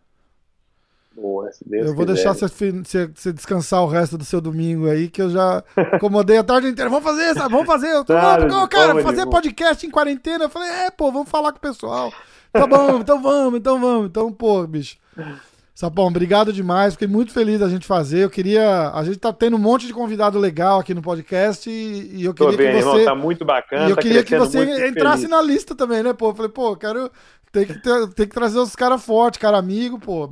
Boa, 1.15 1.53
se 1.53 1.69
Deus 1.69 1.89
eu 1.89 1.95
vou 1.95 2.07
quiser. 2.07 2.15
deixar 2.15 2.49
você, 2.49 2.73
você, 3.13 3.33
descansar 3.33 3.83
o 3.83 3.87
resto 3.87 4.17
do 4.17 4.25
seu 4.25 4.41
domingo 4.41 4.89
aí, 4.89 5.11
que 5.11 5.21
eu 5.21 5.29
já 5.29 5.63
incomodei 5.95 6.39
a 6.39 6.43
tarde 6.43 6.69
inteira. 6.69 6.89
Vamos 6.89 7.05
fazer, 7.05 7.35
sabe? 7.35 7.51
Vamos 7.51 7.67
fazer. 7.67 7.89
Eu 7.89 8.05
tô, 8.05 8.15
claro, 8.15 8.69
cara, 8.69 9.03
fazer 9.03 9.27
podcast 9.27 9.87
em 9.87 9.91
quarentena. 9.91 10.45
Eu 10.45 10.51
falei, 10.51 10.71
é, 10.71 10.91
pô, 10.91 11.13
vamos 11.13 11.29
falar 11.29 11.53
com 11.53 11.59
o 11.59 11.61
pessoal. 11.61 12.11
Tá 12.51 12.67
bom, 12.67 13.01
então 13.01 13.21
vamos, 13.21 13.61
então 13.61 13.79
vamos. 13.79 14.07
Então, 14.07 14.33
pô, 14.33 14.67
bicho. 14.67 14.97
Sapão, 15.75 16.07
obrigado 16.07 16.53
demais. 16.53 16.95
Fiquei 16.95 17.09
muito 17.09 17.33
feliz 17.33 17.61
da 17.61 17.69
gente 17.69 17.87
fazer. 17.87 18.25
Eu 18.25 18.31
queria. 18.31 18.91
A 18.91 19.03
gente 19.05 19.19
tá 19.19 19.33
tendo 19.33 19.57
um 19.57 19.61
monte 19.61 19.87
de 19.87 19.95
convidado 19.95 20.39
legal 20.39 20.81
aqui 20.81 20.93
no 20.93 21.03
podcast 21.03 21.71
e, 21.71 22.21
e 22.21 22.25
eu 22.25 22.35
queria 22.35 22.57
bem, 22.57 22.77
que 22.77 22.83
você. 22.83 22.89
Irmão, 23.01 23.05
tá 23.05 23.15
muito 23.15 23.45
bacana. 23.45 23.87
E 23.87 23.91
eu 23.91 23.97
tá 23.97 24.03
queria 24.03 24.25
que 24.25 24.37
você 24.37 24.89
entrasse 24.89 25.27
feliz. 25.27 25.31
na 25.31 25.43
lista 25.43 25.75
também, 25.75 26.03
né, 26.03 26.13
pô? 26.13 26.31
Eu 26.31 26.35
falei, 26.35 26.51
pô, 26.51 26.77
quero. 26.77 27.11
Tem 27.53 27.65
que, 27.65 27.75
ter, 27.75 28.09
tem 28.15 28.29
que 28.29 28.35
trazer 28.35 28.59
os 28.59 28.77
caras 28.77 29.05
fortes, 29.05 29.41
cara 29.41 29.57
amigo, 29.57 29.99
pô. 29.99 30.29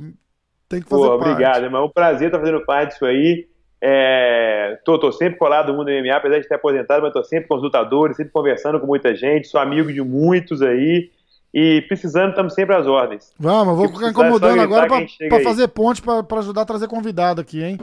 Tem 0.69 0.81
que 0.81 0.87
fazer 0.87 1.03
pô, 1.03 1.17
parte. 1.17 1.31
Obrigado, 1.31 1.63
irmão. 1.63 1.81
É 1.81 1.85
um 1.85 1.89
prazer 1.89 2.27
estar 2.27 2.39
fazendo 2.39 2.63
parte 2.63 2.91
disso 2.91 3.05
aí. 3.05 3.47
É, 3.81 4.77
tô, 4.83 4.99
tô 4.99 5.11
sempre 5.11 5.39
colado 5.39 5.71
no 5.71 5.77
mundo 5.77 5.87
do 5.87 5.91
MMA, 5.91 6.15
apesar 6.15 6.39
de 6.39 6.47
ter 6.47 6.55
aposentado, 6.55 7.01
mas 7.01 7.13
tô 7.13 7.23
sempre 7.23 7.47
consultador, 7.47 8.13
sempre 8.13 8.31
conversando 8.31 8.79
com 8.79 8.85
muita 8.85 9.15
gente, 9.15 9.47
sou 9.47 9.59
amigo 9.59 9.91
de 9.91 10.01
muitos 10.01 10.61
aí. 10.61 11.09
E 11.53 11.81
precisando, 11.83 12.29
estamos 12.29 12.53
sempre 12.53 12.75
às 12.75 12.85
ordens. 12.85 13.33
Vamos, 13.39 13.69
eu 13.69 13.75
vou 13.75 13.87
ficar 13.87 14.09
incomodando 14.09 14.61
agora 14.61 14.87
para 14.87 15.43
fazer 15.43 15.67
ponte, 15.69 16.01
para 16.01 16.39
ajudar 16.39 16.61
a 16.61 16.65
trazer 16.65 16.87
convidado 16.87 17.41
aqui, 17.41 17.63
hein? 17.63 17.79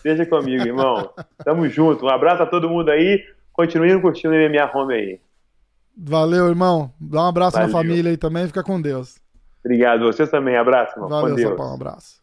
Seja 0.00 0.24
comigo, 0.24 0.64
irmão. 0.64 1.10
Tamo 1.44 1.68
junto. 1.68 2.06
Um 2.06 2.10
abraço 2.10 2.42
a 2.42 2.46
todo 2.46 2.68
mundo 2.68 2.90
aí. 2.90 3.24
Continue 3.52 4.00
curtindo 4.00 4.34
o 4.34 4.38
MMA 4.38 4.70
Home 4.72 4.94
aí. 4.94 5.20
Valeu, 5.96 6.46
irmão. 6.46 6.92
Dá 7.00 7.22
um 7.24 7.26
abraço 7.26 7.56
Valeu. 7.56 7.68
na 7.68 7.72
família 7.72 8.10
aí 8.10 8.16
também. 8.16 8.46
Fica 8.46 8.62
com 8.62 8.80
Deus. 8.80 9.16
Obrigado. 9.64 10.04
Vocês 10.04 10.30
também. 10.30 10.56
Abraço, 10.56 10.92
irmão. 10.92 11.08
Valeu, 11.08 11.30
com 11.30 11.34
Deus. 11.34 11.50
Sapão, 11.50 11.70
um 11.70 11.74
abraço. 11.74 12.17